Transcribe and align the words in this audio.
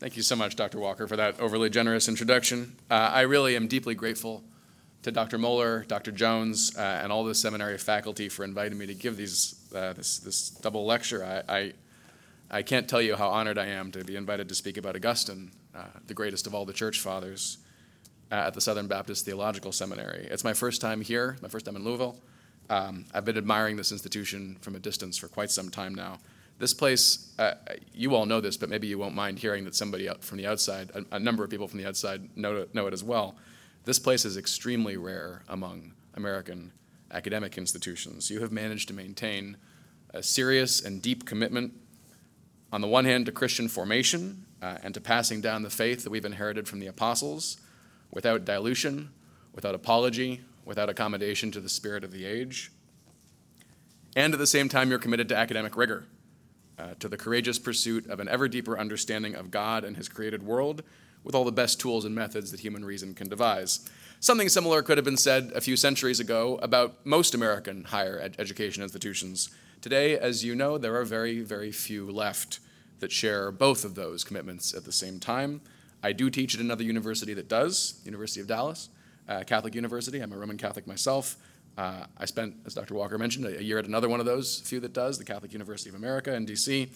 Thank 0.00 0.16
you 0.16 0.22
so 0.22 0.34
much, 0.34 0.56
Dr. 0.56 0.78
Walker, 0.78 1.06
for 1.06 1.16
that 1.16 1.38
overly 1.40 1.68
generous 1.68 2.08
introduction. 2.08 2.74
Uh, 2.90 3.10
I 3.12 3.20
really 3.20 3.54
am 3.54 3.68
deeply 3.68 3.94
grateful 3.94 4.42
to 5.02 5.12
Dr. 5.12 5.36
Mohler, 5.36 5.86
Dr. 5.86 6.10
Jones, 6.10 6.74
uh, 6.74 6.80
and 6.80 7.12
all 7.12 7.22
the 7.22 7.34
seminary 7.34 7.76
faculty 7.76 8.30
for 8.30 8.42
inviting 8.42 8.78
me 8.78 8.86
to 8.86 8.94
give 8.94 9.18
these, 9.18 9.56
uh, 9.74 9.92
this, 9.92 10.18
this 10.20 10.48
double 10.48 10.86
lecture. 10.86 11.22
I, 11.22 11.54
I, 11.54 11.72
I, 12.50 12.62
can't 12.62 12.88
tell 12.88 13.02
you 13.02 13.14
how 13.14 13.28
honored 13.28 13.58
I 13.58 13.66
am 13.66 13.92
to 13.92 14.02
be 14.02 14.16
invited 14.16 14.48
to 14.48 14.54
speak 14.54 14.78
about 14.78 14.96
Augustine, 14.96 15.50
uh, 15.74 15.84
the 16.06 16.14
greatest 16.14 16.46
of 16.46 16.54
all 16.54 16.64
the 16.64 16.72
church 16.72 17.00
fathers, 17.00 17.58
uh, 18.32 18.36
at 18.36 18.54
the 18.54 18.60
Southern 18.62 18.86
Baptist 18.86 19.26
Theological 19.26 19.70
Seminary. 19.70 20.26
It's 20.30 20.44
my 20.44 20.54
first 20.54 20.80
time 20.80 21.02
here, 21.02 21.36
my 21.42 21.48
first 21.50 21.66
time 21.66 21.76
in 21.76 21.84
Louisville. 21.84 22.16
Um, 22.70 23.04
I've 23.12 23.26
been 23.26 23.36
admiring 23.36 23.76
this 23.76 23.92
institution 23.92 24.56
from 24.62 24.76
a 24.76 24.78
distance 24.78 25.18
for 25.18 25.28
quite 25.28 25.50
some 25.50 25.68
time 25.68 25.94
now. 25.94 26.20
This 26.60 26.74
place, 26.74 27.32
uh, 27.38 27.54
you 27.94 28.14
all 28.14 28.26
know 28.26 28.42
this, 28.42 28.58
but 28.58 28.68
maybe 28.68 28.86
you 28.86 28.98
won't 28.98 29.14
mind 29.14 29.38
hearing 29.38 29.64
that 29.64 29.74
somebody 29.74 30.10
from 30.20 30.36
the 30.36 30.46
outside, 30.46 30.90
a, 30.90 31.16
a 31.16 31.18
number 31.18 31.42
of 31.42 31.48
people 31.48 31.66
from 31.66 31.78
the 31.78 31.88
outside 31.88 32.36
know 32.36 32.54
it, 32.56 32.74
know 32.74 32.86
it 32.86 32.92
as 32.92 33.02
well. 33.02 33.34
This 33.86 33.98
place 33.98 34.26
is 34.26 34.36
extremely 34.36 34.98
rare 34.98 35.42
among 35.48 35.94
American 36.12 36.72
academic 37.10 37.56
institutions. 37.56 38.30
You 38.30 38.42
have 38.42 38.52
managed 38.52 38.88
to 38.88 38.94
maintain 38.94 39.56
a 40.12 40.22
serious 40.22 40.82
and 40.82 41.00
deep 41.00 41.24
commitment, 41.24 41.72
on 42.70 42.82
the 42.82 42.88
one 42.88 43.06
hand, 43.06 43.24
to 43.24 43.32
Christian 43.32 43.66
formation 43.66 44.44
uh, 44.60 44.76
and 44.82 44.92
to 44.92 45.00
passing 45.00 45.40
down 45.40 45.62
the 45.62 45.70
faith 45.70 46.04
that 46.04 46.10
we've 46.10 46.26
inherited 46.26 46.68
from 46.68 46.80
the 46.80 46.88
apostles 46.88 47.56
without 48.10 48.44
dilution, 48.44 49.08
without 49.54 49.74
apology, 49.74 50.42
without 50.66 50.90
accommodation 50.90 51.50
to 51.52 51.60
the 51.60 51.70
spirit 51.70 52.04
of 52.04 52.12
the 52.12 52.26
age. 52.26 52.70
And 54.14 54.34
at 54.34 54.38
the 54.38 54.46
same 54.46 54.68
time, 54.68 54.90
you're 54.90 54.98
committed 54.98 55.30
to 55.30 55.36
academic 55.38 55.74
rigor 55.74 56.04
uh, 56.80 56.94
to 56.98 57.08
the 57.08 57.16
courageous 57.16 57.58
pursuit 57.58 58.08
of 58.08 58.20
an 58.20 58.28
ever 58.28 58.48
deeper 58.48 58.78
understanding 58.78 59.34
of 59.34 59.50
God 59.50 59.84
and 59.84 59.96
His 59.96 60.08
created 60.08 60.42
world 60.42 60.82
with 61.22 61.34
all 61.34 61.44
the 61.44 61.52
best 61.52 61.78
tools 61.78 62.04
and 62.04 62.14
methods 62.14 62.50
that 62.50 62.60
human 62.60 62.84
reason 62.84 63.14
can 63.14 63.28
devise. 63.28 63.88
Something 64.20 64.48
similar 64.48 64.82
could 64.82 64.96
have 64.96 65.04
been 65.04 65.16
said 65.16 65.52
a 65.54 65.60
few 65.60 65.76
centuries 65.76 66.20
ago 66.20 66.58
about 66.62 67.04
most 67.04 67.34
American 67.34 67.84
higher 67.84 68.18
ed- 68.20 68.36
education 68.38 68.82
institutions. 68.82 69.50
Today, 69.82 70.18
as 70.18 70.44
you 70.44 70.54
know, 70.54 70.78
there 70.78 70.96
are 70.96 71.04
very, 71.04 71.40
very 71.40 71.72
few 71.72 72.10
left 72.10 72.60
that 73.00 73.12
share 73.12 73.50
both 73.50 73.84
of 73.84 73.94
those 73.94 74.24
commitments 74.24 74.74
at 74.74 74.84
the 74.84 74.92
same 74.92 75.20
time. 75.20 75.60
I 76.02 76.12
do 76.12 76.30
teach 76.30 76.54
at 76.54 76.60
another 76.60 76.84
university 76.84 77.34
that 77.34 77.48
does, 77.48 78.00
University 78.04 78.40
of 78.40 78.46
Dallas, 78.46 78.88
uh, 79.28 79.42
Catholic 79.46 79.74
University. 79.74 80.20
I'm 80.20 80.32
a 80.32 80.36
Roman 80.36 80.56
Catholic 80.56 80.86
myself. 80.86 81.36
Uh, 81.80 82.04
I 82.18 82.26
spent, 82.26 82.56
as 82.66 82.74
Dr. 82.74 82.92
Walker 82.92 83.16
mentioned, 83.16 83.46
a, 83.46 83.64
year 83.64 83.78
at 83.78 83.86
another 83.86 84.06
one 84.06 84.20
of 84.20 84.26
those 84.26 84.60
few 84.60 84.80
that 84.80 84.92
does, 84.92 85.16
the 85.16 85.24
Catholic 85.24 85.54
University 85.54 85.88
of 85.88 85.96
America 85.96 86.34
in 86.34 86.44
DC. 86.44 86.90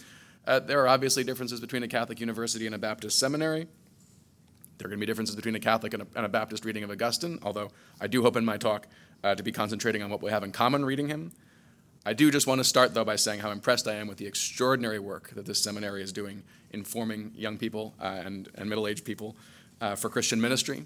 Uh, 0.47 0.59
there 0.61 0.79
are 0.83 0.89
obviously 0.89 1.25
differences 1.25 1.59
between 1.59 1.83
a 1.83 1.89
Catholic 1.89 2.21
university 2.21 2.67
and 2.67 2.75
a 2.75 2.79
Baptist 2.79 3.19
seminary. 3.19 3.67
There 4.77 4.87
are 4.87 4.91
going 4.91 5.01
to 5.01 5.07
be 5.07 5.07
differences 5.07 5.37
between 5.37 5.55
a 5.55 5.59
Catholic 5.59 5.95
and 5.95 6.03
a, 6.03 6.07
and 6.15 6.27
a, 6.27 6.29
Baptist 6.29 6.67
reading 6.67 6.85
of 6.85 6.91
Augustine, 6.91 7.39
although 7.43 7.71
I 7.99 8.09
do 8.09 8.21
hope 8.21 8.37
in 8.37 8.45
my 8.45 8.59
talk 8.59 8.87
uh, 9.23 9.35
to 9.35 9.43
be 9.43 9.53
concentrating 9.53 10.03
on 10.03 10.11
what 10.11 10.23
we 10.23 10.31
have 10.31 10.43
in 10.43 10.53
common 10.53 10.85
reading 10.85 11.09
him. 11.09 11.33
I 12.05 12.13
do 12.13 12.31
just 12.31 12.47
want 12.47 12.59
to 12.59 12.65
start, 12.65 12.93
though, 12.93 13.07
by 13.07 13.17
saying 13.17 13.41
how 13.41 13.53
impressed 13.53 13.89
I 13.89 13.95
am 13.95 14.07
with 14.07 14.19
the 14.19 14.27
extraordinary 14.27 14.98
work 14.98 15.31
that 15.31 15.47
this 15.47 15.65
seminary 15.65 16.03
is 16.03 16.13
doing 16.13 16.43
informing 16.73 17.33
young 17.35 17.57
people 17.57 17.95
uh, 18.03 18.21
and, 18.23 18.51
and 18.57 18.69
middle 18.69 18.87
aged 18.87 19.07
people 19.07 19.35
uh, 19.81 19.95
for 19.95 20.11
Christian 20.11 20.43
ministry 20.43 20.85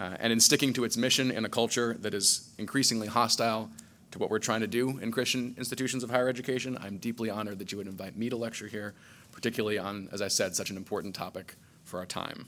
uh, 0.00 0.16
and 0.18 0.32
in 0.32 0.40
sticking 0.40 0.72
to 0.72 0.84
its 0.84 0.96
mission 0.96 1.30
in 1.30 1.44
a 1.44 1.48
culture 1.48 1.94
that 2.00 2.14
is 2.14 2.48
increasingly 2.56 3.06
hostile 3.06 3.70
to 4.10 4.18
what 4.18 4.30
we're 4.30 4.38
trying 4.38 4.60
to 4.60 4.66
do 4.66 4.98
in 4.98 5.12
Christian 5.12 5.54
institutions 5.58 6.02
of 6.02 6.10
higher 6.10 6.28
education. 6.28 6.76
I'm 6.80 6.96
deeply 6.96 7.28
honored 7.28 7.58
that 7.58 7.70
you 7.70 7.78
would 7.78 7.86
invite 7.86 8.16
me 8.16 8.30
to 8.30 8.36
lecture 8.36 8.66
here, 8.66 8.94
particularly 9.30 9.78
on, 9.78 10.08
as 10.10 10.22
I 10.22 10.28
said, 10.28 10.56
such 10.56 10.70
an 10.70 10.76
important 10.76 11.14
topic 11.14 11.54
for 11.84 11.98
our 11.98 12.06
time. 12.06 12.46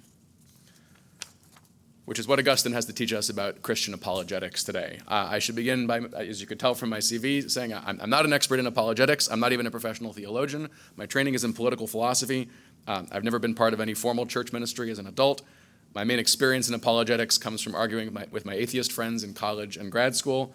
Which 2.07 2.19
is 2.19 2.27
what 2.27 2.41
Augustine 2.41 2.73
has 2.73 2.87
to 2.87 2.93
teach 2.93 3.13
us 3.13 3.29
about 3.29 3.63
Christian 3.63 3.95
apologetics 3.95 4.65
today. 4.65 4.99
Uh, 5.07 5.29
I 5.31 5.39
should 5.39 5.55
begin 5.55 5.87
by, 5.87 6.01
as 6.15 6.41
you 6.41 6.47
could 6.47 6.59
tell 6.59 6.75
from 6.75 6.89
my 6.89 6.99
CV, 6.99 7.49
saying 7.49 7.73
I'm, 7.75 8.01
I'm, 8.01 8.11
not 8.11 8.25
an 8.25 8.33
expert 8.33 8.59
in 8.59 8.67
apologetics. 8.67 9.31
I'm 9.31 9.39
not 9.39 9.53
even 9.53 9.67
a 9.67 9.71
professional 9.71 10.13
theologian. 10.13 10.69
My 10.97 11.07
training 11.07 11.35
is 11.35 11.45
in 11.45 11.53
political 11.53 11.87
philosophy. 11.87 12.49
Um, 12.89 13.07
I've 13.13 13.23
never 13.23 13.39
been 13.39 13.55
part 13.55 13.73
of 13.73 13.81
any 13.81 13.95
formal 13.95 14.27
church 14.27 14.53
ministry 14.53 14.91
as 14.91 14.99
an 14.99 15.07
adult. 15.07 15.43
My 15.95 16.05
main 16.05 16.19
experience 16.19 16.69
in 16.69 16.75
apologetics 16.75 17.37
comes 17.37 17.61
from 17.61 17.75
arguing 17.75 18.07
with 18.07 18.15
my, 18.15 18.27
with 18.31 18.47
my 18.47 18.55
atheist 18.55 18.93
friends 18.93 19.25
in 19.25 19.35
college 19.35 19.77
and 19.77 19.93
grad 19.93 20.17
school. 20.17 20.55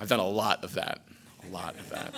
I've 0.00 0.08
done 0.08 0.20
a 0.20 0.26
lot 0.26 0.64
of 0.64 0.74
that, 0.74 1.02
a 1.46 1.52
lot 1.52 1.74
of 1.78 1.90
that. 1.90 2.14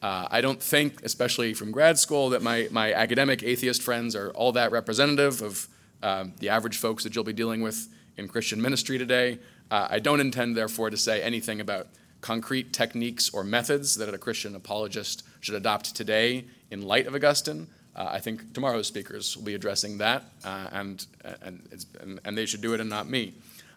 Uh, 0.00 0.28
I 0.30 0.40
don't 0.40 0.62
think, 0.62 1.02
especially 1.02 1.52
from 1.54 1.72
grad 1.72 1.98
school, 1.98 2.30
that 2.30 2.42
my, 2.42 2.68
my 2.70 2.92
academic 2.92 3.42
atheist 3.42 3.82
friends 3.82 4.14
are 4.14 4.30
all 4.30 4.52
that 4.52 4.70
representative 4.70 5.42
of 5.42 5.68
uh, 6.02 6.26
the 6.38 6.50
average 6.50 6.76
folks 6.76 7.02
that 7.04 7.14
you'll 7.14 7.24
be 7.24 7.32
dealing 7.32 7.60
with 7.60 7.88
in 8.16 8.28
Christian 8.28 8.62
ministry 8.62 8.96
today. 8.96 9.38
Uh, 9.70 9.88
I 9.90 9.98
don't 9.98 10.20
intend, 10.20 10.56
therefore, 10.56 10.90
to 10.90 10.96
say 10.96 11.22
anything 11.22 11.60
about 11.60 11.88
concrete 12.20 12.72
techniques 12.72 13.30
or 13.30 13.42
methods 13.42 13.96
that 13.96 14.12
a 14.12 14.18
Christian 14.18 14.54
apologist 14.54 15.24
should 15.40 15.54
adopt 15.54 15.96
today 15.96 16.44
in 16.70 16.82
light 16.82 17.06
of 17.06 17.14
Augustine. 17.14 17.66
Uh, 17.96 18.08
I 18.10 18.18
think 18.18 18.52
tomorrow's 18.54 18.88
speakers 18.88 19.36
will 19.36 19.44
be 19.44 19.54
addressing 19.54 19.98
that, 19.98 20.24
uh, 20.44 20.66
and, 20.72 21.06
and, 21.42 21.62
and, 22.00 22.20
and, 22.24 22.36
they 22.36 22.44
should 22.44 22.60
do 22.60 22.74
it 22.74 22.80
and 22.80 22.90
not 22.90 23.08
me. 23.08 23.34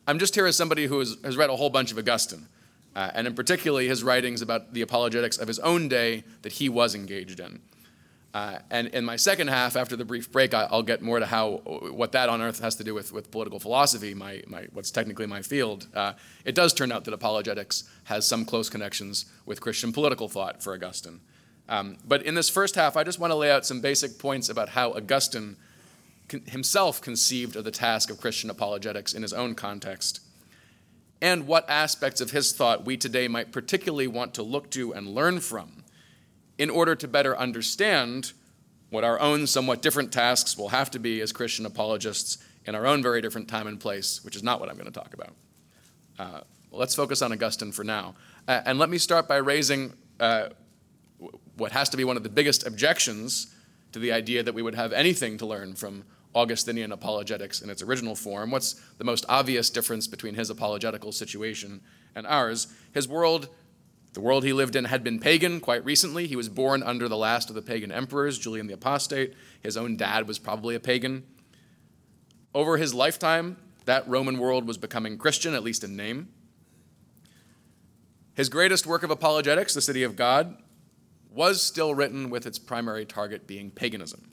I'm 0.08 0.18
just 0.18 0.34
here 0.34 0.48
as 0.48 0.56
somebody 0.56 0.88
who 0.88 1.00
has, 1.00 1.18
has 1.24 1.38
read 1.38 1.52
a 1.52 1.56
whole 1.56 1.70
bunch 1.70 1.92
of 1.92 2.00
Augustine, 2.00 2.48
uh, 2.96 3.12
and 3.14 3.28
in 3.28 3.36
particularly 3.36 3.88
his 3.88 4.04
writings 4.04 4.42
about 4.42 4.74
the 4.74 4.82
apologetics 4.82 5.38
of 5.38 5.48
his 5.48 5.60
own 5.60 5.88
day 5.88 6.24
that 6.42 6.54
he 6.54 6.68
was 6.68 6.96
engaged 6.96 7.40
in. 7.40 7.60
Uh, 8.34 8.60
and 8.70 8.88
in 8.90 9.06
my 9.06 9.16
second 9.16 9.48
half, 9.48 9.76
after 9.76 9.96
the 9.96 10.06
brief 10.06 10.32
break, 10.32 10.54
I, 10.54 10.68
will 10.72 10.84
get 10.84 11.02
more 11.02 11.20
to 11.20 11.26
how 11.26 11.62
what 11.92 12.12
that 12.12 12.30
on 12.30 12.42
earth 12.42 12.60
has 12.60 12.76
to 12.76 12.84
do 12.84 12.94
with, 12.94 13.12
with 13.14 13.32
political 13.32 13.60
philosophy, 13.60 14.14
my, 14.14 14.44
my, 14.48 14.68
what's 14.74 14.92
technically 14.92 15.26
my 15.26 15.42
field. 15.42 15.88
Uh, 15.96 16.14
it 16.44 16.54
does 16.54 16.74
turn 16.74 16.92
out 16.92 17.06
that 17.06 17.14
apologetics 17.14 17.84
has 18.04 18.28
some 18.28 18.46
close 18.46 18.70
connections 18.70 19.26
with 19.46 19.62
Christian 19.62 19.92
political 19.92 20.28
thought 20.28 20.62
for 20.62 20.74
Augustine. 20.74 21.20
Um, 21.70 21.98
but 22.08 22.24
in 22.24 22.36
this 22.36 22.50
first 22.50 22.76
half, 22.76 22.96
I 22.96 23.04
just 23.04 23.20
want 23.20 23.32
to 23.32 23.36
lay 23.36 23.52
out 23.52 23.66
some 23.66 23.82
basic 23.82 24.18
points 24.18 24.50
about 24.50 24.70
how 24.70 24.92
Augustine 24.94 25.58
con- 26.30 26.44
himself 26.46 27.02
conceived 27.02 27.56
of 27.56 27.64
the 27.64 27.72
task 27.72 28.10
of 28.10 28.20
Christian 28.22 28.50
apologetics 28.50 29.14
in 29.14 29.22
his 29.22 29.34
own 29.34 29.56
context, 29.56 30.22
and 31.22 31.48
what 31.48 31.70
aspects 31.70 32.22
of 32.22 32.32
his 32.32 32.54
thought 32.54 32.86
we 32.86 32.96
today 32.96 33.28
might 33.28 33.52
particularly 33.52 34.08
want 34.08 34.34
to 34.36 34.44
look 34.44 34.70
to 34.72 34.94
and 34.94 35.08
learn 35.08 35.40
from 35.40 35.84
in 36.58 36.70
order 36.70 36.96
to 36.96 37.08
better 37.08 37.38
understand 37.38 38.34
what 38.90 39.04
our 39.04 39.20
own 39.20 39.46
somewhat 39.46 39.82
different 39.82 40.12
tasks 40.12 40.58
will 40.58 40.70
have 40.70 40.90
to 40.92 41.00
be 41.00 41.22
as 41.22 41.32
Christian 41.32 41.66
apologists 41.66 42.38
in 42.66 42.76
our 42.76 42.86
own 42.86 43.02
very 43.02 43.22
different 43.22 43.48
time 43.48 43.68
and 43.68 43.80
place, 43.80 44.24
which 44.24 44.36
is 44.36 44.44
not 44.44 44.60
what 44.60 44.70
I'm 44.70 44.76
going 44.76 44.92
to 44.92 44.92
talk 44.92 45.14
about. 45.14 45.34
Uh, 46.18 46.42
let's 46.72 46.96
focus 46.96 47.22
on 47.22 47.32
Augustine 47.32 47.72
for 47.72 47.84
now. 47.84 48.16
Uh, 48.48 48.62
and 48.66 48.80
let 48.80 48.90
me 48.90 48.98
start 48.98 49.28
by 49.28 49.38
raising 49.38 49.94
uh, 50.20 50.50
what 51.58 51.72
has 51.72 51.90
to 51.90 51.98
be 51.98 52.04
one 52.04 52.18
of 52.18 52.24
the 52.24 52.30
biggest 52.30 52.66
objections 52.66 53.48
to 53.92 54.00
the 54.00 54.12
idea 54.12 54.44
that 54.44 54.54
we 54.54 54.62
would 54.62 54.76
have 54.76 54.94
anything 54.94 55.38
to 55.38 55.46
learn 55.46 55.76
from 55.76 56.04
Augustinian 56.36 56.92
apologetics 56.92 57.62
in 57.62 57.70
its 57.70 57.82
original 57.82 58.16
form. 58.16 58.52
What's 58.52 58.74
the 58.98 59.04
most 59.04 59.26
obvious 59.28 59.70
difference 59.70 60.08
between 60.08 60.36
his 60.36 60.50
apologetical 60.50 61.12
situation 61.12 61.82
and 62.16 62.28
ours? 62.28 62.68
His 62.94 63.08
world, 63.08 63.50
the 64.14 64.22
world 64.22 64.44
he 64.44 64.54
lived 64.54 64.76
in, 64.76 64.86
had 64.86 65.04
been 65.04 65.20
pagan 65.20 65.60
quite 65.60 65.84
recently. 65.84 66.28
He 66.28 66.36
was 66.36 66.50
born 66.50 66.84
under 66.84 67.08
the 67.08 67.18
last 67.18 67.50
of 67.50 67.56
the 67.56 67.62
pagan 67.62 67.92
emperors, 67.92 68.38
Julian 68.38 68.68
the 68.68 68.74
Apostate. 68.74 69.34
His 69.62 69.78
own 69.78 69.98
dad 69.98 70.28
was 70.28 70.38
probably 70.38 70.76
a 70.76 70.80
pagan. 70.80 71.24
Over 72.54 72.78
his 72.78 72.94
lifetime, 72.94 73.58
that 73.86 74.08
Roman 74.08 74.38
world 74.38 74.68
was 74.68 74.78
becoming 74.78 75.18
Christian, 75.18 75.56
at 75.56 75.64
least 75.64 75.84
in 75.84 75.96
name. 75.96 76.28
His 78.36 78.50
greatest 78.50 78.86
work 78.86 79.02
of 79.02 79.10
apologetics, 79.10 79.74
The 79.74 79.82
City 79.82 80.04
of 80.04 80.16
God, 80.16 80.58
was 81.32 81.62
still 81.62 81.94
written 81.94 82.30
with 82.30 82.46
its 82.46 82.60
primary 82.60 83.06
target 83.06 83.48
being 83.48 83.72
paganism. 83.72 84.32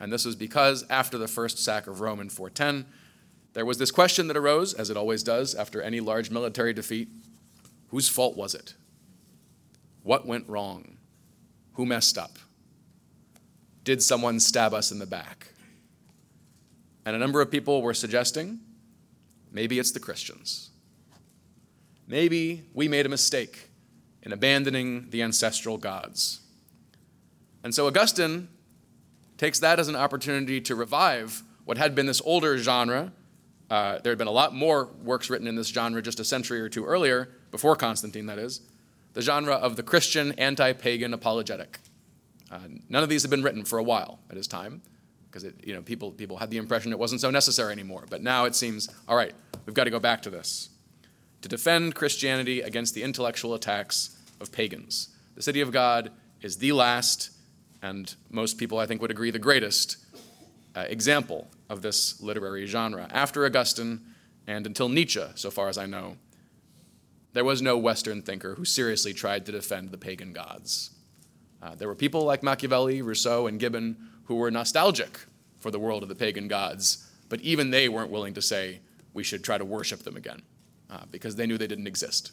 And 0.00 0.12
this 0.12 0.24
was 0.24 0.34
because 0.34 0.84
after 0.90 1.16
the 1.16 1.28
first 1.28 1.58
sack 1.58 1.86
of 1.86 2.00
Rome 2.00 2.20
in 2.20 2.28
410, 2.28 2.86
there 3.52 3.66
was 3.66 3.78
this 3.78 3.90
question 3.90 4.28
that 4.28 4.36
arose, 4.36 4.74
as 4.74 4.90
it 4.90 4.96
always 4.96 5.22
does 5.22 5.54
after 5.54 5.82
any 5.82 6.00
large 6.00 6.30
military 6.30 6.72
defeat 6.72 7.08
whose 7.88 8.08
fault 8.08 8.36
was 8.36 8.54
it? 8.54 8.74
What 10.02 10.26
went 10.26 10.48
wrong? 10.48 10.96
Who 11.74 11.86
messed 11.86 12.18
up? 12.18 12.38
Did 13.84 14.02
someone 14.02 14.40
stab 14.40 14.72
us 14.72 14.90
in 14.90 14.98
the 14.98 15.06
back? 15.06 15.52
And 17.04 17.14
a 17.14 17.18
number 17.18 17.40
of 17.40 17.50
people 17.50 17.82
were 17.82 17.94
suggesting 17.94 18.60
maybe 19.50 19.78
it's 19.78 19.92
the 19.92 20.00
Christians. 20.00 20.70
Maybe 22.06 22.64
we 22.72 22.88
made 22.88 23.06
a 23.06 23.10
mistake 23.10 23.68
in 24.22 24.32
abandoning 24.32 25.10
the 25.10 25.22
ancestral 25.22 25.78
gods. 25.78 26.40
And 27.64 27.74
so 27.74 27.86
Augustine 27.86 28.48
takes 29.36 29.58
that 29.60 29.80
as 29.80 29.88
an 29.88 29.96
opportunity 29.96 30.60
to 30.60 30.74
revive 30.74 31.42
what 31.64 31.78
had 31.78 31.94
been 31.94 32.06
this 32.06 32.22
older 32.24 32.58
genre. 32.58 33.12
Uh, 33.70 33.98
there 33.98 34.10
had 34.10 34.18
been 34.18 34.28
a 34.28 34.32
lot 34.32 34.54
more 34.54 34.90
works 35.02 35.30
written 35.30 35.46
in 35.46 35.56
this 35.56 35.68
genre 35.68 36.02
just 36.02 36.20
a 36.20 36.24
century 36.24 36.60
or 36.60 36.68
two 36.68 36.84
earlier, 36.84 37.30
before 37.50 37.76
Constantine, 37.76 38.26
that 38.26 38.38
is, 38.38 38.60
the 39.12 39.22
genre 39.22 39.54
of 39.54 39.76
the 39.76 39.82
Christian 39.82 40.32
anti 40.32 40.72
pagan 40.72 41.14
apologetic. 41.14 41.78
Uh, 42.50 42.58
none 42.88 43.02
of 43.02 43.08
these 43.08 43.22
had 43.22 43.30
been 43.30 43.42
written 43.42 43.64
for 43.64 43.78
a 43.78 43.82
while 43.82 44.18
at 44.30 44.36
his 44.36 44.46
time, 44.46 44.82
because 45.30 45.44
you 45.64 45.74
know, 45.74 45.82
people, 45.82 46.10
people 46.10 46.36
had 46.36 46.50
the 46.50 46.58
impression 46.58 46.92
it 46.92 46.98
wasn't 46.98 47.20
so 47.20 47.30
necessary 47.30 47.72
anymore. 47.72 48.04
But 48.10 48.22
now 48.22 48.44
it 48.44 48.54
seems, 48.54 48.88
all 49.08 49.16
right, 49.16 49.34
we've 49.64 49.74
got 49.74 49.84
to 49.84 49.90
go 49.90 50.00
back 50.00 50.22
to 50.22 50.30
this. 50.30 50.70
To 51.42 51.48
defend 51.48 51.96
Christianity 51.96 52.60
against 52.60 52.94
the 52.94 53.02
intellectual 53.02 53.52
attacks 53.54 54.16
of 54.40 54.52
pagans. 54.52 55.08
The 55.34 55.42
City 55.42 55.60
of 55.60 55.72
God 55.72 56.12
is 56.40 56.58
the 56.58 56.70
last, 56.70 57.30
and 57.82 58.14
most 58.30 58.58
people 58.58 58.78
I 58.78 58.86
think 58.86 59.02
would 59.02 59.10
agree 59.10 59.32
the 59.32 59.40
greatest, 59.40 59.96
uh, 60.76 60.84
example 60.88 61.50
of 61.68 61.82
this 61.82 62.20
literary 62.20 62.66
genre. 62.66 63.08
After 63.10 63.44
Augustine 63.44 64.02
and 64.46 64.66
until 64.66 64.88
Nietzsche, 64.88 65.24
so 65.34 65.50
far 65.50 65.68
as 65.68 65.76
I 65.76 65.86
know, 65.86 66.16
there 67.32 67.44
was 67.44 67.60
no 67.60 67.76
Western 67.76 68.22
thinker 68.22 68.54
who 68.54 68.64
seriously 68.64 69.12
tried 69.12 69.44
to 69.46 69.52
defend 69.52 69.90
the 69.90 69.98
pagan 69.98 70.32
gods. 70.32 70.90
Uh, 71.60 71.74
there 71.74 71.88
were 71.88 71.96
people 71.96 72.22
like 72.22 72.44
Machiavelli, 72.44 73.02
Rousseau, 73.02 73.48
and 73.48 73.58
Gibbon 73.58 73.96
who 74.26 74.36
were 74.36 74.50
nostalgic 74.50 75.18
for 75.58 75.72
the 75.72 75.78
world 75.80 76.04
of 76.04 76.08
the 76.08 76.14
pagan 76.14 76.46
gods, 76.46 77.08
but 77.28 77.40
even 77.40 77.70
they 77.70 77.88
weren't 77.88 78.10
willing 78.12 78.34
to 78.34 78.42
say 78.42 78.78
we 79.12 79.24
should 79.24 79.42
try 79.42 79.58
to 79.58 79.64
worship 79.64 80.04
them 80.04 80.16
again 80.16 80.42
uh, 80.92 80.98
because 81.10 81.36
they 81.36 81.46
knew 81.46 81.56
they 81.56 81.66
didn't 81.66 81.86
exist. 81.86 82.32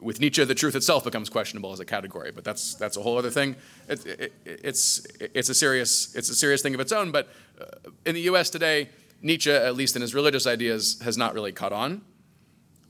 With 0.00 0.20
Nietzsche, 0.20 0.42
the 0.44 0.54
truth 0.54 0.74
itself 0.74 1.04
becomes 1.04 1.28
questionable 1.28 1.72
as 1.72 1.80
a 1.80 1.84
category, 1.84 2.30
but 2.34 2.44
that's, 2.44 2.74
that's 2.74 2.96
a 2.96 3.02
whole 3.02 3.18
other 3.18 3.30
thing. 3.30 3.56
It, 3.88 4.06
it, 4.06 4.32
it's, 4.44 5.06
it's, 5.20 5.48
a 5.48 5.54
serious, 5.54 6.14
it's 6.14 6.30
a 6.30 6.34
serious 6.34 6.62
thing 6.62 6.74
of 6.74 6.80
its 6.80 6.92
own, 6.92 7.10
but 7.10 7.28
uh, 7.60 7.90
in 8.04 8.14
the 8.14 8.22
US 8.22 8.50
today, 8.50 8.88
Nietzsche, 9.22 9.50
at 9.50 9.74
least 9.74 9.96
in 9.96 10.02
his 10.02 10.14
religious 10.14 10.46
ideas, 10.46 11.00
has 11.02 11.18
not 11.18 11.34
really 11.34 11.52
caught 11.52 11.72
on. 11.72 12.02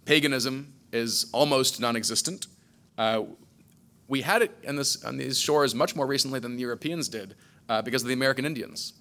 Paganism 0.05 0.73
is 0.93 1.27
almost 1.33 1.81
non 1.81 1.97
existent. 1.97 2.47
Uh, 2.99 3.23
we 4.09 4.23
had 4.23 4.43
it 4.43 4.63
this, 4.63 5.03
on 5.05 5.17
these 5.17 5.39
shores 5.39 5.75
much 5.75 5.97
more 5.97 6.07
recently 6.07 6.39
than 6.39 6.55
the 6.55 6.63
Europeans 6.63 7.09
did 7.09 7.35
uh, 7.69 7.83
because 7.83 8.03
of 8.03 8.09
the 8.09 8.15
American 8.15 8.45
Indians. 8.45 8.93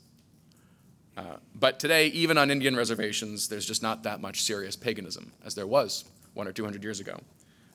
Uh, 1.18 1.38
but 1.54 1.80
today, 1.80 2.08
even 2.08 2.38
on 2.38 2.52
Indian 2.52 2.76
reservations, 2.76 3.48
there's 3.48 3.66
just 3.66 3.82
not 3.82 4.04
that 4.04 4.20
much 4.20 4.44
serious 4.44 4.76
paganism 4.76 5.32
as 5.46 5.56
there 5.56 5.68
was 5.68 6.06
one 6.34 6.48
or 6.48 6.52
two 6.52 6.64
hundred 6.64 6.84
years 6.84 7.00
ago. 7.00 7.18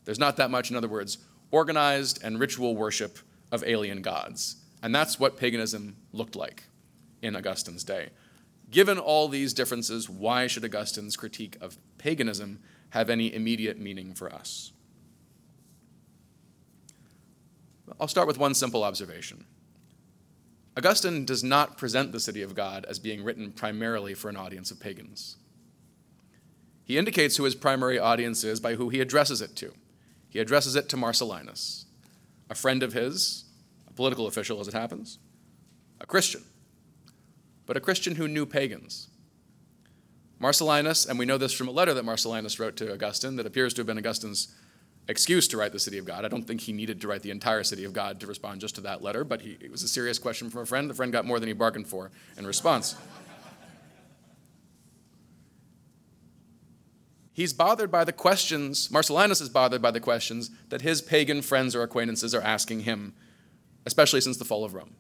There's 0.05 0.19
not 0.19 0.37
that 0.37 0.51
much, 0.51 0.71
in 0.71 0.77
other 0.77 0.89
words, 0.89 1.19
organized 1.51 2.23
and 2.23 2.39
ritual 2.39 2.77
worship 2.77 3.19
of 3.51 3.65
alien 3.65 4.03
gods. 4.03 4.57
And 4.83 4.95
that's 4.95 5.19
what 5.19 5.37
paganism 5.37 5.97
looked 6.13 6.37
like 6.37 6.65
in 7.23 7.35
Augustine's 7.35 7.85
day. 7.85 8.11
Given 8.71 8.99
all 8.99 9.29
these 9.29 9.53
differences, 9.53 10.09
why 10.09 10.47
should 10.47 10.65
Augustine's 10.65 11.17
critique 11.17 11.57
of 11.61 11.77
paganism 11.99 12.61
have 12.91 13.11
any 13.11 13.35
immediate 13.35 13.79
meaning 13.79 14.15
for 14.15 14.33
us? 14.33 14.73
I'll 17.99 18.09
start 18.09 18.29
with 18.29 18.39
one 18.39 18.55
simple 18.55 18.85
observation. 18.85 19.45
Augustine 20.81 21.27
does 21.27 21.45
not 21.45 21.77
present 21.77 22.11
the 22.11 22.19
City 22.19 22.41
of 22.41 22.55
God 22.55 22.87
as 22.89 22.99
being 22.99 23.23
written 23.23 23.53
primarily 23.53 24.15
for 24.15 24.31
an 24.31 24.37
audience 24.37 24.71
of 24.71 24.81
pagans. 24.81 25.37
He 26.87 26.97
indicates 26.97 27.37
who 27.37 27.45
his 27.45 27.55
primary 27.55 27.99
audience 27.99 28.45
is 28.45 28.61
by 28.61 28.77
who 28.77 28.89
he 28.89 29.03
addresses 29.03 29.43
it 29.43 29.55
to. 29.57 29.75
He 30.31 30.39
addresses 30.39 30.77
it 30.77 30.89
to 30.89 30.97
Marcellinus, 30.97 31.85
a 32.49 32.55
friend 32.55 32.83
of 32.83 32.95
his, 32.95 33.45
a 33.89 33.93
political 33.93 34.27
official 34.27 34.59
as 34.59 34.69
it 34.69 34.73
happens, 34.73 35.19
a 36.01 36.07
Christian, 36.07 36.45
but 37.67 37.77
a 37.77 37.81
Christian 37.81 38.15
who 38.15 38.27
knew 38.27 38.47
pagans. 38.47 39.09
Marcellinus, 40.41 41.07
and 41.07 41.19
we 41.19 41.27
know 41.27 41.37
this 41.37 41.53
from 41.53 41.69
a 41.69 41.73
letter 41.73 41.93
that 41.93 42.07
Marcellinus 42.07 42.59
wrote 42.59 42.77
to 42.77 42.91
Augustine 42.91 43.37
that 43.37 43.45
appears 43.45 43.75
to 43.75 43.81
have 43.81 43.87
been 43.87 43.99
Augustine's 43.99 44.57
excuse 45.11 45.49
to 45.49 45.57
write 45.57 45.73
the 45.73 45.79
City 45.79 45.99
of 45.99 46.05
God. 46.05 46.25
I 46.25 46.29
don't 46.29 46.47
think 46.47 46.63
he 46.63 46.73
needed 46.73 47.01
to 47.03 47.09
write 47.09 47.23
the 47.23 47.31
entire 47.31 47.63
City 47.63 47.85
of 47.85 47.93
God 47.93 48.21
to 48.21 48.27
respond 48.27 48.61
just 48.61 48.77
to 48.77 48.81
that 48.83 49.03
letter, 49.03 49.25
but 49.25 49.43
he, 49.43 49.59
it 49.61 49.71
was 49.71 49.83
a 49.83 49.89
serious 49.89 50.19
question 50.19 50.49
from 50.51 50.63
a 50.63 50.67
friend. 50.67 50.89
The 50.89 50.95
friend 50.95 51.13
got 51.13 51.25
more 51.27 51.39
than 51.39 51.49
he 51.49 51.53
bargained 51.53 51.87
for 51.87 52.11
in 52.39 52.47
response. 52.47 52.97
He's 57.33 57.53
bothered 57.53 57.91
by 57.91 58.05
the 58.05 58.13
questions, 58.13 58.89
Marcellinus 58.89 59.41
is 59.41 59.49
bothered 59.49 59.81
by 59.81 59.91
the 59.91 60.01
questions 60.01 60.51
that 60.69 60.83
his 60.83 61.01
pagan 61.01 61.41
friends 61.43 61.75
or 61.75 61.83
acquaintances 61.83 62.35
are 62.35 62.43
asking 62.43 62.81
him, 62.81 63.15
especially 63.87 64.21
since 64.21 64.37
the 64.37 64.45
fall 64.45 64.65
of 64.65 64.75
Rome. 64.75 64.95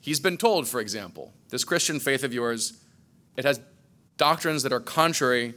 He's 0.00 0.20
been 0.20 0.36
told, 0.36 0.68
for 0.68 0.80
example, 0.80 1.32
this 1.48 1.64
Christian 1.64 2.00
faith 2.00 2.24
of 2.24 2.34
yours, 2.34 2.82
it 3.36 3.44
has 3.44 3.60
doctrines 4.16 4.62
that 4.62 4.72
are 4.72 4.80
contrary 4.80 5.54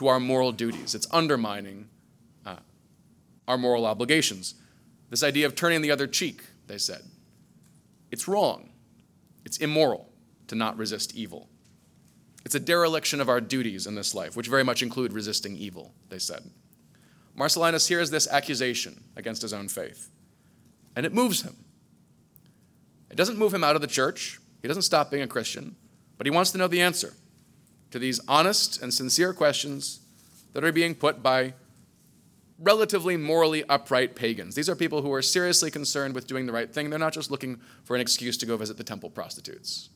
to 0.00 0.08
our 0.08 0.18
moral 0.18 0.50
duties. 0.50 0.94
It's 0.94 1.06
undermining 1.10 1.86
uh, 2.46 2.56
our 3.46 3.58
moral 3.58 3.84
obligations. 3.84 4.54
This 5.10 5.22
idea 5.22 5.44
of 5.44 5.54
turning 5.54 5.82
the 5.82 5.90
other 5.90 6.06
cheek, 6.06 6.42
they 6.68 6.78
said, 6.78 7.02
it's 8.10 8.26
wrong. 8.26 8.70
It's 9.44 9.58
immoral 9.58 10.10
to 10.46 10.54
not 10.54 10.78
resist 10.78 11.14
evil. 11.14 11.50
It's 12.46 12.54
a 12.54 12.60
dereliction 12.60 13.20
of 13.20 13.28
our 13.28 13.42
duties 13.42 13.86
in 13.86 13.94
this 13.94 14.14
life, 14.14 14.38
which 14.38 14.48
very 14.48 14.64
much 14.64 14.82
include 14.82 15.12
resisting 15.12 15.54
evil, 15.58 15.92
they 16.08 16.18
said. 16.18 16.50
Marcellinus 17.36 17.86
hears 17.86 18.10
this 18.10 18.26
accusation 18.26 19.04
against 19.16 19.42
his 19.42 19.52
own 19.52 19.68
faith, 19.68 20.08
and 20.96 21.04
it 21.04 21.12
moves 21.12 21.42
him. 21.42 21.62
It 23.10 23.16
doesn't 23.16 23.38
move 23.38 23.52
him 23.52 23.64
out 23.64 23.76
of 23.76 23.82
the 23.82 23.86
church, 23.86 24.40
he 24.62 24.68
doesn't 24.68 24.80
stop 24.80 25.10
being 25.10 25.22
a 25.22 25.28
Christian, 25.28 25.76
but 26.16 26.26
he 26.26 26.30
wants 26.30 26.52
to 26.52 26.58
know 26.58 26.68
the 26.68 26.80
answer 26.80 27.12
to 27.90 27.98
these 27.98 28.20
honest 28.28 28.82
and 28.82 28.92
sincere 28.92 29.32
questions 29.32 30.00
that 30.52 30.64
are 30.64 30.72
being 30.72 30.94
put 30.94 31.22
by 31.22 31.54
relatively 32.58 33.16
morally 33.16 33.64
upright 33.68 34.14
pagans. 34.14 34.54
These 34.54 34.68
are 34.68 34.76
people 34.76 35.02
who 35.02 35.12
are 35.12 35.22
seriously 35.22 35.70
concerned 35.70 36.14
with 36.14 36.26
doing 36.26 36.46
the 36.46 36.52
right 36.52 36.72
thing. 36.72 36.90
They're 36.90 36.98
not 36.98 37.14
just 37.14 37.30
looking 37.30 37.60
for 37.84 37.94
an 37.94 38.02
excuse 38.02 38.36
to 38.38 38.46
go 38.46 38.56
visit 38.56 38.76
the 38.76 38.84
temple 38.84 39.10
prostitutes. 39.10 39.88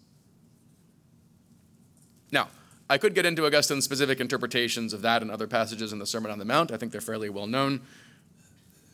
Now, 2.33 2.49
I 2.89 2.99
could 2.99 3.15
get 3.15 3.27
into 3.27 3.47
Augustine's 3.47 3.85
specific 3.85 4.21
interpretations 4.21 4.93
of 4.93 5.03
that 5.03 5.23
and 5.23 5.31
other 5.31 5.47
passages 5.47 5.93
in 5.93 5.99
the 5.99 6.07
Sermon 6.07 6.31
on 6.31 6.39
the 6.39 6.45
Mount. 6.45 6.73
I 6.73 6.77
think 6.77 6.93
they're 6.93 7.01
fairly 7.01 7.29
well 7.29 7.47
known. 7.47 7.83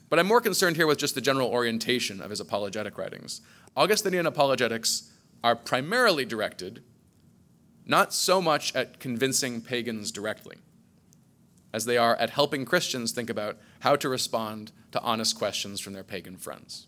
But 0.08 0.18
I'm 0.18 0.26
more 0.26 0.40
concerned 0.40 0.76
here 0.76 0.88
with 0.88 0.98
just 0.98 1.14
the 1.14 1.20
general 1.20 1.48
orientation 1.48 2.20
of 2.20 2.30
his 2.30 2.40
apologetic 2.40 2.98
writings. 2.98 3.40
Augustinian 3.76 4.26
apologetics 4.26 5.10
are 5.44 5.54
primarily 5.54 6.24
directed 6.24 6.82
not 7.90 8.14
so 8.14 8.40
much 8.40 8.74
at 8.74 9.00
convincing 9.00 9.60
pagans 9.60 10.10
directly 10.10 10.56
as 11.72 11.84
they 11.84 11.98
are 11.98 12.16
at 12.16 12.30
helping 12.30 12.64
Christians 12.64 13.12
think 13.12 13.28
about 13.28 13.58
how 13.80 13.96
to 13.96 14.08
respond 14.08 14.72
to 14.92 15.00
honest 15.02 15.36
questions 15.36 15.80
from 15.80 15.92
their 15.92 16.04
pagan 16.04 16.36
friends. 16.36 16.86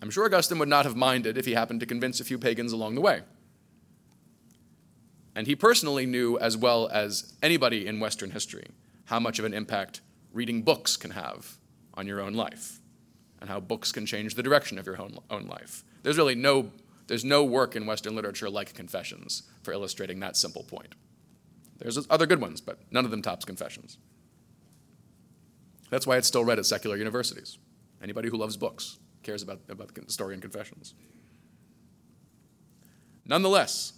I'm 0.00 0.10
sure 0.10 0.24
Augustine 0.24 0.58
would 0.58 0.68
not 0.68 0.84
have 0.84 0.96
minded 0.96 1.38
if 1.38 1.44
he 1.44 1.52
happened 1.52 1.80
to 1.80 1.86
convince 1.86 2.18
a 2.20 2.24
few 2.24 2.38
pagans 2.38 2.72
along 2.72 2.94
the 2.94 3.00
way. 3.00 3.22
And 5.34 5.46
he 5.46 5.54
personally 5.54 6.06
knew, 6.06 6.38
as 6.38 6.56
well 6.56 6.88
as 6.92 7.34
anybody 7.42 7.86
in 7.86 8.00
Western 8.00 8.32
history, 8.32 8.66
how 9.04 9.20
much 9.20 9.38
of 9.38 9.44
an 9.44 9.54
impact 9.54 10.00
reading 10.32 10.62
books 10.62 10.96
can 10.96 11.12
have 11.12 11.58
on 11.94 12.06
your 12.06 12.20
own 12.20 12.34
life 12.34 12.80
and 13.40 13.48
how 13.48 13.60
books 13.60 13.92
can 13.92 14.06
change 14.06 14.34
the 14.34 14.42
direction 14.42 14.78
of 14.78 14.86
your 14.86 15.00
own, 15.00 15.46
life. 15.46 15.84
There's 16.02 16.16
really 16.16 16.34
no 16.34 16.70
there's 17.06 17.24
no 17.24 17.44
work 17.44 17.76
in 17.76 17.86
Western 17.86 18.14
literature 18.14 18.48
like 18.48 18.74
Confessions 18.74 19.42
for 19.62 19.72
illustrating 19.72 20.20
that 20.20 20.36
simple 20.36 20.62
point. 20.62 20.94
There's 21.78 21.98
other 22.08 22.26
good 22.26 22.40
ones, 22.40 22.60
but 22.60 22.78
none 22.90 23.04
of 23.04 23.10
them 23.10 23.22
tops 23.22 23.44
Confessions. 23.44 23.98
That's 25.90 26.06
why 26.06 26.16
it's 26.16 26.28
still 26.28 26.44
read 26.44 26.58
at 26.58 26.66
secular 26.66 26.96
universities. 26.96 27.58
Anybody 28.02 28.28
who 28.28 28.36
loves 28.36 28.56
books 28.56 28.98
cares 29.22 29.42
about, 29.42 29.60
about 29.68 29.94
the 29.94 30.10
story 30.12 30.34
in 30.34 30.40
Confessions. 30.40 30.94
Nonetheless, 33.26 33.92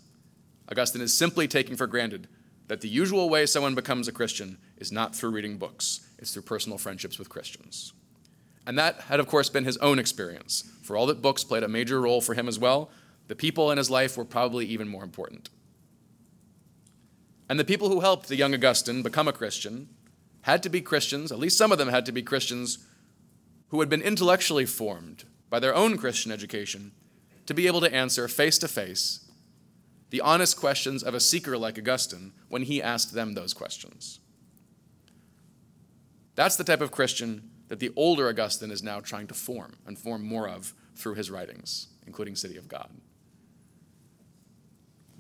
Augustine 0.71 1.03
is 1.03 1.15
simply 1.15 1.47
taking 1.47 1.77
for 1.77 1.87
granted 1.87 2.29
that 2.69 2.81
the 2.81 2.89
usual 2.89 3.29
way 3.29 3.47
someone 3.47 3.75
becomes 3.75 4.09
a 4.09 4.13
Christian 4.13 4.59
is 4.79 4.91
not 4.91 5.15
through 5.15 5.31
reading 5.31 5.59
books, 5.59 6.09
it's 6.19 6.33
through 6.33 6.43
personal 6.43 6.79
friendships 6.79 7.19
with 7.19 7.29
Christians. 7.29 7.93
And 8.67 8.79
that 8.79 9.03
had, 9.03 9.21
of 9.21 9.27
course, 9.27 9.49
been 9.49 9.65
his 9.65 9.77
own 9.79 9.99
experience. 9.99 10.71
For 10.83 10.97
all 10.97 11.07
that 11.07 11.23
books 11.23 11.45
played 11.45 11.63
a 11.63 11.69
major 11.69 12.01
role 12.01 12.21
for 12.21 12.35
him 12.35 12.49
as 12.49 12.59
well, 12.59 12.91
the 13.29 13.35
people 13.35 13.71
in 13.71 13.79
his 13.79 13.91
life 13.91 14.17
were 14.17 14.25
probably 14.25 14.67
even 14.67 14.89
more 14.89 15.05
important. 15.05 15.51
And 17.49 17.61
the 17.61 17.65
people 17.65 17.89
who 17.89 18.01
helped 18.01 18.29
the 18.29 18.37
young 18.37 18.55
Augustine 18.55 19.03
become 19.03 19.29
a 19.29 19.33
Christian 19.33 19.89
had 20.43 20.63
to 20.63 20.69
be 20.69 20.81
Christians, 20.81 21.31
at 21.31 21.39
least 21.39 21.59
some 21.59 21.73
of 21.73 21.79
them 21.79 21.89
had 21.89 22.07
to 22.07 22.13
be 22.13 22.23
Christians 22.23 22.87
who 23.69 23.81
had 23.81 23.89
been 23.89 24.03
intellectually 24.03 24.67
formed 24.67 25.25
by 25.51 25.59
their 25.59 25.75
own 25.75 25.97
Christian 25.97 26.33
education 26.33 26.93
to 27.47 27.55
be 27.55 27.67
able 27.67 27.81
to 27.81 27.95
answer 27.95 28.29
face 28.29 28.59
to 28.59 28.69
face 28.69 29.31
the 30.11 30.21
honest 30.21 30.57
questions 30.57 31.03
of 31.03 31.15
a 31.15 31.21
seeker 31.21 31.59
like 31.59 31.77
Augustine 31.77 32.33
when 32.49 32.63
he 32.63 32.83
asked 32.83 33.15
them 33.15 33.35
those 33.35 33.53
questions. 33.53 34.21
That's 36.35 36.57
the 36.57 36.65
type 36.65 36.81
of 36.81 36.91
Christian 36.91 37.51
that 37.75 37.81
the 37.81 37.93
older 37.97 38.29
Augustine 38.29 38.71
is 38.71 38.85
now 38.85 39.01
trying 39.01 39.27
to 39.27 39.35
form 39.35 39.73
and 39.85 39.99
form 39.99 40.25
more 40.25 40.49
of 40.49 40.75
through 40.95 41.15
his 41.15 41.29
writings, 41.29 41.89
including 42.07 42.37
City 42.37 42.57
of 42.57 42.69
God. 42.69 42.89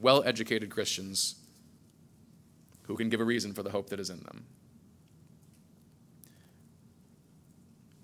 Well 0.00 0.22
educated 0.24 0.70
Christians 0.70 1.34
who 2.82 2.96
can 2.96 3.08
give 3.08 3.20
a 3.20 3.24
reason 3.24 3.54
for 3.54 3.64
the 3.64 3.72
hope 3.72 3.90
that 3.90 3.98
is 3.98 4.08
in 4.08 4.20
them. 4.20 4.44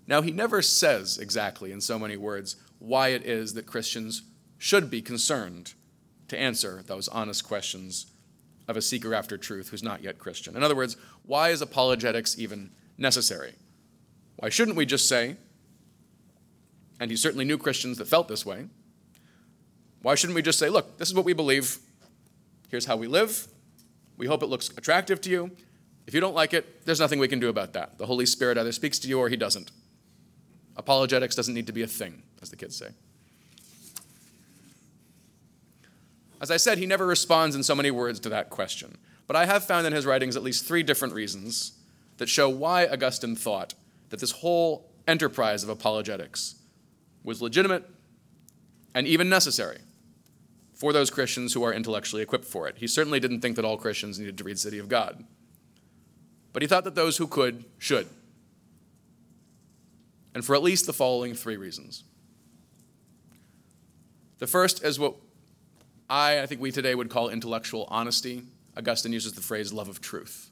Now, 0.09 0.21
he 0.21 0.33
never 0.33 0.63
says 0.63 1.17
exactly, 1.17 1.71
in 1.71 1.81
so 1.81 1.97
many 1.97 2.17
words, 2.17 2.57
why 2.81 3.11
it 3.11 3.25
is 3.25 3.55
that 3.55 3.67
Christians 3.67 4.23
should 4.59 4.91
be 4.91 5.01
concerned 5.01 5.75
to 6.27 6.37
answer 6.37 6.83
those 6.85 7.07
honest 7.07 7.47
questions 7.47 8.07
of 8.67 8.77
a 8.77 8.83
seeker 8.83 9.15
after 9.15 9.39
truth 9.39 9.69
who's 9.69 9.85
not 9.85 10.03
yet 10.03 10.19
Christian. 10.19 10.57
In 10.57 10.65
other 10.65 10.75
words, 10.75 10.97
why 11.23 11.51
is 11.51 11.63
apologetics 11.63 12.37
even 12.37 12.73
necessary? 12.99 13.55
Why 14.41 14.49
shouldn't 14.49 14.77
we 14.77 14.87
just 14.87 15.07
say, 15.07 15.37
and 16.99 17.11
he 17.11 17.17
certainly 17.17 17.45
knew 17.45 17.59
Christians 17.59 17.99
that 17.99 18.09
felt 18.09 18.27
this 18.27 18.47
way, 18.47 18.69
why 20.01 20.15
shouldn't 20.15 20.35
we 20.35 20.41
just 20.41 20.59
say, 20.59 20.71
look, 20.71 20.97
this 20.97 21.09
is 21.09 21.15
what 21.15 21.27
we 21.27 21.35
believe, 21.35 21.77
here's 22.71 22.87
how 22.87 22.97
we 22.97 23.07
live, 23.07 23.49
we 24.17 24.27
hope 24.27 24.43
it 24.43 24.47
looks 24.47 24.71
attractive 24.71 25.21
to 25.21 25.31
you. 25.31 25.51
If 26.07 26.15
you 26.15 26.21
don't 26.21 26.35
like 26.35 26.55
it, 26.55 26.87
there's 26.87 27.01
nothing 27.01 27.19
we 27.19 27.29
can 27.29 27.39
do 27.39 27.51
about 27.51 27.75
that. 27.75 27.99
The 27.99 28.07
Holy 28.07 28.25
Spirit 28.25 28.57
either 28.57 28.73
speaks 28.73 28.99
to 29.01 29.09
you 29.09 29.19
or 29.19 29.29
he 29.29 29.37
doesn't. 29.37 29.73
Apologetics 30.75 31.35
doesn't 31.37 31.53
need 31.53 31.67
to 31.67 31.73
be 31.75 31.83
a 31.83 31.87
thing, 31.87 32.23
as 32.41 32.49
the 32.49 32.57
kids 32.57 32.77
say. 32.77 32.89
As 36.41 36.51
I 36.51 36.57
said, 36.57 36.79
he 36.79 36.87
never 36.87 37.07
responds 37.07 37.55
in 37.55 37.63
so 37.63 37.75
many 37.75 37.91
words 37.91 38.19
to 38.21 38.31
that 38.31 38.49
question. 38.49 38.97
But 39.27 39.37
I 39.37 39.45
have 39.45 39.65
found 39.65 39.87
in 39.87 39.93
his 39.93 40.07
writings 40.07 40.35
at 40.35 40.43
least 40.43 40.65
three 40.65 40.83
different 40.83 41.13
reasons 41.13 41.73
that 42.17 42.31
show 42.31 42.49
why 42.49 42.87
Augustine 42.87 43.37
thought 43.37 43.75
that 44.11 44.21
this 44.21 44.33
whole 44.33 44.91
enterprise 45.09 45.63
of 45.63 45.69
apologetics 45.69 46.57
was 47.25 47.41
legitimate 47.41 47.89
and 48.95 49.07
even 49.07 49.29
necessary 49.29 49.79
for 50.75 50.93
those 50.93 51.11
Christians 51.11 51.53
who 51.53 51.63
are 51.63 51.73
intellectually 51.73 52.23
equipped 52.23 52.45
for 52.45 52.67
it. 52.69 52.77
He 52.79 52.87
certainly 52.87 53.21
didn't 53.21 53.41
think 53.41 53.57
that 53.57 53.65
all 53.65 53.77
Christians 53.77 54.19
needed 54.19 54.39
to 54.39 54.45
read 54.45 54.59
City 54.59 54.79
of 54.79 54.89
God. 54.89 55.25
But 56.53 56.63
he 56.63 56.69
thought 56.69 56.85
that 56.85 56.95
those 56.95 57.19
who 57.19 57.27
could 57.27 57.65
should. 57.79 58.09
And 60.35 60.45
for 60.45 60.55
at 60.55 60.63
least 60.63 60.87
the 60.87 60.93
following 60.93 61.35
three 61.35 61.57
reasons. 61.57 62.05
The 64.39 64.47
first 64.47 64.83
is 64.83 64.99
what 64.99 65.17
I, 66.09 66.41
I 66.41 66.47
think 66.47 66.61
we 66.61 66.73
today 66.73 66.95
would 66.95 67.11
call 67.11 67.29
intellectual 67.29 67.87
honesty. 67.91 68.45
Augustine 68.77 69.13
uses 69.13 69.35
the 69.35 69.43
phrase 69.43 69.73
love 69.73 69.89
of 69.89 70.01
truth. 70.01 70.50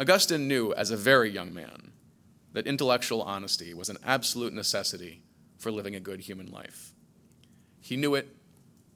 Augustine 0.00 0.46
knew 0.46 0.72
as 0.74 0.90
a 0.90 0.96
very 0.96 1.30
young 1.30 1.52
man 1.52 1.92
that 2.52 2.66
intellectual 2.66 3.22
honesty 3.22 3.74
was 3.74 3.88
an 3.88 3.98
absolute 4.04 4.52
necessity 4.52 5.22
for 5.58 5.70
living 5.70 5.94
a 5.94 6.00
good 6.00 6.20
human 6.20 6.50
life. 6.50 6.92
He 7.80 7.96
knew 7.96 8.14
it 8.14 8.28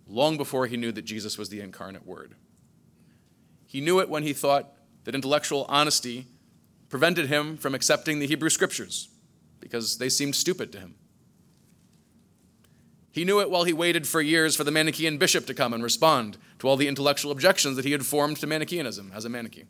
long 0.07 0.37
before 0.37 0.67
he 0.67 0.77
knew 0.77 0.93
that 0.93 1.05
Jesus 1.05 1.37
was 1.37 1.49
the 1.49 1.61
incarnate 1.61 2.07
Word. 2.07 2.35
He 3.67 3.81
knew 3.81 4.01
it 4.01 4.09
when 4.09 4.23
he 4.23 4.33
thought 4.33 4.73
that 5.05 5.15
intellectual 5.15 5.67
honesty 5.69 6.27
prevented 6.89 7.27
him 7.27 7.57
from 7.57 7.75
accepting 7.75 8.19
the 8.19 8.27
Hebrew 8.27 8.51
Scriptures 8.51 9.09
because 9.61 9.99
they 9.99 10.09
seemed 10.09 10.37
stupid 10.37 10.71
to 10.73 10.79
him. 10.79 10.95
He 13.11 13.25
knew 13.25 13.41
it 13.41 13.51
while 13.51 13.65
he 13.65 13.73
waited 13.73 14.07
for 14.07 14.21
years 14.21 14.57
for 14.57 14.65
the 14.65 14.71
Manichaean 14.71 15.19
bishop 15.19 15.47
to 15.47 15.55
come 15.55 15.73
and 15.73 15.83
respond 15.83 16.39
to 16.59 16.69
all 16.69 16.77
the 16.77 16.89
intellectual 16.89 17.33
objections 17.33 17.77
that 17.77 17.85
he 17.85 17.93
had 17.93 18.07
formed 18.07 18.39
to 18.39 18.47
Manichaeanism 18.47 19.13
as 19.15 19.25
a 19.25 19.29
Manichaean. 19.29 19.69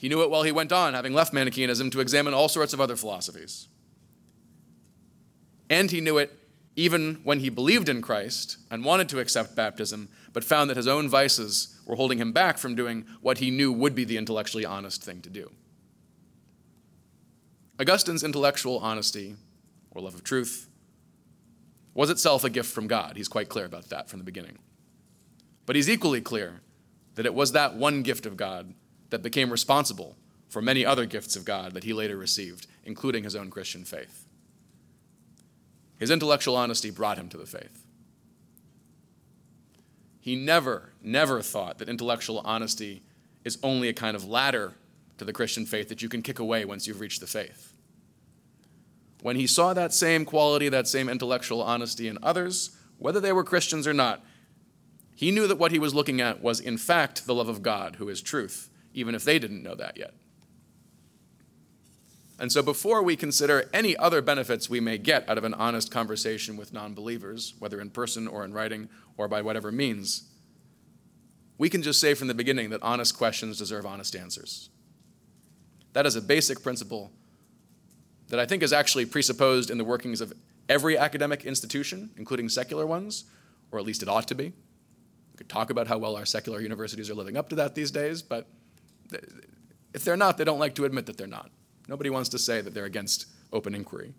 He 0.00 0.08
knew 0.08 0.22
it 0.22 0.30
while 0.30 0.44
he 0.44 0.50
went 0.50 0.72
on, 0.72 0.94
having 0.94 1.12
left 1.12 1.34
Manichaeanism, 1.34 1.90
to 1.90 2.00
examine 2.00 2.32
all 2.32 2.48
sorts 2.48 2.72
of 2.72 2.80
other 2.80 2.96
philosophies. 2.96 3.68
And 5.68 5.90
he 5.90 6.00
knew 6.00 6.16
it 6.16 6.32
even 6.74 7.20
when 7.22 7.40
he 7.40 7.50
believed 7.50 7.86
in 7.86 8.00
Christ 8.00 8.56
and 8.70 8.82
wanted 8.82 9.10
to 9.10 9.20
accept 9.20 9.54
baptism, 9.54 10.08
but 10.32 10.42
found 10.42 10.70
that 10.70 10.78
his 10.78 10.88
own 10.88 11.06
vices 11.06 11.78
were 11.84 11.96
holding 11.96 12.16
him 12.16 12.32
back 12.32 12.56
from 12.56 12.74
doing 12.74 13.04
what 13.20 13.36
he 13.38 13.50
knew 13.50 13.70
would 13.70 13.94
be 13.94 14.04
the 14.04 14.16
intellectually 14.16 14.64
honest 14.64 15.04
thing 15.04 15.20
to 15.20 15.28
do. 15.28 15.50
Augustine's 17.78 18.24
intellectual 18.24 18.78
honesty, 18.78 19.36
or 19.90 20.00
love 20.00 20.14
of 20.14 20.24
truth, 20.24 20.66
was 21.92 22.08
itself 22.08 22.42
a 22.42 22.48
gift 22.48 22.72
from 22.72 22.86
God. 22.86 23.18
He's 23.18 23.28
quite 23.28 23.50
clear 23.50 23.66
about 23.66 23.90
that 23.90 24.08
from 24.08 24.18
the 24.18 24.24
beginning. 24.24 24.56
But 25.66 25.76
he's 25.76 25.90
equally 25.90 26.22
clear 26.22 26.62
that 27.16 27.26
it 27.26 27.34
was 27.34 27.52
that 27.52 27.74
one 27.74 28.02
gift 28.02 28.24
of 28.24 28.38
God 28.38 28.72
that 29.10 29.22
became 29.22 29.50
responsible 29.50 30.16
for 30.48 30.60
many 30.60 30.84
other 30.84 31.06
gifts 31.06 31.36
of 31.36 31.44
God 31.44 31.74
that 31.74 31.84
he 31.84 31.92
later 31.92 32.16
received, 32.16 32.66
including 32.84 33.24
his 33.24 33.36
own 33.36 33.50
Christian 33.50 33.84
faith. 33.84 34.24
His 35.98 36.10
intellectual 36.10 36.56
honesty 36.56 36.90
brought 36.90 37.18
him 37.18 37.28
to 37.28 37.36
the 37.36 37.46
faith. 37.46 37.84
He 40.20 40.34
never, 40.36 40.90
never 41.02 41.42
thought 41.42 41.78
that 41.78 41.88
intellectual 41.88 42.40
honesty 42.44 43.02
is 43.44 43.58
only 43.62 43.88
a 43.88 43.92
kind 43.92 44.16
of 44.16 44.28
ladder 44.28 44.74
to 45.18 45.24
the 45.24 45.32
Christian 45.32 45.66
faith 45.66 45.88
that 45.88 46.02
you 46.02 46.08
can 46.08 46.22
kick 46.22 46.38
away 46.38 46.64
once 46.64 46.86
you've 46.86 47.00
reached 47.00 47.20
the 47.20 47.26
faith 47.26 47.70
when 49.22 49.36
he 49.36 49.46
saw 49.46 49.74
that 49.74 49.92
same 49.92 50.24
quality, 50.24 50.68
that 50.68 50.88
same 50.88 51.08
intellectual 51.08 51.62
honesty 51.62 52.08
in 52.08 52.18
others, 52.22 52.76
whether 52.98 53.20
they 53.20 53.32
were 53.32 53.44
Christians 53.44 53.86
or 53.86 53.94
not, 53.94 54.24
he 55.14 55.30
knew 55.30 55.46
that 55.46 55.58
what 55.58 55.72
he 55.72 55.78
was 55.78 55.94
looking 55.94 56.20
at 56.20 56.42
was, 56.42 56.60
in 56.60 56.78
fact, 56.78 57.26
the 57.26 57.34
love 57.34 57.48
of 57.48 57.62
God, 57.62 57.96
who 57.96 58.08
is 58.08 58.22
truth, 58.22 58.69
even 58.94 59.14
if 59.14 59.24
they 59.24 59.38
didn't 59.38 59.62
know 59.62 59.74
that 59.74 59.96
yet. 59.96 60.14
And 62.38 62.50
so, 62.50 62.62
before 62.62 63.02
we 63.02 63.16
consider 63.16 63.68
any 63.72 63.94
other 63.98 64.22
benefits 64.22 64.70
we 64.70 64.80
may 64.80 64.96
get 64.96 65.28
out 65.28 65.36
of 65.36 65.44
an 65.44 65.52
honest 65.52 65.90
conversation 65.90 66.56
with 66.56 66.72
non 66.72 66.94
believers, 66.94 67.54
whether 67.58 67.80
in 67.80 67.90
person 67.90 68.26
or 68.26 68.44
in 68.44 68.54
writing 68.54 68.88
or 69.18 69.28
by 69.28 69.42
whatever 69.42 69.70
means, 69.70 70.30
we 71.58 71.68
can 71.68 71.82
just 71.82 72.00
say 72.00 72.14
from 72.14 72.28
the 72.28 72.34
beginning 72.34 72.70
that 72.70 72.82
honest 72.82 73.16
questions 73.18 73.58
deserve 73.58 73.84
honest 73.84 74.16
answers. 74.16 74.70
That 75.92 76.06
is 76.06 76.16
a 76.16 76.22
basic 76.22 76.62
principle 76.62 77.12
that 78.28 78.40
I 78.40 78.46
think 78.46 78.62
is 78.62 78.72
actually 78.72 79.04
presupposed 79.04 79.70
in 79.70 79.76
the 79.76 79.84
workings 79.84 80.22
of 80.22 80.32
every 80.70 80.96
academic 80.96 81.44
institution, 81.44 82.10
including 82.16 82.48
secular 82.48 82.86
ones, 82.86 83.24
or 83.70 83.78
at 83.78 83.84
least 83.84 84.02
it 84.02 84.08
ought 84.08 84.28
to 84.28 84.34
be. 84.34 84.44
We 84.44 85.36
could 85.36 85.50
talk 85.50 85.68
about 85.68 85.88
how 85.88 85.98
well 85.98 86.16
our 86.16 86.24
secular 86.24 86.62
universities 86.62 87.10
are 87.10 87.14
living 87.14 87.36
up 87.36 87.50
to 87.50 87.56
that 87.56 87.74
these 87.74 87.90
days, 87.90 88.22
but 88.22 88.46
if 89.94 90.04
they're 90.04 90.16
not, 90.16 90.38
they 90.38 90.44
don't 90.44 90.58
like 90.58 90.74
to 90.76 90.84
admit 90.84 91.06
that 91.06 91.16
they're 91.16 91.26
not. 91.26 91.50
Nobody 91.88 92.10
wants 92.10 92.28
to 92.30 92.38
say 92.38 92.60
that 92.60 92.74
they're 92.74 92.84
against 92.84 93.26
open 93.52 93.74
inquiry. 93.74 94.14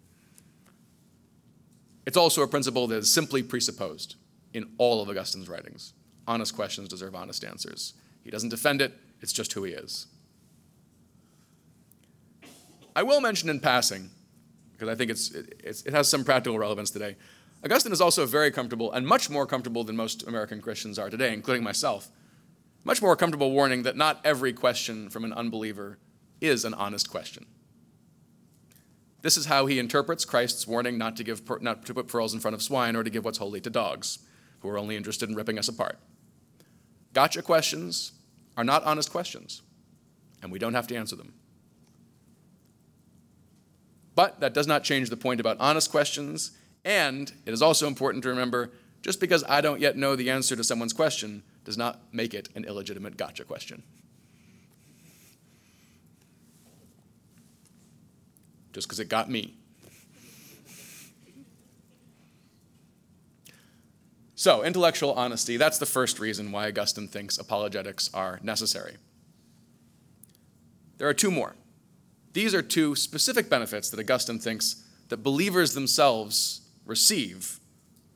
It's 2.05 2.17
also 2.17 2.41
a 2.41 2.47
principle 2.47 2.87
that 2.87 2.97
is 2.97 3.13
simply 3.13 3.43
presupposed 3.43 4.15
in 4.53 4.69
all 4.77 5.01
of 5.01 5.09
Augustine's 5.09 5.47
writings. 5.47 5.93
Honest 6.27 6.55
questions 6.55 6.89
deserve 6.89 7.15
honest 7.15 7.43
answers. 7.43 7.93
He 8.23 8.31
doesn't 8.31 8.49
defend 8.49 8.81
it, 8.81 8.93
it's 9.21 9.33
just 9.33 9.53
who 9.53 9.63
he 9.63 9.73
is. 9.73 10.07
I 12.95 13.03
will 13.03 13.21
mention 13.21 13.49
in 13.49 13.59
passing, 13.59 14.09
because 14.73 14.89
I 14.89 14.95
think 14.95 15.11
it's, 15.11 15.31
it's, 15.31 15.83
it 15.83 15.93
has 15.93 16.09
some 16.09 16.25
practical 16.25 16.59
relevance 16.59 16.91
today. 16.91 17.15
Augustine 17.63 17.93
is 17.93 18.01
also 18.01 18.25
very 18.25 18.51
comfortable, 18.51 18.91
and 18.91 19.07
much 19.07 19.29
more 19.29 19.45
comfortable 19.45 19.83
than 19.83 19.95
most 19.95 20.27
American 20.27 20.61
Christians 20.61 20.99
are 20.99 21.09
today, 21.09 21.33
including 21.33 21.63
myself, 21.63 22.09
much 22.83 23.01
more 23.01 23.15
comfortable 23.15 23.51
warning 23.51 23.83
that 23.83 23.95
not 23.95 24.19
every 24.23 24.53
question 24.53 25.09
from 25.09 25.23
an 25.23 25.33
unbeliever 25.33 25.97
is 26.39 26.65
an 26.65 26.73
honest 26.73 27.09
question. 27.09 27.45
This 29.21 29.37
is 29.37 29.45
how 29.45 29.67
he 29.67 29.77
interprets 29.77 30.25
Christ's 30.25 30.65
warning 30.65 30.97
not 30.97 31.15
to, 31.17 31.23
give, 31.23 31.43
not 31.61 31.85
to 31.85 31.93
put 31.93 32.07
pearls 32.07 32.33
in 32.33 32.39
front 32.39 32.55
of 32.55 32.61
swine 32.61 32.95
or 32.95 33.03
to 33.03 33.09
give 33.09 33.23
what's 33.23 33.37
holy 33.37 33.61
to 33.61 33.69
dogs, 33.69 34.19
who 34.61 34.69
are 34.69 34.79
only 34.79 34.95
interested 34.95 35.29
in 35.29 35.35
ripping 35.35 35.59
us 35.59 35.67
apart. 35.67 35.99
Gotcha 37.13 37.41
questions 37.41 38.13
are 38.57 38.63
not 38.63 38.83
honest 38.83 39.11
questions, 39.11 39.61
and 40.41 40.51
we 40.51 40.57
don't 40.57 40.73
have 40.73 40.87
to 40.87 40.95
answer 40.95 41.15
them. 41.15 41.33
But 44.15 44.39
that 44.39 44.53
does 44.53 44.67
not 44.67 44.83
change 44.83 45.09
the 45.09 45.17
point 45.17 45.39
about 45.39 45.57
honest 45.59 45.91
questions. 45.91 46.51
And 46.83 47.31
it 47.45 47.53
is 47.53 47.61
also 47.61 47.87
important 47.87 48.23
to 48.23 48.29
remember 48.29 48.71
just 49.01 49.19
because 49.19 49.43
I 49.47 49.61
don't 49.61 49.79
yet 49.79 49.97
know 49.97 50.15
the 50.15 50.29
answer 50.29 50.55
to 50.55 50.63
someone's 50.63 50.93
question 50.93 51.43
does 51.63 51.77
not 51.77 52.01
make 52.11 52.33
it 52.33 52.49
an 52.55 52.65
illegitimate 52.65 53.17
gotcha 53.17 53.43
question. 53.43 53.83
Just 58.73 58.87
because 58.87 58.99
it 58.99 59.09
got 59.09 59.29
me. 59.29 59.55
So, 64.35 64.63
intellectual 64.63 65.13
honesty, 65.13 65.57
that's 65.57 65.77
the 65.77 65.85
first 65.85 66.19
reason 66.19 66.51
why 66.51 66.67
Augustine 66.67 67.07
thinks 67.07 67.37
apologetics 67.37 68.09
are 68.11 68.39
necessary. 68.41 68.95
There 70.97 71.07
are 71.07 71.13
two 71.13 71.29
more. 71.29 71.55
These 72.33 72.55
are 72.55 72.63
two 72.63 72.95
specific 72.95 73.49
benefits 73.49 73.91
that 73.91 73.99
Augustine 73.99 74.39
thinks 74.39 74.83
that 75.09 75.17
believers 75.17 75.73
themselves 75.73 76.61
receive 76.85 77.59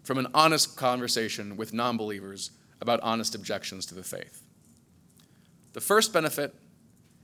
from 0.03 0.17
an 0.17 0.27
honest 0.33 0.75
conversation 0.75 1.57
with 1.57 1.73
non 1.73 1.97
believers 1.97 2.51
about 2.85 2.99
honest 3.01 3.33
objections 3.33 3.87
to 3.87 3.95
the 3.95 4.03
faith. 4.03 4.43
The 5.73 5.81
first 5.81 6.13
benefit 6.13 6.53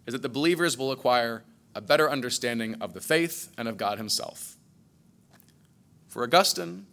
is 0.08 0.14
that 0.14 0.24
the 0.24 0.30
believers 0.30 0.76
will 0.76 0.92
acquire 0.92 1.44
a 1.76 1.82
better 1.82 2.10
understanding 2.10 2.76
of 2.82 2.96
the 2.96 3.00
faith 3.00 3.52
and 3.60 3.68
of 3.68 3.78
God 3.78 4.00
Himself. 4.00 4.58
For 6.08 6.24
Augustine, 6.24 6.88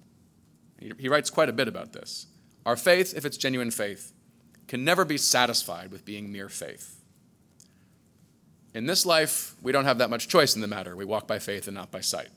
he 0.98 1.08
writes 1.08 1.30
quite 1.30 1.48
a 1.48 1.52
bit 1.52 1.66
about 1.66 1.92
this. 1.92 2.26
Our 2.66 2.76
faith, 2.76 3.14
if 3.16 3.24
it's 3.24 3.36
genuine 3.36 3.70
faith, 3.70 4.12
can 4.68 4.84
never 4.84 5.04
be 5.04 5.16
satisfied 5.16 5.90
with 5.90 6.04
being 6.04 6.30
mere 6.30 6.48
faith. 6.48 7.00
In 8.74 8.86
this 8.86 9.06
life, 9.06 9.54
we 9.62 9.72
don't 9.72 9.86
have 9.86 9.98
that 9.98 10.10
much 10.10 10.28
choice 10.28 10.54
in 10.54 10.60
the 10.60 10.68
matter. 10.68 10.94
We 10.94 11.04
walk 11.04 11.26
by 11.26 11.38
faith 11.38 11.66
and 11.66 11.74
not 11.74 11.90
by 11.90 12.00
sight. 12.00 12.28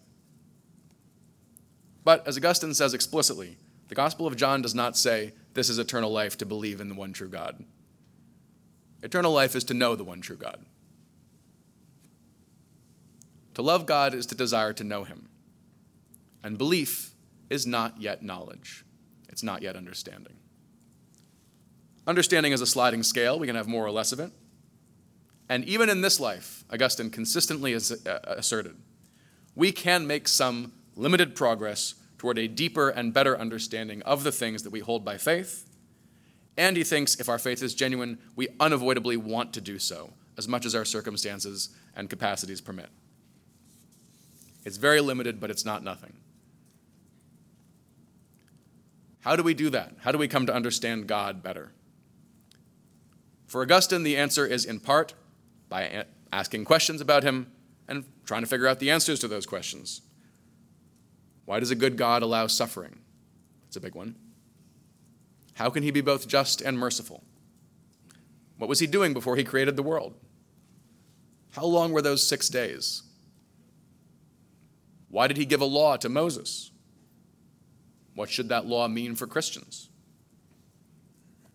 But 2.04 2.26
as 2.26 2.38
Augustine 2.38 2.74
says 2.74 2.94
explicitly, 2.94 3.58
the 3.90 3.96
Gospel 3.96 4.26
of 4.26 4.38
John 4.38 4.62
does 4.62 4.74
not 4.74 4.98
say 4.98 5.34
this 5.54 5.70
is 5.70 5.80
eternal 5.80 6.12
life 6.12 6.38
to 6.38 6.46
believe 6.46 6.80
in 6.80 6.90
the 6.90 6.96
one 6.96 7.14
true 7.14 7.30
God. 7.30 7.64
Eternal 9.04 9.34
life 9.34 9.56
is 9.56 9.64
to 9.66 9.74
know 9.74 9.96
the 9.96 10.04
one 10.04 10.22
true 10.22 10.38
God. 10.38 10.64
To 13.56 13.62
love 13.62 13.86
God 13.86 14.14
is 14.14 14.26
to 14.28 14.36
desire 14.36 14.74
to 14.74 14.84
know 14.84 15.04
him. 15.04 15.28
And 16.44 16.58
belief 16.58 17.14
is 17.50 17.68
not 17.68 18.00
yet 18.00 18.24
knowledge, 18.24 18.86
it's 19.30 19.44
not 19.44 19.62
yet 19.62 19.76
understanding. 19.76 20.36
Understanding 22.08 22.52
is 22.52 22.62
a 22.62 22.66
sliding 22.66 23.04
scale, 23.04 23.38
we 23.38 23.48
can 23.48 23.56
have 23.56 23.68
more 23.68 23.86
or 23.86 23.92
less 23.92 24.12
of 24.12 24.20
it. 24.20 24.32
And 25.50 25.66
even 25.66 25.90
in 25.90 26.02
this 26.02 26.20
life, 26.20 26.64
Augustine 26.72 27.10
consistently 27.10 27.76
uh, 27.76 27.80
asserted, 28.26 28.78
we 29.54 29.72
can 29.72 30.08
make 30.08 30.28
some 30.28 30.72
limited 30.96 31.36
progress 31.36 31.96
toward 32.22 32.38
a 32.38 32.48
deeper 32.48 32.90
and 32.90 33.16
better 33.16 33.36
understanding 33.36 34.04
of 34.04 34.24
the 34.24 34.32
things 34.32 34.62
that 34.62 34.70
we 34.70 34.80
hold 34.80 35.04
by 35.04 35.18
faith. 35.18 35.68
And 36.56 36.78
he 36.78 36.84
thinks 36.84 37.16
if 37.16 37.28
our 37.28 37.40
faith 37.40 37.64
is 37.64 37.74
genuine, 37.74 38.20
we 38.36 38.48
unavoidably 38.60 39.18
want 39.18 39.54
to 39.54 39.60
do 39.60 39.80
so, 39.80 40.14
as 40.38 40.48
much 40.48 40.64
as 40.64 40.76
our 40.76 40.86
circumstances 40.86 41.70
and 41.96 42.12
capacities 42.12 42.62
permit. 42.62 42.90
It's 44.64 44.78
very 44.78 45.02
limited, 45.02 45.40
but 45.40 45.50
it's 45.50 45.66
not 45.66 45.84
nothing. 45.84 46.14
How 49.22 49.36
do 49.36 49.42
we 49.42 49.56
do 49.56 49.72
that? 49.72 49.96
How 50.02 50.12
do 50.12 50.20
we 50.20 50.28
come 50.28 50.46
to 50.46 50.54
understand 50.54 51.08
God 51.08 51.42
better? 51.42 51.72
For 53.48 53.64
Augustine, 53.64 54.04
the 54.04 54.16
answer 54.16 54.46
is 54.46 54.64
in 54.64 54.80
part 54.80 55.16
by 55.70 56.06
asking 56.32 56.66
questions 56.66 57.02
about 57.02 57.24
him 57.24 57.52
and 57.88 58.06
trying 58.26 58.42
to 58.42 58.48
figure 58.48 58.68
out 58.68 58.78
the 58.78 58.92
answers 58.92 59.20
to 59.22 59.28
those 59.28 59.48
questions. 59.48 60.02
Why 61.46 61.60
does 61.60 61.72
a 61.72 61.76
good 61.76 61.98
God 61.98 62.22
allow 62.22 62.48
suffering? 62.48 63.00
That's 63.64 63.76
a 63.76 63.82
big 63.82 63.96
one. 63.96 64.16
How 65.56 65.70
can 65.70 65.84
he 65.84 65.92
be 65.92 66.02
both 66.02 66.28
just 66.28 66.62
and 66.62 66.78
merciful? 66.78 67.24
What 68.58 68.70
was 68.70 68.80
he 68.80 68.88
doing 68.88 69.14
before 69.14 69.36
he 69.36 69.44
created 69.44 69.76
the 69.76 69.84
world? 69.84 70.16
How 71.52 71.66
long 71.66 71.92
were 71.92 72.02
those 72.02 72.26
six 72.26 72.48
days? 72.48 73.04
Why 75.10 75.28
did 75.28 75.38
he 75.38 75.46
give 75.46 75.62
a 75.62 75.66
law 75.66 75.98
to 75.98 76.10
Moses? 76.10 76.72
What 78.16 78.30
should 78.30 78.50
that 78.50 78.66
law 78.66 78.88
mean 78.88 79.16
for 79.16 79.28
Christians? 79.28 79.90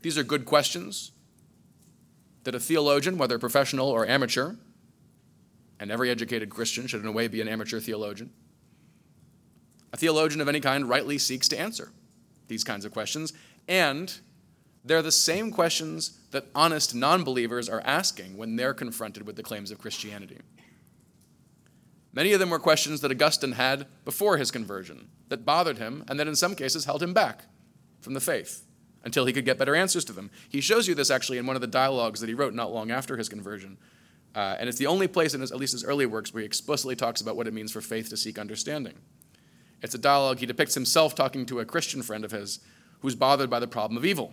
These 0.02 0.18
are 0.18 0.22
good 0.22 0.44
questions 0.44 1.12
that 2.44 2.54
a 2.54 2.60
theologian, 2.60 3.18
whether 3.18 3.38
professional 3.38 3.88
or 3.88 4.06
amateur, 4.06 4.54
and 5.80 5.90
every 5.90 6.10
educated 6.10 6.50
Christian 6.50 6.86
should 6.86 7.00
in 7.00 7.06
a 7.06 7.12
way 7.12 7.28
be 7.28 7.40
an 7.40 7.48
amateur 7.48 7.80
theologian, 7.80 8.30
a 9.96 9.98
theologian 9.98 10.42
of 10.42 10.48
any 10.48 10.60
kind 10.60 10.86
rightly 10.86 11.16
seeks 11.16 11.48
to 11.48 11.58
answer 11.58 11.90
these 12.48 12.62
kinds 12.62 12.84
of 12.84 12.92
questions, 12.92 13.32
and 13.66 14.20
they're 14.84 15.00
the 15.00 15.10
same 15.10 15.50
questions 15.50 16.20
that 16.32 16.44
honest 16.54 16.94
non 16.94 17.24
believers 17.24 17.66
are 17.66 17.80
asking 17.80 18.36
when 18.36 18.56
they're 18.56 18.74
confronted 18.74 19.26
with 19.26 19.36
the 19.36 19.42
claims 19.42 19.70
of 19.70 19.78
Christianity. 19.78 20.38
Many 22.12 22.34
of 22.34 22.40
them 22.40 22.50
were 22.50 22.58
questions 22.58 23.00
that 23.00 23.10
Augustine 23.10 23.52
had 23.52 23.86
before 24.04 24.36
his 24.36 24.50
conversion 24.50 25.08
that 25.30 25.46
bothered 25.46 25.78
him 25.78 26.04
and 26.08 26.20
that 26.20 26.28
in 26.28 26.36
some 26.36 26.54
cases 26.54 26.84
held 26.84 27.02
him 27.02 27.14
back 27.14 27.44
from 28.00 28.12
the 28.12 28.20
faith 28.20 28.66
until 29.02 29.24
he 29.24 29.32
could 29.32 29.46
get 29.46 29.58
better 29.58 29.74
answers 29.74 30.04
to 30.04 30.12
them. 30.12 30.30
He 30.48 30.60
shows 30.60 30.86
you 30.86 30.94
this 30.94 31.10
actually 31.10 31.38
in 31.38 31.46
one 31.46 31.56
of 31.56 31.62
the 31.62 31.66
dialogues 31.66 32.20
that 32.20 32.28
he 32.28 32.34
wrote 32.34 32.54
not 32.54 32.72
long 32.72 32.90
after 32.90 33.16
his 33.16 33.30
conversion. 33.30 33.78
Uh, 34.34 34.56
and 34.60 34.68
it's 34.68 34.78
the 34.78 34.86
only 34.86 35.08
place 35.08 35.32
in 35.32 35.40
his, 35.40 35.52
at 35.52 35.58
least 35.58 35.72
his 35.72 35.84
early 35.84 36.04
works 36.04 36.34
where 36.34 36.42
he 36.42 36.46
explicitly 36.46 36.94
talks 36.94 37.22
about 37.22 37.34
what 37.36 37.46
it 37.46 37.54
means 37.54 37.72
for 37.72 37.80
faith 37.80 38.10
to 38.10 38.16
seek 38.16 38.38
understanding. 38.38 38.94
It's 39.82 39.94
a 39.94 39.98
dialogue 39.98 40.38
he 40.38 40.46
depicts 40.46 40.74
himself 40.74 41.14
talking 41.14 41.46
to 41.46 41.60
a 41.60 41.64
Christian 41.64 42.02
friend 42.02 42.24
of 42.24 42.30
his 42.30 42.60
who's 43.00 43.14
bothered 43.14 43.50
by 43.50 43.60
the 43.60 43.66
problem 43.66 43.96
of 43.96 44.04
evil. 44.04 44.32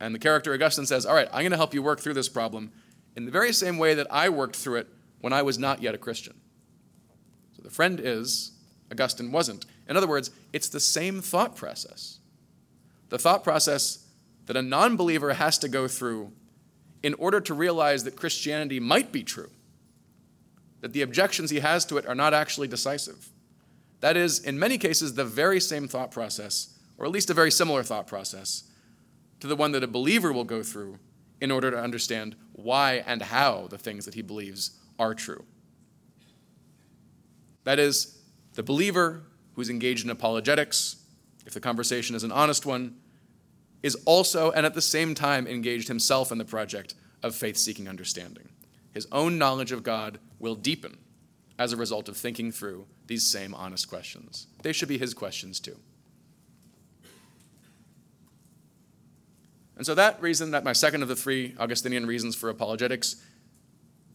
And 0.00 0.14
the 0.14 0.18
character 0.18 0.52
Augustine 0.52 0.86
says, 0.86 1.04
All 1.04 1.14
right, 1.14 1.28
I'm 1.32 1.40
going 1.40 1.50
to 1.50 1.56
help 1.56 1.74
you 1.74 1.82
work 1.82 2.00
through 2.00 2.14
this 2.14 2.28
problem 2.28 2.72
in 3.16 3.24
the 3.24 3.30
very 3.30 3.52
same 3.52 3.78
way 3.78 3.94
that 3.94 4.06
I 4.10 4.28
worked 4.28 4.56
through 4.56 4.76
it 4.76 4.88
when 5.20 5.32
I 5.32 5.42
was 5.42 5.58
not 5.58 5.82
yet 5.82 5.94
a 5.94 5.98
Christian. 5.98 6.40
So 7.56 7.62
the 7.62 7.70
friend 7.70 8.00
is, 8.02 8.52
Augustine 8.90 9.32
wasn't. 9.32 9.66
In 9.88 9.96
other 9.96 10.06
words, 10.06 10.30
it's 10.52 10.68
the 10.68 10.80
same 10.80 11.20
thought 11.20 11.56
process 11.56 12.18
the 13.08 13.18
thought 13.18 13.42
process 13.42 14.06
that 14.46 14.56
a 14.56 14.62
non 14.62 14.96
believer 14.96 15.32
has 15.32 15.58
to 15.58 15.68
go 15.68 15.88
through 15.88 16.32
in 17.02 17.14
order 17.14 17.40
to 17.40 17.54
realize 17.54 18.04
that 18.04 18.16
Christianity 18.16 18.80
might 18.80 19.12
be 19.12 19.22
true, 19.22 19.50
that 20.80 20.92
the 20.92 21.02
objections 21.02 21.50
he 21.50 21.60
has 21.60 21.84
to 21.86 21.96
it 21.96 22.06
are 22.06 22.14
not 22.14 22.34
actually 22.34 22.68
decisive. 22.68 23.30
That 24.00 24.16
is, 24.16 24.38
in 24.40 24.58
many 24.58 24.78
cases, 24.78 25.14
the 25.14 25.24
very 25.24 25.60
same 25.60 25.88
thought 25.88 26.10
process, 26.10 26.78
or 26.96 27.06
at 27.06 27.12
least 27.12 27.30
a 27.30 27.34
very 27.34 27.50
similar 27.50 27.82
thought 27.82 28.06
process, 28.06 28.64
to 29.40 29.46
the 29.46 29.56
one 29.56 29.72
that 29.72 29.84
a 29.84 29.88
believer 29.88 30.32
will 30.32 30.44
go 30.44 30.62
through 30.62 30.98
in 31.40 31.50
order 31.50 31.70
to 31.70 31.78
understand 31.78 32.36
why 32.52 33.04
and 33.06 33.22
how 33.22 33.66
the 33.68 33.78
things 33.78 34.04
that 34.04 34.14
he 34.14 34.22
believes 34.22 34.78
are 34.98 35.14
true. 35.14 35.44
That 37.64 37.78
is, 37.78 38.18
the 38.54 38.62
believer 38.62 39.22
who's 39.54 39.70
engaged 39.70 40.04
in 40.04 40.10
apologetics 40.10 40.96
if 41.48 41.54
the 41.54 41.60
conversation 41.60 42.14
is 42.14 42.24
an 42.24 42.30
honest 42.30 42.66
one, 42.66 42.94
is 43.82 43.96
also 44.04 44.50
and 44.50 44.66
at 44.66 44.74
the 44.74 44.82
same 44.82 45.14
time 45.14 45.46
engaged 45.46 45.88
himself 45.88 46.30
in 46.30 46.36
the 46.36 46.44
project 46.44 46.94
of 47.22 47.34
faith 47.34 47.56
seeking 47.56 47.88
understanding. 47.88 48.50
His 48.92 49.08
own 49.12 49.38
knowledge 49.38 49.72
of 49.72 49.82
God 49.82 50.18
will 50.38 50.54
deepen 50.54 50.98
as 51.58 51.72
a 51.72 51.76
result 51.76 52.08
of 52.08 52.16
thinking 52.16 52.52
through 52.52 52.86
these 53.06 53.24
same 53.24 53.54
honest 53.54 53.88
questions. 53.88 54.46
They 54.62 54.72
should 54.72 54.88
be 54.88 54.98
his 54.98 55.12
questions 55.12 55.58
too. 55.58 55.76
And 59.76 59.86
so, 59.86 59.94
that 59.94 60.20
reason, 60.20 60.50
that 60.50 60.64
my 60.64 60.72
second 60.72 61.02
of 61.02 61.08
the 61.08 61.14
three 61.14 61.54
Augustinian 61.58 62.06
reasons 62.06 62.34
for 62.34 62.48
apologetics, 62.50 63.16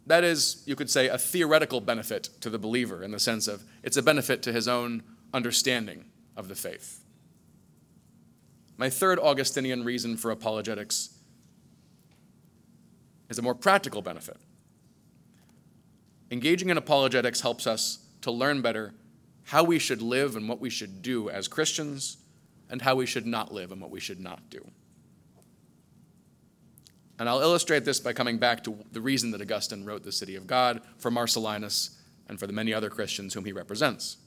that 0.05 0.25
is, 0.25 0.61
you 0.65 0.75
could 0.75 0.89
say, 0.89 1.07
a 1.07 1.17
theoretical 1.17 1.79
benefit 1.79 2.29
to 2.41 2.49
the 2.49 2.59
believer 2.59 3.01
in 3.01 3.11
the 3.11 3.19
sense 3.19 3.47
of 3.47 3.63
it's 3.81 3.95
a 3.95 4.03
benefit 4.03 4.43
to 4.43 4.51
his 4.51 4.67
own 4.67 5.03
understanding 5.33 6.05
of 6.35 6.49
the 6.49 6.55
faith. 6.55 7.01
My 8.77 8.89
third 8.89 9.19
Augustinian 9.19 9.85
reason 9.85 10.17
for 10.17 10.31
apologetics 10.31 11.15
is 13.29 13.39
a 13.39 13.41
more 13.41 13.55
practical 13.55 14.01
benefit. 14.01 14.37
Engaging 16.33 16.71
in 16.71 16.77
apologetics 16.79 17.41
helps 17.41 17.67
us 17.67 17.99
to 18.21 18.31
learn 18.31 18.63
better 18.63 18.91
how 19.43 19.63
we 19.63 19.77
should 19.77 20.01
live 20.01 20.35
and 20.35 20.49
what 20.49 20.59
we 20.59 20.71
should 20.71 21.03
do 21.03 21.29
as 21.29 21.47
Christians, 21.47 22.17
and 22.71 22.81
how 22.81 22.95
we 22.95 23.05
should 23.05 23.27
not 23.27 23.53
live 23.53 23.71
and 23.71 23.79
what 23.79 23.91
we 23.91 23.99
should 23.99 24.19
not 24.19 24.49
do. 24.49 24.67
And 27.19 27.29
I'll 27.29 27.41
illustrate 27.41 27.85
this 27.85 27.99
by 27.99 28.13
coming 28.13 28.39
back 28.39 28.63
to 28.63 28.75
the 28.91 28.99
reason 28.99 29.29
that 29.29 29.41
Augustine 29.41 29.85
wrote 29.85 30.03
The 30.03 30.11
City 30.11 30.35
of 30.35 30.47
God 30.47 30.81
for 30.97 31.11
Marcellinus 31.11 31.91
and 32.27 32.39
for 32.39 32.47
the 32.47 32.53
many 32.53 32.73
other 32.73 32.89
Christians 32.89 33.35
whom 33.35 33.45
he 33.45 33.51
represents. 33.51 34.17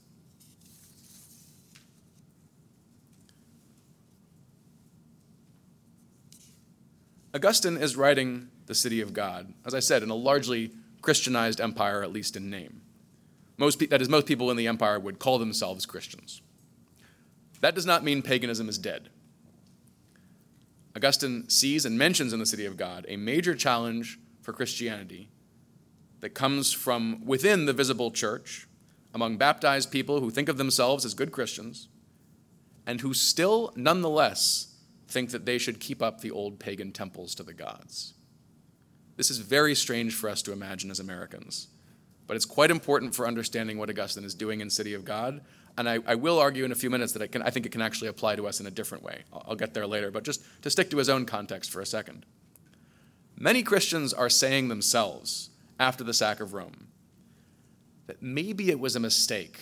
Augustine 7.34 7.76
is 7.76 7.96
writing 7.96 8.48
the 8.66 8.76
city 8.76 9.00
of 9.00 9.12
God, 9.12 9.52
as 9.64 9.74
I 9.74 9.80
said, 9.80 10.04
in 10.04 10.10
a 10.10 10.14
largely 10.14 10.70
Christianized 11.06 11.60
empire, 11.60 12.02
at 12.02 12.12
least 12.12 12.34
in 12.34 12.50
name. 12.50 12.80
Most 13.58 13.78
pe- 13.78 13.86
that 13.86 14.02
is, 14.02 14.08
most 14.08 14.26
people 14.26 14.50
in 14.50 14.56
the 14.56 14.66
empire 14.66 14.98
would 14.98 15.20
call 15.20 15.38
themselves 15.38 15.86
Christians. 15.86 16.42
That 17.60 17.76
does 17.76 17.86
not 17.86 18.02
mean 18.02 18.22
paganism 18.22 18.68
is 18.68 18.76
dead. 18.76 19.08
Augustine 20.96 21.48
sees 21.48 21.84
and 21.84 21.96
mentions 21.96 22.32
in 22.32 22.40
the 22.40 22.44
city 22.44 22.66
of 22.66 22.76
God 22.76 23.06
a 23.08 23.16
major 23.16 23.54
challenge 23.54 24.18
for 24.42 24.52
Christianity 24.52 25.28
that 26.18 26.30
comes 26.30 26.72
from 26.72 27.24
within 27.24 27.66
the 27.66 27.72
visible 27.72 28.10
church, 28.10 28.66
among 29.14 29.36
baptized 29.36 29.92
people 29.92 30.18
who 30.18 30.30
think 30.30 30.48
of 30.48 30.58
themselves 30.58 31.04
as 31.04 31.14
good 31.14 31.30
Christians, 31.30 31.86
and 32.84 33.00
who 33.00 33.14
still, 33.14 33.72
nonetheless, 33.76 34.74
think 35.06 35.30
that 35.30 35.46
they 35.46 35.58
should 35.58 35.78
keep 35.78 36.02
up 36.02 36.20
the 36.20 36.32
old 36.32 36.58
pagan 36.58 36.90
temples 36.90 37.32
to 37.36 37.44
the 37.44 37.54
gods. 37.54 38.14
This 39.16 39.30
is 39.30 39.38
very 39.38 39.74
strange 39.74 40.14
for 40.14 40.28
us 40.28 40.42
to 40.42 40.52
imagine 40.52 40.90
as 40.90 41.00
Americans, 41.00 41.68
but 42.26 42.36
it's 42.36 42.44
quite 42.44 42.70
important 42.70 43.14
for 43.14 43.26
understanding 43.26 43.78
what 43.78 43.88
Augustine 43.90 44.24
is 44.24 44.34
doing 44.34 44.60
in 44.60 44.70
City 44.70 44.94
of 44.94 45.04
God. 45.04 45.40
And 45.78 45.88
I, 45.88 45.98
I 46.06 46.14
will 46.14 46.38
argue 46.38 46.64
in 46.64 46.72
a 46.72 46.76
few 46.76 46.90
minutes 46.90 47.12
that 47.12 47.32
can, 47.32 47.42
I 47.42 47.50
think 47.50 47.66
it 47.66 47.72
can 47.72 47.82
actually 47.82 48.08
apply 48.08 48.36
to 48.36 48.46
us 48.46 48.60
in 48.60 48.66
a 48.66 48.70
different 48.70 49.04
way. 49.04 49.24
I'll, 49.32 49.44
I'll 49.48 49.56
get 49.56 49.74
there 49.74 49.86
later, 49.86 50.10
but 50.10 50.24
just 50.24 50.42
to 50.62 50.70
stick 50.70 50.90
to 50.90 50.96
his 50.96 51.08
own 51.08 51.26
context 51.26 51.70
for 51.70 51.80
a 51.80 51.86
second. 51.86 52.24
Many 53.38 53.62
Christians 53.62 54.14
are 54.14 54.30
saying 54.30 54.68
themselves 54.68 55.50
after 55.78 56.02
the 56.02 56.14
sack 56.14 56.40
of 56.40 56.54
Rome 56.54 56.88
that 58.06 58.22
maybe 58.22 58.70
it 58.70 58.80
was 58.80 58.96
a 58.96 59.00
mistake 59.00 59.58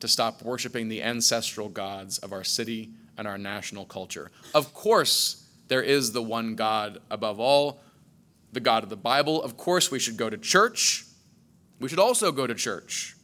to 0.00 0.06
stop 0.06 0.42
worshiping 0.42 0.88
the 0.88 1.02
ancestral 1.02 1.68
gods 1.68 2.18
of 2.18 2.32
our 2.32 2.44
city 2.44 2.90
and 3.16 3.26
our 3.26 3.38
national 3.38 3.84
culture. 3.84 4.30
Of 4.54 4.72
course, 4.72 5.48
there 5.66 5.82
is 5.82 6.12
the 6.12 6.22
one 6.22 6.54
God 6.54 6.98
above 7.10 7.40
all, 7.40 7.80
the 8.52 8.60
God 8.60 8.82
of 8.82 8.88
the 8.88 8.96
Bible, 8.96 9.42
of 9.42 9.56
course 9.56 9.90
we 9.90 9.98
should 9.98 10.16
go 10.16 10.30
to 10.30 10.38
church. 10.38 11.04
We 11.80 11.88
should 11.88 11.98
also 11.98 12.32
go 12.32 12.46
to 12.46 12.54
church. 12.54 13.14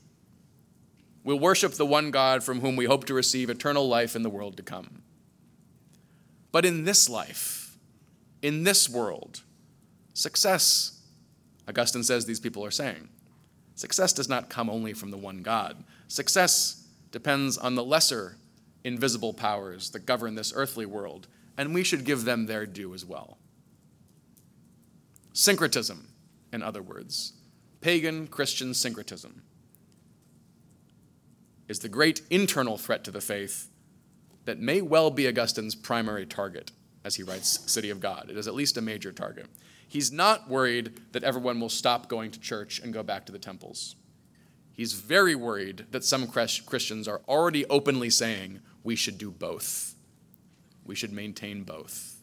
We'll 1.25 1.39
worship 1.39 1.73
the 1.73 1.87
one 1.87 2.11
God 2.11 2.45
from 2.45 2.61
whom 2.61 2.77
we 2.77 2.85
hope 2.85 3.05
to 3.07 3.15
receive 3.15 3.49
eternal 3.49 3.89
life 3.89 4.15
in 4.15 4.23
the 4.23 4.31
world 4.31 4.57
to 4.59 4.63
come. 4.63 5.03
But 6.53 6.65
in 6.65 6.85
this 6.85 7.09
life, 7.09 7.77
in 8.43 8.63
this 8.63 8.89
world, 8.89 9.43
success, 10.13 11.01
Augustine 11.67 12.05
says 12.05 12.27
these 12.27 12.41
people 12.41 12.65
are 12.65 12.71
saying, 12.71 13.09
success 13.75 14.13
does 14.13 14.29
not 14.29 14.51
come 14.51 14.69
only 14.69 14.93
from 14.93 15.11
the 15.11 15.17
one 15.17 15.43
God. 15.43 15.83
Success 16.09 16.87
depends 17.11 17.57
on 17.57 17.75
the 17.75 17.83
lesser 17.83 18.37
invisible 18.85 19.33
powers 19.33 19.91
that 19.91 20.05
govern 20.05 20.35
this 20.35 20.53
earthly 20.55 20.85
world, 20.85 21.27
and 21.57 21.73
we 21.73 21.83
should 21.83 22.05
give 22.05 22.25
them 22.25 22.47
their 22.47 22.67
due 22.67 22.93
as 22.93 23.05
well. 23.05 23.39
Syncretism, 25.35 26.09
in 26.53 26.63
other 26.63 26.81
words, 26.81 27.33
pagan 27.81 28.29
Christian 28.29 28.73
syncretism, 28.73 29.43
is 31.67 31.81
the 31.81 31.89
great 31.89 32.23
internal 32.31 32.79
threat 32.79 33.03
to 33.03 33.11
the 33.11 33.21
faith 33.21 33.69
that 34.45 34.61
may 34.61 34.81
well 34.81 35.11
be 35.11 35.27
Augustine's 35.27 35.75
primary 35.75 36.25
target 36.25 36.71
as 37.05 37.17
he 37.17 37.25
writes 37.25 37.71
City 37.71 37.91
of 37.91 37.99
God. 37.99 38.29
It 38.31 38.37
is 38.37 38.47
at 38.47 38.55
least 38.55 38.77
a 38.77 38.81
major 38.81 39.11
target. 39.11 39.47
He's 39.89 40.13
not 40.13 40.49
worried 40.49 41.01
that 41.11 41.25
everyone 41.25 41.59
will 41.59 41.69
stop 41.69 42.09
going 42.09 42.31
to 42.31 42.39
church 42.39 42.79
and 42.79 42.93
go 42.93 43.03
back 43.03 43.27
to 43.27 43.33
the 43.33 43.39
temples. 43.41 43.97
He's 44.73 44.93
very 44.93 45.35
worried 45.35 45.87
that 45.91 46.05
some 46.05 46.29
Christians 46.29 47.09
are 47.09 47.23
already 47.27 47.67
openly 47.67 48.11
saying 48.11 48.61
we 48.85 48.95
should 48.95 49.19
do 49.19 49.33
both. 49.33 49.97
We 50.85 50.95
should 50.95 51.13
maintain 51.13 51.65
both. 51.65 52.14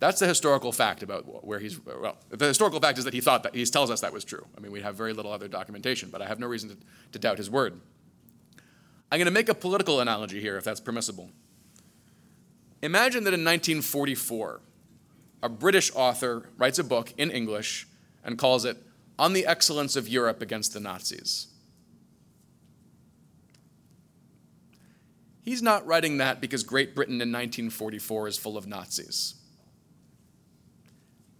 That's 0.00 0.20
the 0.20 0.28
historical 0.28 0.70
fact 0.70 1.02
about 1.02 1.44
where 1.44 1.58
he's. 1.58 1.84
Well, 1.84 2.16
the 2.28 2.46
historical 2.46 2.78
fact 2.80 2.98
is 2.98 3.04
that 3.04 3.14
he 3.14 3.20
thought 3.20 3.42
that 3.42 3.54
he 3.54 3.64
tells 3.64 3.90
us 3.90 4.00
that 4.00 4.12
was 4.12 4.24
true. 4.24 4.46
I 4.56 4.60
mean, 4.60 4.70
we 4.70 4.80
have 4.80 4.94
very 4.94 5.12
little 5.12 5.32
other 5.32 5.48
documentation, 5.48 6.08
but 6.10 6.22
I 6.22 6.26
have 6.26 6.38
no 6.38 6.46
reason 6.46 6.70
to, 6.70 6.76
to 7.12 7.18
doubt 7.18 7.38
his 7.38 7.50
word. 7.50 7.80
I'm 9.10 9.18
going 9.18 9.26
to 9.26 9.32
make 9.32 9.48
a 9.48 9.54
political 9.54 10.00
analogy 10.00 10.40
here, 10.40 10.56
if 10.56 10.64
that's 10.64 10.80
permissible. 10.80 11.30
Imagine 12.82 13.24
that 13.24 13.34
in 13.34 13.40
1944, 13.40 14.60
a 15.42 15.48
British 15.48 15.90
author 15.94 16.50
writes 16.56 16.78
a 16.78 16.84
book 16.84 17.12
in 17.16 17.30
English 17.30 17.88
and 18.22 18.38
calls 18.38 18.64
it 18.64 18.76
On 19.18 19.32
the 19.32 19.46
Excellence 19.46 19.96
of 19.96 20.06
Europe 20.06 20.42
Against 20.42 20.74
the 20.74 20.80
Nazis. 20.80 21.48
He's 25.42 25.62
not 25.62 25.86
writing 25.86 26.18
that 26.18 26.40
because 26.40 26.62
Great 26.62 26.94
Britain 26.94 27.14
in 27.14 27.32
1944 27.32 28.28
is 28.28 28.36
full 28.36 28.58
of 28.58 28.66
Nazis. 28.66 29.34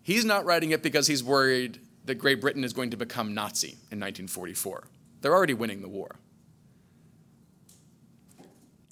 He's 0.08 0.24
not 0.24 0.46
writing 0.46 0.70
it 0.70 0.82
because 0.82 1.06
he's 1.06 1.22
worried 1.22 1.80
that 2.06 2.14
Great 2.14 2.40
Britain 2.40 2.64
is 2.64 2.72
going 2.72 2.88
to 2.92 2.96
become 2.96 3.34
Nazi 3.34 3.72
in 3.90 4.00
1944. 4.00 4.84
They're 5.20 5.34
already 5.34 5.52
winning 5.52 5.82
the 5.82 5.88
war. 5.88 6.16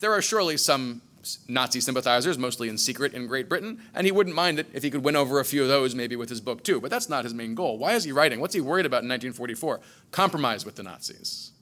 There 0.01 0.13
are 0.13 0.21
surely 0.21 0.59
some 0.59 1.01
Nazi 1.49 1.81
sympathizers, 1.81 2.37
mostly 2.37 2.69
in 2.69 2.77
secret 2.77 3.15
in 3.15 3.27
Great 3.29 3.49
Britain, 3.49 3.81
and 3.95 4.07
he 4.07 4.13
wouldn't 4.13 4.37
mind 4.37 4.59
it 4.59 4.67
if 4.75 4.83
he 4.83 4.91
could 4.91 5.05
win 5.05 5.17
over 5.17 5.41
a 5.41 5.45
few 5.47 5.63
of 5.63 5.69
those 5.69 5.95
maybe 5.95 6.17
with 6.17 6.29
his 6.29 6.43
book 6.43 6.63
too. 6.63 6.83
But 6.83 6.91
that's 6.91 7.09
not 7.09 7.25
his 7.25 7.33
main 7.33 7.55
goal. 7.55 7.79
Why 7.79 7.95
is 7.95 8.05
he 8.05 8.13
writing? 8.13 8.39
What's 8.39 8.55
he 8.55 8.61
worried 8.61 8.85
about 8.85 9.03
in 9.03 9.09
1944? 9.09 9.81
Compromise 10.11 10.67
with 10.67 10.75
the 10.75 10.83
Nazis. 10.83 11.53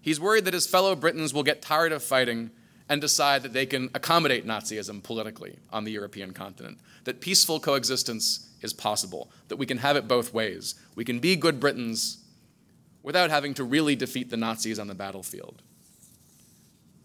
He's 0.00 0.18
worried 0.18 0.44
that 0.46 0.54
his 0.54 0.66
fellow 0.66 0.96
Britons 0.96 1.32
will 1.32 1.44
get 1.44 1.62
tired 1.62 1.92
of 1.92 2.02
fighting 2.02 2.50
and 2.90 3.00
decide 3.00 3.44
that 3.44 3.52
they 3.52 3.64
can 3.64 3.88
accommodate 3.94 4.44
Nazism 4.44 5.00
politically 5.00 5.56
on 5.72 5.84
the 5.84 5.92
European 5.92 6.32
continent, 6.32 6.78
that 7.04 7.20
peaceful 7.20 7.60
coexistence 7.60 8.48
is 8.62 8.72
possible, 8.72 9.30
that 9.46 9.56
we 9.56 9.64
can 9.64 9.78
have 9.78 9.94
it 9.96 10.08
both 10.08 10.34
ways. 10.34 10.74
We 10.96 11.04
can 11.04 11.20
be 11.20 11.36
good 11.36 11.60
Britons 11.60 12.18
without 13.04 13.30
having 13.30 13.54
to 13.54 13.64
really 13.64 13.94
defeat 13.94 14.28
the 14.28 14.36
Nazis 14.36 14.80
on 14.80 14.88
the 14.88 14.94
battlefield. 14.94 15.62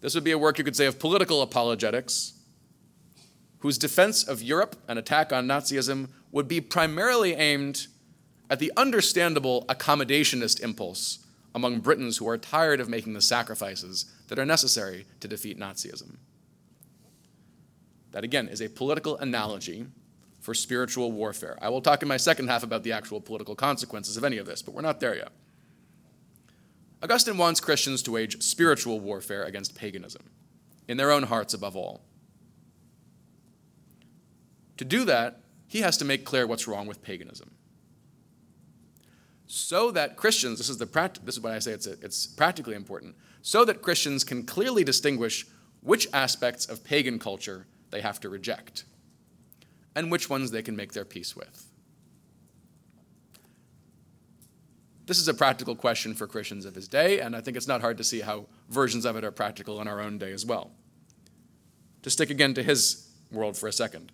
This 0.00 0.16
would 0.16 0.24
be 0.24 0.32
a 0.32 0.38
work 0.38 0.58
you 0.58 0.64
could 0.64 0.76
say 0.76 0.86
of 0.86 0.98
political 0.98 1.40
apologetics, 1.40 2.32
whose 3.60 3.78
defense 3.78 4.24
of 4.24 4.42
Europe 4.42 4.74
and 4.88 4.98
attack 4.98 5.32
on 5.32 5.46
Nazism 5.46 6.08
would 6.32 6.48
be 6.48 6.60
primarily 6.60 7.34
aimed 7.34 7.86
at 8.50 8.58
the 8.58 8.72
understandable 8.76 9.64
accommodationist 9.68 10.60
impulse 10.60 11.20
among 11.54 11.78
Britons 11.78 12.16
who 12.16 12.28
are 12.28 12.36
tired 12.36 12.80
of 12.80 12.88
making 12.88 13.14
the 13.14 13.22
sacrifices 13.22 14.04
that 14.28 14.38
are 14.38 14.46
necessary 14.46 15.06
to 15.20 15.28
defeat 15.28 15.58
Nazism. 15.58 16.16
That, 18.12 18.24
again, 18.24 18.48
is 18.48 18.60
a 18.60 18.68
political 18.68 19.16
analogy 19.18 19.86
for 20.40 20.54
spiritual 20.54 21.12
warfare. 21.12 21.58
I 21.60 21.68
will 21.68 21.80
talk 21.80 22.02
in 22.02 22.08
my 22.08 22.16
second 22.16 22.48
half 22.48 22.62
about 22.62 22.82
the 22.82 22.92
actual 22.92 23.20
political 23.20 23.54
consequences 23.54 24.16
of 24.16 24.24
any 24.24 24.38
of 24.38 24.46
this, 24.46 24.62
but 24.62 24.74
we're 24.74 24.80
not 24.82 25.00
there 25.00 25.16
yet. 25.16 25.32
Augustine 27.02 27.36
wants 27.36 27.60
Christians 27.60 28.02
to 28.02 28.12
wage 28.12 28.42
spiritual 28.42 29.00
warfare 29.00 29.44
against 29.44 29.74
paganism, 29.74 30.22
in 30.88 30.96
their 30.96 31.10
own 31.10 31.24
hearts 31.24 31.52
above 31.52 31.76
all. 31.76 32.00
To 34.76 34.84
do 34.84 35.04
that, 35.04 35.40
he 35.66 35.80
has 35.80 35.96
to 35.98 36.04
make 36.04 36.24
clear 36.24 36.46
what's 36.46 36.68
wrong 36.68 36.86
with 36.86 37.02
paganism. 37.02 37.50
So 39.46 39.90
that 39.92 40.16
Christians, 40.16 40.58
this 40.58 40.68
is, 40.68 40.78
the 40.78 40.86
this 41.22 41.36
is 41.36 41.40
why 41.40 41.54
I 41.54 41.58
say 41.58 41.72
it's, 41.72 41.86
it's 41.86 42.26
practically 42.26 42.74
important, 42.74 43.14
so 43.46 43.64
that 43.64 43.80
Christians 43.80 44.24
can 44.24 44.42
clearly 44.42 44.82
distinguish 44.82 45.46
which 45.80 46.08
aspects 46.12 46.66
of 46.66 46.82
pagan 46.82 47.20
culture 47.20 47.68
they 47.92 48.00
have 48.00 48.18
to 48.22 48.28
reject 48.28 48.82
and 49.94 50.10
which 50.10 50.28
ones 50.28 50.50
they 50.50 50.62
can 50.62 50.74
make 50.74 50.94
their 50.94 51.04
peace 51.04 51.36
with. 51.36 51.70
This 55.06 55.20
is 55.20 55.28
a 55.28 55.32
practical 55.32 55.76
question 55.76 56.12
for 56.12 56.26
Christians 56.26 56.64
of 56.64 56.74
his 56.74 56.88
day, 56.88 57.20
and 57.20 57.36
I 57.36 57.40
think 57.40 57.56
it's 57.56 57.68
not 57.68 57.82
hard 57.82 57.98
to 57.98 58.04
see 58.04 58.18
how 58.18 58.46
versions 58.68 59.04
of 59.04 59.14
it 59.14 59.22
are 59.22 59.30
practical 59.30 59.80
in 59.80 59.86
our 59.86 60.00
own 60.00 60.18
day 60.18 60.32
as 60.32 60.44
well. 60.44 60.72
To 62.02 62.10
stick 62.10 62.30
again 62.30 62.52
to 62.54 62.64
his 62.64 63.12
world 63.30 63.56
for 63.56 63.68
a 63.68 63.72
second. 63.72 64.10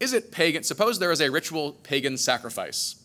Is 0.00 0.14
it 0.14 0.32
pagan? 0.32 0.62
Suppose 0.62 0.98
there 0.98 1.12
is 1.12 1.20
a 1.20 1.30
ritual 1.30 1.72
pagan 1.72 2.16
sacrifice. 2.16 3.04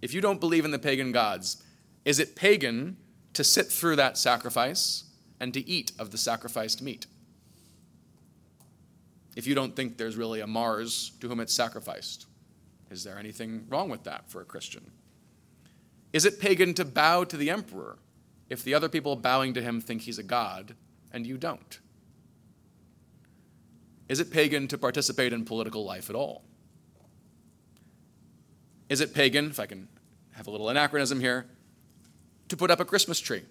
If 0.00 0.14
you 0.14 0.20
don't 0.20 0.38
believe 0.38 0.64
in 0.64 0.70
the 0.70 0.78
pagan 0.78 1.10
gods, 1.10 1.60
is 2.04 2.20
it 2.20 2.36
pagan 2.36 2.96
to 3.34 3.44
sit 3.44 3.66
through 3.66 3.96
that 3.96 4.18
sacrifice 4.18 5.04
and 5.38 5.54
to 5.54 5.68
eat 5.68 5.92
of 5.98 6.10
the 6.10 6.18
sacrificed 6.18 6.82
meat? 6.82 7.06
If 9.36 9.46
you 9.46 9.54
don't 9.54 9.74
think 9.74 9.96
there's 9.96 10.16
really 10.16 10.40
a 10.40 10.46
Mars 10.46 11.12
to 11.20 11.28
whom 11.28 11.40
it's 11.40 11.54
sacrificed, 11.54 12.26
is 12.90 13.04
there 13.04 13.18
anything 13.18 13.66
wrong 13.68 13.88
with 13.88 14.04
that 14.04 14.28
for 14.28 14.40
a 14.40 14.44
Christian? 14.44 14.90
Is 16.12 16.24
it 16.24 16.40
pagan 16.40 16.74
to 16.74 16.84
bow 16.84 17.24
to 17.24 17.36
the 17.36 17.50
emperor 17.50 17.98
if 18.48 18.64
the 18.64 18.74
other 18.74 18.88
people 18.88 19.14
bowing 19.14 19.54
to 19.54 19.62
him 19.62 19.80
think 19.80 20.02
he's 20.02 20.18
a 20.18 20.24
god 20.24 20.74
and 21.12 21.26
you 21.26 21.38
don't? 21.38 21.78
Is 24.08 24.18
it 24.18 24.32
pagan 24.32 24.66
to 24.68 24.76
participate 24.76 25.32
in 25.32 25.44
political 25.44 25.84
life 25.84 26.10
at 26.10 26.16
all? 26.16 26.42
Is 28.88 29.00
it 29.00 29.14
pagan, 29.14 29.50
if 29.50 29.60
I 29.60 29.66
can 29.66 29.86
have 30.32 30.48
a 30.48 30.50
little 30.50 30.68
anachronism 30.68 31.20
here, 31.20 31.46
to 32.50 32.56
put 32.56 32.70
up 32.70 32.80
a 32.80 32.84
Christmas 32.84 33.18
tree, 33.18 33.42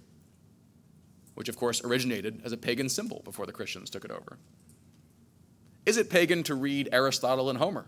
which 1.34 1.50
of 1.50 1.58
course 1.58 1.84
originated 1.84 2.42
as 2.44 2.52
a 2.52 2.58
pagan 2.58 2.90
symbol 2.90 3.22
before 3.26 3.46
the 3.46 3.52
Christians 3.52 3.90
took 3.90 4.06
it 4.06 4.12
over? 4.12 4.38
Is 5.86 5.98
it 5.98 6.10
pagan 6.10 6.44
to 6.44 6.56
read 6.56 6.90
Aristotle 6.92 7.50
and 7.50 7.58
Homer? 7.58 7.88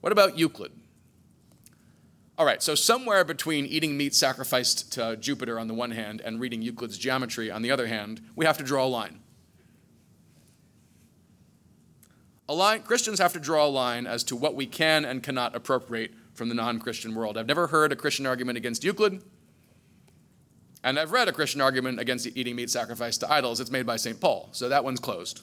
What 0.00 0.12
about 0.12 0.36
Euclid? 0.36 0.72
All 2.38 2.46
right, 2.46 2.62
so 2.62 2.74
somewhere 2.74 3.24
between 3.24 3.66
eating 3.66 3.96
meat 3.96 4.14
sacrificed 4.14 4.92
to 4.94 5.16
Jupiter 5.16 5.60
on 5.60 5.68
the 5.68 5.74
one 5.74 5.92
hand 5.92 6.20
and 6.22 6.40
reading 6.40 6.62
Euclid's 6.62 6.98
geometry 6.98 7.50
on 7.50 7.62
the 7.62 7.70
other 7.70 7.86
hand, 7.86 8.20
we 8.34 8.46
have 8.46 8.58
to 8.58 8.64
draw 8.64 8.84
a 8.84 8.88
line. 8.88 9.20
A 12.48 12.54
line 12.54 12.82
Christians 12.82 13.18
have 13.18 13.32
to 13.34 13.38
draw 13.38 13.66
a 13.66 13.68
line 13.68 14.06
as 14.06 14.24
to 14.24 14.34
what 14.34 14.56
we 14.56 14.66
can 14.66 15.04
and 15.04 15.22
cannot 15.22 15.54
appropriate 15.54 16.12
from 16.34 16.48
the 16.48 16.54
non 16.54 16.80
Christian 16.80 17.14
world. 17.14 17.38
I've 17.38 17.46
never 17.46 17.68
heard 17.68 17.92
a 17.92 17.96
Christian 17.96 18.26
argument 18.26 18.58
against 18.58 18.82
Euclid, 18.82 19.22
and 20.84 20.98
I've 20.98 21.12
read 21.12 21.28
a 21.28 21.32
Christian 21.32 21.60
argument 21.60 22.00
against 22.00 22.26
eating 22.26 22.56
meat 22.56 22.70
sacrificed 22.70 23.20
to 23.20 23.32
idols. 23.32 23.60
It's 23.60 23.70
made 23.70 23.86
by 23.86 23.96
St. 23.96 24.20
Paul, 24.20 24.48
so 24.52 24.68
that 24.68 24.84
one's 24.84 25.00
closed. 25.00 25.42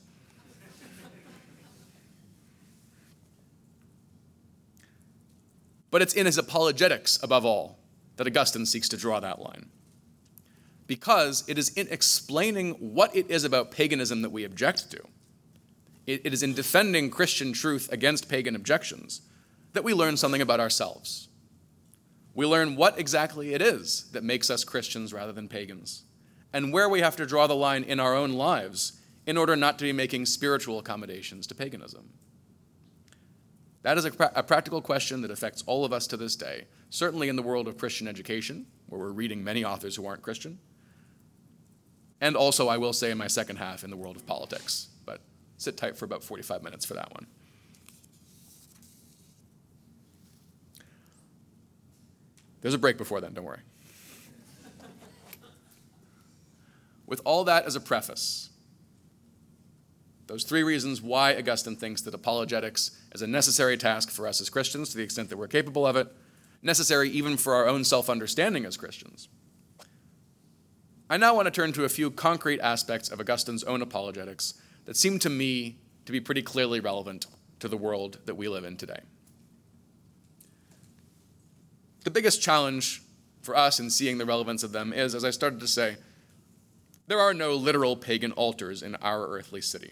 But 5.91 6.01
it's 6.01 6.13
in 6.13 6.25
his 6.25 6.37
apologetics, 6.37 7.21
above 7.23 7.45
all, 7.45 7.79
that 8.17 8.27
Augustine 8.27 8.65
seeks 8.65 8.89
to 8.89 8.97
draw 8.97 9.19
that 9.19 9.41
line. 9.41 9.69
Because 10.87 11.43
it 11.47 11.57
is 11.57 11.69
in 11.69 11.87
explaining 11.89 12.73
what 12.73 13.15
it 13.15 13.29
is 13.29 13.43
about 13.43 13.71
paganism 13.71 14.21
that 14.21 14.31
we 14.31 14.43
object 14.43 14.91
to, 14.91 14.99
it, 16.05 16.21
it 16.25 16.33
is 16.33 16.43
in 16.43 16.53
defending 16.53 17.09
Christian 17.09 17.53
truth 17.53 17.91
against 17.91 18.29
pagan 18.29 18.55
objections 18.55 19.21
that 19.73 19.83
we 19.83 19.93
learn 19.93 20.17
something 20.17 20.41
about 20.41 20.59
ourselves. 20.59 21.28
We 22.39 22.45
learn 22.45 22.77
what 22.77 22.97
exactly 22.97 23.53
it 23.53 23.61
is 23.61 24.03
that 24.13 24.23
makes 24.23 24.49
us 24.49 24.63
Christians 24.63 25.11
rather 25.11 25.33
than 25.33 25.49
pagans, 25.49 26.03
and 26.53 26.71
where 26.71 26.87
we 26.87 27.01
have 27.01 27.17
to 27.17 27.25
draw 27.25 27.47
the 27.47 27.53
line 27.53 27.83
in 27.83 27.99
our 27.99 28.15
own 28.15 28.31
lives 28.31 28.93
in 29.25 29.35
order 29.35 29.57
not 29.57 29.77
to 29.79 29.83
be 29.83 29.91
making 29.91 30.25
spiritual 30.25 30.79
accommodations 30.79 31.47
to 31.47 31.53
paganism. 31.53 32.11
That 33.81 33.97
is 33.97 34.05
a, 34.05 34.11
pra- 34.11 34.31
a, 34.35 34.41
practical 34.41 34.81
question 34.81 35.19
that 35.23 35.31
affects 35.31 35.65
all 35.67 35.83
of 35.83 35.91
us 35.91 36.07
to 36.07 36.15
this 36.15 36.37
day, 36.37 36.67
certainly 36.89 37.27
in 37.27 37.35
the 37.35 37.41
world 37.41 37.67
of 37.67 37.77
Christian 37.77 38.07
education, 38.07 38.67
where 38.87 39.01
we're 39.01 39.11
reading 39.11 39.43
many 39.43 39.65
authors 39.65 39.97
who 39.97 40.07
aren't 40.07 40.21
Christian, 40.21 40.59
and 42.21 42.37
also, 42.37 42.69
I 42.69 42.77
will 42.77 42.93
say, 42.93 43.11
in 43.11 43.17
my 43.17 43.27
second 43.27 43.57
half, 43.57 43.83
in 43.83 43.89
the 43.89 43.97
world 43.97 44.15
of 44.15 44.25
politics. 44.25 44.87
But 45.05 45.19
sit 45.57 45.75
tight 45.75 45.97
for 45.97 46.05
about 46.05 46.23
45 46.23 46.63
minutes 46.63 46.85
for 46.85 46.93
that 46.93 47.11
one. 47.11 47.27
There's 52.61 52.73
a 52.73 52.79
break 52.79 52.97
before 52.97 53.21
then, 53.21 53.33
don't 53.33 53.45
worry. 53.45 53.61
With 57.05 57.21
all 57.25 57.43
that 57.45 57.65
as 57.65 57.75
a 57.75 57.79
preface, 57.79 58.49
those 60.27 60.43
three 60.43 60.61
reasons 60.61 61.01
why 61.01 61.35
Augustine 61.35 61.75
thinks 61.75 62.01
that 62.03 62.13
apologetics 62.13 62.91
is 63.15 63.23
a 63.23 63.27
necessary 63.27 63.77
task 63.77 64.11
for 64.11 64.27
us 64.27 64.39
as 64.39 64.49
Christians 64.49 64.89
to 64.89 64.97
the 64.97 65.03
extent 65.03 65.29
that 65.29 65.37
we're 65.37 65.47
capable 65.47 65.87
of 65.87 65.95
it, 65.95 66.07
necessary 66.61 67.09
even 67.09 67.35
for 67.35 67.55
our 67.55 67.67
own 67.67 67.83
self 67.83 68.11
understanding 68.11 68.63
as 68.63 68.77
Christians. 68.77 69.27
I 71.09 71.17
now 71.17 71.33
want 71.33 71.47
to 71.47 71.51
turn 71.51 71.73
to 71.73 71.85
a 71.85 71.89
few 71.89 72.11
concrete 72.11 72.59
aspects 72.59 73.09
of 73.09 73.19
Augustine's 73.19 73.63
own 73.63 73.81
apologetics 73.81 74.53
that 74.85 74.95
seem 74.95 75.17
to 75.19 75.29
me 75.31 75.79
to 76.05 76.11
be 76.11 76.19
pretty 76.19 76.43
clearly 76.43 76.79
relevant 76.79 77.25
to 77.59 77.67
the 77.67 77.77
world 77.77 78.19
that 78.25 78.35
we 78.35 78.47
live 78.47 78.63
in 78.63 78.77
today. 78.77 78.99
The 82.03 82.11
biggest 82.11 82.41
challenge 82.41 83.01
for 83.41 83.55
us 83.55 83.79
in 83.79 83.89
seeing 83.89 84.17
the 84.17 84.25
relevance 84.25 84.63
of 84.63 84.71
them 84.71 84.93
is, 84.93 85.15
as 85.15 85.25
I 85.25 85.31
started 85.31 85.59
to 85.59 85.67
say, 85.67 85.97
there 87.07 87.19
are 87.19 87.33
no 87.33 87.55
literal 87.55 87.95
pagan 87.95 88.31
altars 88.33 88.83
in 88.83 88.95
our 88.97 89.27
earthly 89.27 89.61
city. 89.61 89.91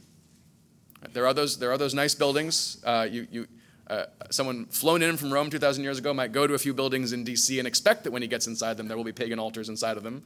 There 1.14 1.26
are 1.26 1.34
those, 1.34 1.60
there 1.60 1.72
are 1.72 1.78
those 1.78 1.94
nice 1.94 2.16
buildings. 2.16 2.82
Uh, 2.84 3.08
you, 3.10 3.28
you, 3.32 3.48
uh, 3.90 4.06
someone 4.30 4.66
flown 4.66 5.02
in 5.02 5.18
from 5.18 5.32
Rome 5.32 5.50
2,000 5.50 5.84
years 5.84 5.98
ago 5.98 6.14
might 6.14 6.32
go 6.32 6.46
to 6.46 6.54
a 6.54 6.60
few 6.60 6.74
buildings 6.74 7.14
in 7.14 7.24
D.C. 7.24 7.58
and 7.58 7.68
expect 7.68 8.04
that 8.04 8.12
when 8.12 8.22
he 8.22 8.28
gets 8.28 8.48
inside 8.48 8.78
them, 8.78 8.88
there 8.88 8.98
will 8.98 9.04
be 9.04 9.12
pagan 9.12 9.40
altars 9.40 9.70
inside 9.70 9.98
of 9.98 10.04
them, 10.04 10.24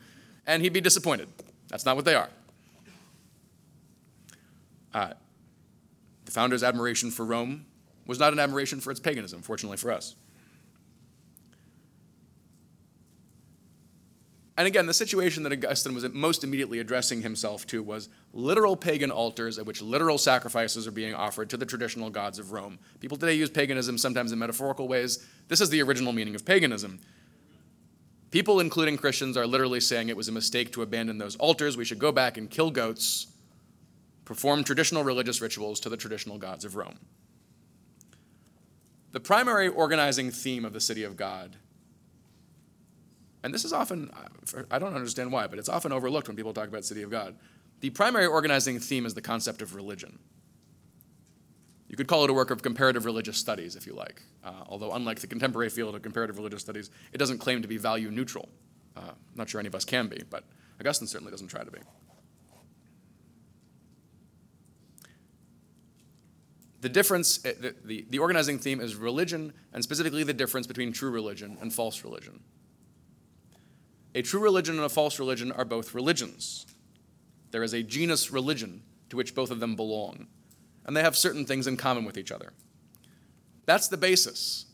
and 0.48 0.62
he'd 0.62 0.74
be 0.74 0.82
disappointed. 0.82 1.30
That's 1.70 1.86
not 1.86 1.96
what 1.96 2.06
they 2.06 2.16
are. 2.16 2.30
Uh, 4.94 5.14
the 6.26 6.32
founder's 6.32 6.64
admiration 6.64 7.12
for 7.12 7.26
Rome 7.26 7.66
was 8.08 8.20
not 8.20 8.34
an 8.34 8.40
admiration 8.40 8.82
for 8.82 8.92
its 8.92 9.00
paganism, 9.00 9.42
fortunately 9.42 9.78
for 9.78 9.92
us. 9.92 10.16
And 14.58 14.68
again, 14.68 14.86
the 14.86 14.94
situation 14.94 15.44
that 15.44 15.54
Augustine 15.54 15.96
was 15.96 16.08
most 16.10 16.44
immediately 16.44 16.80
addressing 16.80 17.22
himself 17.22 17.66
to 17.68 17.82
was 17.82 18.10
literal 18.34 18.76
pagan 18.76 19.10
altars 19.10 19.58
at 19.58 19.66
which 19.66 19.82
literal 19.82 20.18
sacrifices 20.18 20.86
are 20.88 20.92
being 20.92 21.14
offered 21.14 21.50
to 21.50 21.58
the 21.58 21.66
traditional 21.66 22.10
gods 22.10 22.38
of 22.38 22.52
Rome. 22.52 22.78
People 23.00 23.18
today 23.18 23.34
use 23.34 23.50
paganism 23.50 23.98
sometimes 23.98 24.32
in 24.32 24.40
metaphorical 24.40 24.88
ways. 24.88 25.26
This 25.48 25.62
is 25.62 25.70
the 25.70 25.82
original 25.82 26.12
meaning 26.12 26.36
of 26.36 26.46
paganism. 26.46 27.00
People, 28.30 28.60
including 28.60 28.98
Christians, 28.98 29.38
are 29.38 29.48
literally 29.48 29.80
saying 29.80 30.10
it 30.10 30.18
was 30.18 30.28
a 30.28 30.34
mistake 30.34 30.72
to 30.74 30.82
abandon 30.82 31.18
those 31.18 31.36
altars. 31.38 31.78
We 31.78 31.86
should 31.86 32.00
go 32.00 32.12
back 32.12 32.38
and 32.38 32.50
kill 32.50 32.72
goats, 32.72 33.28
perform 34.26 34.64
traditional 34.64 35.04
religious 35.04 35.42
rituals 35.42 35.80
to 35.82 35.90
the 35.90 35.98
traditional 35.98 36.38
gods 36.38 36.66
of 36.66 36.76
Rome. 36.76 37.00
The 39.12 39.20
primary 39.20 39.68
organizing 39.68 40.32
theme 40.32 40.64
of 40.64 40.72
the 40.72 40.80
city 40.80 41.04
of 41.04 41.18
God 41.18 41.58
and 43.44 43.54
this 43.54 43.66
is 43.66 43.74
often, 43.74 44.12
I 44.70 44.78
don't 44.78 44.94
understand 44.94 45.32
why, 45.32 45.48
but 45.48 45.58
it's 45.58 45.70
often 45.70 45.92
overlooked 45.92 46.28
when 46.28 46.38
people 46.38 46.54
talk 46.54 46.68
about 46.68 46.86
City 46.86 47.02
of 47.02 47.10
God. 47.10 47.36
The 47.80 47.90
primary 47.90 48.28
organizing 48.28 48.80
theme 48.80 49.06
is 49.06 49.16
the 49.16 49.22
concept 49.22 49.62
of 49.62 49.74
religion. 49.74 50.20
You 51.88 51.98
could 51.98 52.08
call 52.08 52.24
it 52.24 52.30
a 52.30 52.34
work 52.34 52.52
of 52.52 52.62
comparative 52.62 53.04
religious 53.04 53.38
studies, 53.38 53.76
if 53.76 53.86
you 53.86 53.94
like, 53.94 54.22
uh, 54.44 54.64
although, 54.68 54.94
unlike 54.94 55.20
the 55.20 55.28
contemporary 55.28 55.70
field 55.70 55.94
of 55.94 56.02
comparative 56.02 56.38
religious 56.38 56.62
studies, 56.62 56.90
it 57.12 57.18
doesn't 57.18 57.40
claim 57.40 57.62
to 57.64 57.68
be 57.68 57.78
value 57.78 58.12
neutral. 58.12 58.48
Uh, 58.96 59.12
not 59.36 59.50
sure 59.50 59.60
any 59.60 59.68
of 59.68 59.76
us 59.76 59.84
can 59.84 60.08
be, 60.08 60.22
but 60.30 60.44
Augustine 60.80 61.08
certainly 61.08 61.32
doesn't 61.32 61.48
try 61.48 61.64
to 61.64 61.72
be. 61.72 61.80
The 66.82 66.90
difference, 66.90 67.44
eh, 67.46 67.54
the, 67.60 67.76
the, 67.84 68.06
the 68.10 68.20
organizing 68.20 68.58
theme 68.58 68.82
is 68.82 68.96
religion, 68.96 69.54
and 69.74 69.84
specifically 69.84 70.24
the 70.24 70.34
difference 70.34 70.68
between 70.68 70.92
true 70.92 71.12
religion 71.12 71.58
and 71.62 71.74
false 71.74 72.04
religion. 72.04 72.42
A 74.14 74.22
true 74.22 74.42
religion 74.42 74.76
and 74.76 74.86
a 74.86 74.90
false 74.90 75.20
religion 75.20 75.52
are 75.52 75.66
both 75.66 75.94
religions. 75.94 76.66
There 77.52 77.64
is 77.64 77.74
a 77.74 77.84
genus 77.84 78.32
religion 78.32 78.84
to 79.10 79.18
which 79.18 79.36
both 79.36 79.52
of 79.52 79.60
them 79.60 79.76
belong, 79.76 80.28
and 80.86 80.96
they 80.96 81.02
have 81.02 81.18
certain 81.18 81.46
things 81.46 81.68
in 81.68 81.78
common 81.78 82.06
with 82.06 82.18
each 82.18 82.32
other. 82.32 82.54
That's 83.66 83.88
the 83.88 83.98
basis 83.98 84.66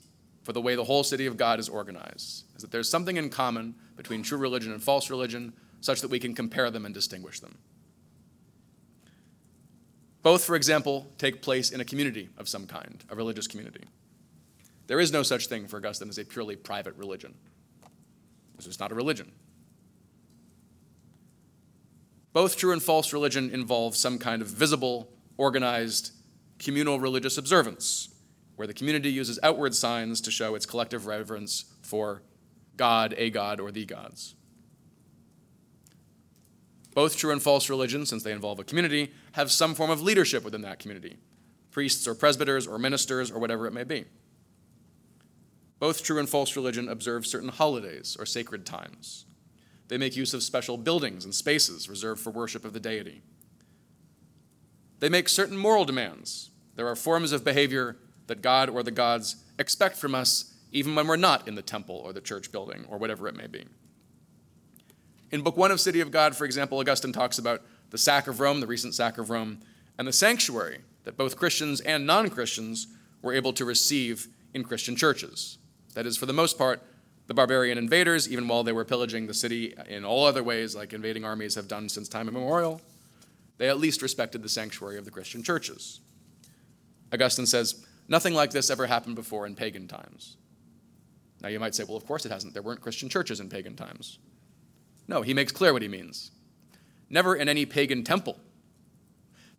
for 0.44 0.54
the 0.54 0.62
way 0.62 0.76
the 0.76 0.84
whole 0.84 1.04
city 1.04 1.26
of 1.26 1.38
God 1.38 1.60
is 1.60 1.70
organized, 1.70 2.46
is 2.56 2.62
that 2.62 2.72
there's 2.72 2.90
something 2.90 3.18
in 3.18 3.30
common 3.30 3.76
between 3.96 4.24
true 4.24 4.38
religion 4.38 4.72
and 4.72 4.82
false 4.82 5.10
religion 5.10 5.54
such 5.82 6.02
that 6.02 6.10
we 6.10 6.20
can 6.20 6.34
compare 6.34 6.72
them 6.72 6.86
and 6.86 6.94
distinguish 6.94 7.40
them. 7.40 7.58
Both, 10.24 10.44
for 10.44 10.56
example, 10.56 11.08
take 11.18 11.42
place 11.42 11.72
in 11.72 11.82
a 11.82 11.86
community 11.86 12.30
of 12.38 12.50
some 12.50 12.66
kind, 12.66 13.04
a 13.10 13.16
religious 13.16 13.48
community. 13.48 13.84
There 14.88 15.00
is 15.00 15.12
no 15.12 15.24
such 15.24 15.48
thing 15.48 15.68
for 15.68 15.78
Augustine 15.78 16.10
as 16.10 16.18
a 16.18 16.26
purely 16.26 16.56
private 16.56 16.96
religion. 16.96 17.36
This 18.58 18.68
is 18.68 18.80
not 18.80 18.92
a 18.92 18.96
religion. 18.96 19.32
Both 22.34 22.58
true 22.58 22.72
and 22.72 22.84
false 22.84 23.14
religion 23.14 23.50
involve 23.50 23.96
some 23.96 24.20
kind 24.20 24.42
of 24.42 24.48
visible, 24.48 25.10
organized, 25.38 26.12
communal 26.60 27.00
religious 27.00 27.38
observance, 27.38 28.10
where 28.56 28.68
the 28.68 28.74
community 28.74 29.10
uses 29.10 29.40
outward 29.42 29.74
signs 29.74 30.22
to 30.22 30.32
show 30.32 30.56
its 30.56 30.66
collective 30.66 31.06
reverence 31.06 31.66
for 31.82 32.22
God, 32.76 33.16
a 33.18 33.30
God, 33.30 33.60
or 33.60 33.72
the 33.72 33.86
gods. 33.86 34.36
Both 36.94 37.18
true 37.18 37.32
and 37.32 37.42
false 37.42 37.70
religion, 37.70 38.06
since 38.06 38.24
they 38.24 38.32
involve 38.32 38.60
a 38.60 38.64
community, 38.64 39.12
have 39.34 39.52
some 39.52 39.76
form 39.76 39.92
of 39.92 40.02
leadership 40.02 40.44
within 40.44 40.62
that 40.62 40.80
community 40.80 41.18
priests 41.78 42.08
or 42.08 42.16
presbyters 42.16 42.66
or 42.66 42.80
ministers 42.80 43.30
or 43.30 43.38
whatever 43.38 43.68
it 43.68 43.72
may 43.72 43.84
be. 43.84 44.04
Both 45.80 46.04
true 46.04 46.20
and 46.20 46.28
false 46.28 46.56
religion 46.56 46.90
observe 46.90 47.26
certain 47.26 47.50
holidays 47.50 48.18
or 48.20 48.26
sacred 48.26 48.66
times. 48.66 49.26
They 49.88 49.98
make 49.98 50.16
use 50.16 50.34
of 50.34 50.44
special 50.44 50.78
buildings 50.78 51.24
and 51.24 51.34
spaces 51.34 51.90
reserved 51.90 52.22
for 52.22 52.32
worship 52.32 52.66
of 52.66 52.74
the 52.74 52.80
deity. 52.80 53.22
They 55.00 55.10
make 55.10 55.30
certain 55.30 55.58
moral 55.58 55.86
demands. 55.86 56.50
There 56.76 56.88
are 56.88 56.96
forms 56.96 57.32
of 57.32 57.44
behavior 57.44 57.98
that 58.28 58.42
God 58.42 58.70
or 58.70 58.84
the 58.84 58.92
gods 58.92 59.38
expect 59.60 59.96
from 59.98 60.16
us 60.16 60.54
even 60.72 60.96
when 60.96 61.08
we're 61.08 61.16
not 61.16 61.48
in 61.48 61.56
the 61.56 61.62
temple 61.62 61.96
or 61.96 62.12
the 62.12 62.22
church 62.22 62.52
building 62.52 62.86
or 62.90 62.98
whatever 62.98 63.28
it 63.28 63.36
may 63.36 63.48
be. 63.48 63.66
In 65.32 65.42
Book 65.42 65.58
One 65.58 65.72
of 65.72 65.80
City 65.80 66.00
of 66.02 66.12
God, 66.12 66.36
for 66.36 66.46
example, 66.46 66.80
Augustine 66.80 67.14
talks 67.14 67.38
about 67.38 67.62
the 67.90 67.98
sack 67.98 68.28
of 68.28 68.40
Rome, 68.40 68.60
the 68.60 68.68
recent 68.68 68.94
sack 68.94 69.18
of 69.18 69.30
Rome, 69.30 69.60
and 69.98 70.08
the 70.08 70.14
sanctuary 70.14 70.80
that 71.04 71.18
both 71.18 71.38
Christians 71.38 71.82
and 71.82 72.06
non 72.06 72.30
Christians 72.30 72.88
were 73.22 73.34
able 73.34 73.54
to 73.54 73.66
receive 73.66 74.28
in 74.54 74.64
Christian 74.64 74.96
churches. 74.96 75.57
That 75.98 76.06
is, 76.06 76.16
for 76.16 76.28
the 76.28 76.34
most 76.34 76.60
part, 76.60 76.84
the 77.26 77.34
barbarian 77.34 77.80
invaders, 77.80 78.30
even 78.32 78.48
while 78.48 78.64
they 78.64 78.72
were 78.72 78.86
pillaging 78.86 79.26
the 79.26 79.34
city 79.34 79.74
in 79.90 80.06
all 80.06 80.26
other 80.28 80.44
ways, 80.44 80.76
like 80.76 80.94
invading 80.94 81.26
armies 81.26 81.56
have 81.56 81.68
done 81.68 81.90
since 81.90 82.08
time 82.08 82.28
immemorial, 82.28 82.82
they 83.58 83.68
at 83.68 83.80
least 83.80 84.04
respected 84.04 84.44
the 84.44 84.48
sanctuary 84.48 85.00
of 85.00 85.06
the 85.06 85.10
Christian 85.10 85.42
churches. 85.42 86.02
Augustine 87.12 87.48
says, 87.48 87.84
nothing 88.08 88.36
like 88.36 88.52
this 88.52 88.70
ever 88.70 88.86
happened 88.86 89.16
before 89.16 89.48
in 89.48 89.56
pagan 89.56 89.88
times. 89.88 90.38
Now 91.42 91.50
you 91.50 91.60
might 91.60 91.74
say, 91.74 91.84
well, 91.84 91.98
of 91.98 92.06
course 92.06 92.28
it 92.28 92.32
hasn't. 92.32 92.54
There 92.54 92.62
weren't 92.62 92.82
Christian 92.82 93.10
churches 93.10 93.40
in 93.40 93.50
pagan 93.50 93.76
times. 93.76 94.20
No, 95.08 95.24
he 95.24 95.34
makes 95.34 95.52
clear 95.52 95.74
what 95.74 95.82
he 95.82 95.88
means. 95.88 96.30
Never 97.10 97.36
in 97.36 97.50
any 97.50 97.66
pagan 97.66 98.04
temple, 98.04 98.38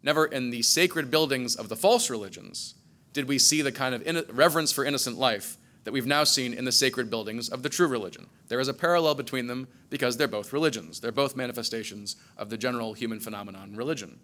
never 0.04 0.24
in 0.24 0.50
the 0.50 0.62
sacred 0.62 1.10
buildings 1.10 1.56
of 1.56 1.68
the 1.68 1.74
false 1.74 2.08
religions 2.08 2.76
did 3.12 3.26
we 3.26 3.40
see 3.40 3.60
the 3.60 3.72
kind 3.72 3.92
of 3.92 4.38
reverence 4.38 4.70
for 4.70 4.84
innocent 4.84 5.18
life 5.18 5.56
that 5.88 5.92
we've 5.92 6.04
now 6.04 6.22
seen 6.22 6.52
in 6.52 6.66
the 6.66 6.70
sacred 6.70 7.08
buildings 7.08 7.48
of 7.48 7.62
the 7.62 7.68
true 7.70 7.88
religion. 7.88 8.26
There 8.48 8.60
is 8.60 8.68
a 8.68 8.74
parallel 8.74 9.14
between 9.14 9.46
them 9.46 9.68
because 9.88 10.18
they're 10.18 10.28
both 10.28 10.52
religions. 10.52 11.00
They're 11.00 11.10
both 11.10 11.34
manifestations 11.34 12.16
of 12.36 12.50
the 12.50 12.58
general 12.58 12.92
human 12.92 13.20
phenomenon, 13.20 13.74
religion. 13.74 14.20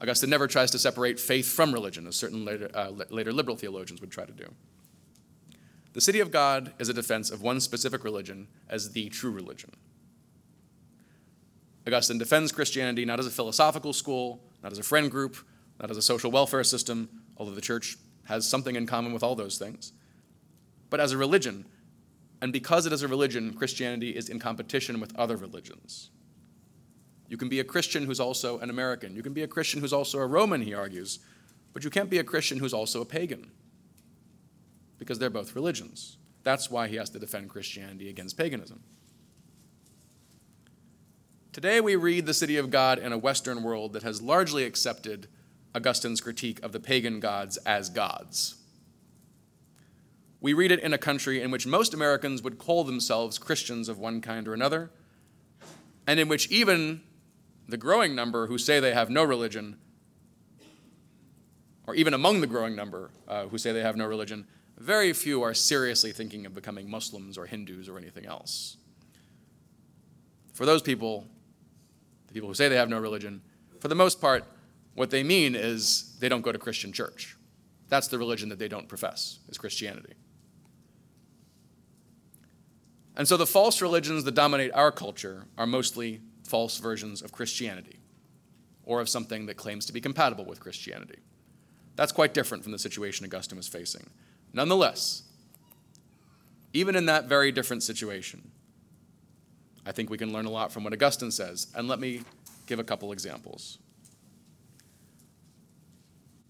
Augustine 0.00 0.30
never 0.30 0.46
tries 0.46 0.70
to 0.70 0.78
separate 0.78 1.20
faith 1.20 1.46
from 1.46 1.70
religion, 1.70 2.06
as 2.06 2.16
certain 2.16 2.46
later, 2.46 2.70
uh, 2.72 2.92
later 3.10 3.30
liberal 3.30 3.58
theologians 3.58 4.00
would 4.00 4.10
try 4.10 4.24
to 4.24 4.32
do. 4.32 4.46
The 5.92 6.00
city 6.00 6.18
of 6.18 6.30
God 6.30 6.72
is 6.78 6.88
a 6.88 6.94
defense 6.94 7.30
of 7.30 7.42
one 7.42 7.60
specific 7.60 8.02
religion 8.02 8.48
as 8.70 8.92
the 8.92 9.10
true 9.10 9.32
religion. 9.32 9.72
Augustine 11.86 12.16
defends 12.16 12.52
Christianity 12.52 13.04
not 13.04 13.20
as 13.20 13.26
a 13.26 13.30
philosophical 13.30 13.92
school, 13.92 14.42
not 14.62 14.72
as 14.72 14.78
a 14.78 14.82
friend 14.82 15.10
group, 15.10 15.36
not 15.78 15.90
as 15.90 15.98
a 15.98 16.02
social 16.02 16.30
welfare 16.30 16.64
system, 16.64 17.10
although 17.36 17.54
the 17.54 17.60
church 17.60 17.98
has 18.24 18.48
something 18.48 18.76
in 18.76 18.86
common 18.86 19.12
with 19.12 19.22
all 19.22 19.34
those 19.34 19.58
things 19.58 19.92
but 20.90 21.00
as 21.00 21.12
a 21.12 21.16
religion. 21.16 21.64
And 22.40 22.52
because 22.52 22.86
it 22.86 22.92
is 22.92 23.02
a 23.02 23.08
religion, 23.08 23.52
Christianity 23.54 24.10
is 24.10 24.28
in 24.28 24.38
competition 24.38 25.00
with 25.00 25.16
other 25.18 25.36
religions. 25.36 26.10
You 27.28 27.36
can 27.36 27.48
be 27.48 27.60
a 27.60 27.64
Christian 27.64 28.04
who's 28.06 28.20
also 28.20 28.58
an 28.60 28.70
American. 28.70 29.14
You 29.14 29.22
can 29.22 29.32
be 29.34 29.42
a 29.42 29.48
Christian 29.48 29.80
who's 29.80 29.92
also 29.92 30.18
a 30.18 30.26
Roman, 30.26 30.62
he 30.62 30.74
argues, 30.74 31.18
but 31.72 31.84
you 31.84 31.90
can't 31.90 32.08
be 32.10 32.18
a 32.18 32.24
Christian 32.24 32.58
who's 32.58 32.72
also 32.74 33.00
a 33.00 33.04
pagan. 33.04 33.50
because 34.98 35.18
they're 35.18 35.30
both 35.30 35.54
religions. 35.54 36.16
That's 36.42 36.70
why 36.70 36.88
he 36.88 36.96
has 36.96 37.10
to 37.10 37.18
defend 37.18 37.48
Christianity 37.50 38.08
against 38.08 38.36
paganism. 38.36 38.80
Today, 41.52 41.80
we 41.80 41.96
read 41.96 42.26
the 42.26 42.34
City 42.34 42.56
of 42.56 42.70
God 42.70 42.98
in 42.98 43.12
a 43.12 43.18
Western 43.18 43.62
world 43.62 43.92
that 43.92 44.02
has 44.02 44.22
largely 44.22 44.64
accepted 44.64 45.28
Augustine's 45.74 46.20
critique 46.20 46.62
of 46.62 46.72
the 46.72 46.80
pagan 46.80 47.20
gods 47.20 47.56
as 47.58 47.90
gods. 47.90 48.56
We 50.40 50.52
read 50.52 50.70
it 50.70 50.80
in 50.80 50.92
a 50.92 50.98
country 50.98 51.42
in 51.42 51.50
which 51.50 51.66
most 51.66 51.92
Americans 51.94 52.42
would 52.42 52.58
call 52.58 52.84
themselves 52.84 53.38
Christians 53.38 53.88
of 53.88 53.98
one 53.98 54.20
kind 54.20 54.46
or 54.46 54.54
another, 54.54 54.90
and 56.06 56.20
in 56.20 56.28
which 56.28 56.48
even 56.50 57.02
the 57.68 57.76
growing 57.76 58.14
number 58.14 58.46
who 58.46 58.56
say 58.56 58.80
they 58.80 58.94
have 58.94 59.10
no 59.10 59.24
religion, 59.24 59.76
or 61.86 61.94
even 61.94 62.14
among 62.14 62.40
the 62.40 62.46
growing 62.46 62.76
number 62.76 63.10
uh, 63.26 63.46
who 63.46 63.58
say 63.58 63.72
they 63.72 63.82
have 63.82 63.96
no 63.96 64.06
religion, 64.06 64.46
very 64.78 65.12
few 65.12 65.42
are 65.42 65.54
seriously 65.54 66.12
thinking 66.12 66.46
of 66.46 66.54
becoming 66.54 66.88
Muslims 66.88 67.36
or 67.36 67.46
Hindus 67.46 67.88
or 67.88 67.98
anything 67.98 68.26
else. 68.26 68.76
For 70.52 70.64
those 70.64 70.82
people, 70.82 71.26
the 72.28 72.34
people 72.34 72.48
who 72.48 72.54
say 72.54 72.68
they 72.68 72.76
have 72.76 72.88
no 72.88 73.00
religion, 73.00 73.42
for 73.80 73.88
the 73.88 73.94
most 73.94 74.20
part, 74.20 74.44
what 74.94 75.10
they 75.10 75.22
mean 75.22 75.54
is 75.54 76.16
they 76.20 76.28
don't 76.28 76.42
go 76.42 76.52
to 76.52 76.58
Christian 76.58 76.92
church. 76.92 77.36
That's 77.88 78.08
the 78.08 78.18
religion 78.18 78.48
that 78.50 78.58
they 78.58 78.68
don't 78.68 78.88
profess, 78.88 79.40
is 79.48 79.58
Christianity. 79.58 80.14
And 83.18 83.26
so 83.26 83.36
the 83.36 83.46
false 83.46 83.82
religions 83.82 84.22
that 84.24 84.34
dominate 84.36 84.72
our 84.72 84.92
culture 84.92 85.46
are 85.58 85.66
mostly 85.66 86.20
false 86.44 86.78
versions 86.78 87.20
of 87.20 87.32
Christianity 87.32 87.98
or 88.84 89.00
of 89.00 89.08
something 89.08 89.46
that 89.46 89.56
claims 89.56 89.84
to 89.86 89.92
be 89.92 90.00
compatible 90.00 90.44
with 90.44 90.60
Christianity. 90.60 91.18
That's 91.96 92.12
quite 92.12 92.32
different 92.32 92.62
from 92.62 92.70
the 92.70 92.78
situation 92.78 93.26
Augustine 93.26 93.58
was 93.58 93.66
facing. 93.66 94.08
Nonetheless, 94.52 95.24
even 96.72 96.94
in 96.94 97.06
that 97.06 97.24
very 97.24 97.50
different 97.50 97.82
situation, 97.82 98.52
I 99.84 99.90
think 99.90 100.10
we 100.10 100.16
can 100.16 100.32
learn 100.32 100.46
a 100.46 100.50
lot 100.50 100.70
from 100.70 100.84
what 100.84 100.92
Augustine 100.92 101.32
says. 101.32 101.66
And 101.74 101.88
let 101.88 101.98
me 101.98 102.22
give 102.66 102.78
a 102.78 102.84
couple 102.84 103.10
examples. 103.10 103.78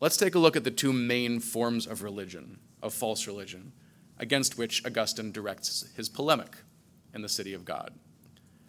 Let's 0.00 0.18
take 0.18 0.34
a 0.34 0.38
look 0.38 0.54
at 0.54 0.64
the 0.64 0.70
two 0.70 0.92
main 0.92 1.40
forms 1.40 1.86
of 1.86 2.02
religion, 2.02 2.58
of 2.82 2.92
false 2.92 3.26
religion, 3.26 3.72
against 4.18 4.58
which 4.58 4.84
Augustine 4.84 5.32
directs 5.32 5.88
his 5.96 6.08
polemic 6.08 6.56
in 7.14 7.22
the 7.22 7.28
City 7.28 7.54
of 7.54 7.64
God. 7.64 7.92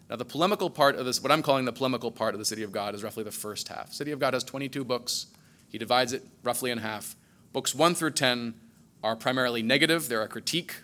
Now, 0.08 0.16
the 0.16 0.24
polemical 0.24 0.70
part 0.70 0.96
of 0.96 1.06
this, 1.06 1.22
what 1.22 1.30
I'm 1.30 1.42
calling 1.42 1.64
the 1.64 1.72
polemical 1.72 2.10
part 2.10 2.34
of 2.34 2.38
the 2.38 2.44
City 2.44 2.62
of 2.62 2.72
God, 2.72 2.94
is 2.94 3.04
roughly 3.04 3.22
the 3.22 3.30
first 3.30 3.68
half. 3.68 3.92
City 3.92 4.10
of 4.10 4.18
God 4.18 4.34
has 4.34 4.42
22 4.42 4.84
books. 4.84 5.26
He 5.68 5.78
divides 5.78 6.12
it 6.12 6.24
roughly 6.42 6.70
in 6.70 6.78
half. 6.78 7.14
Books 7.52 7.74
1 7.74 7.94
through 7.94 8.12
10 8.12 8.54
are 9.02 9.16
primarily 9.16 9.62
negative, 9.62 10.08
they're 10.08 10.22
a 10.22 10.28
critique 10.28 10.74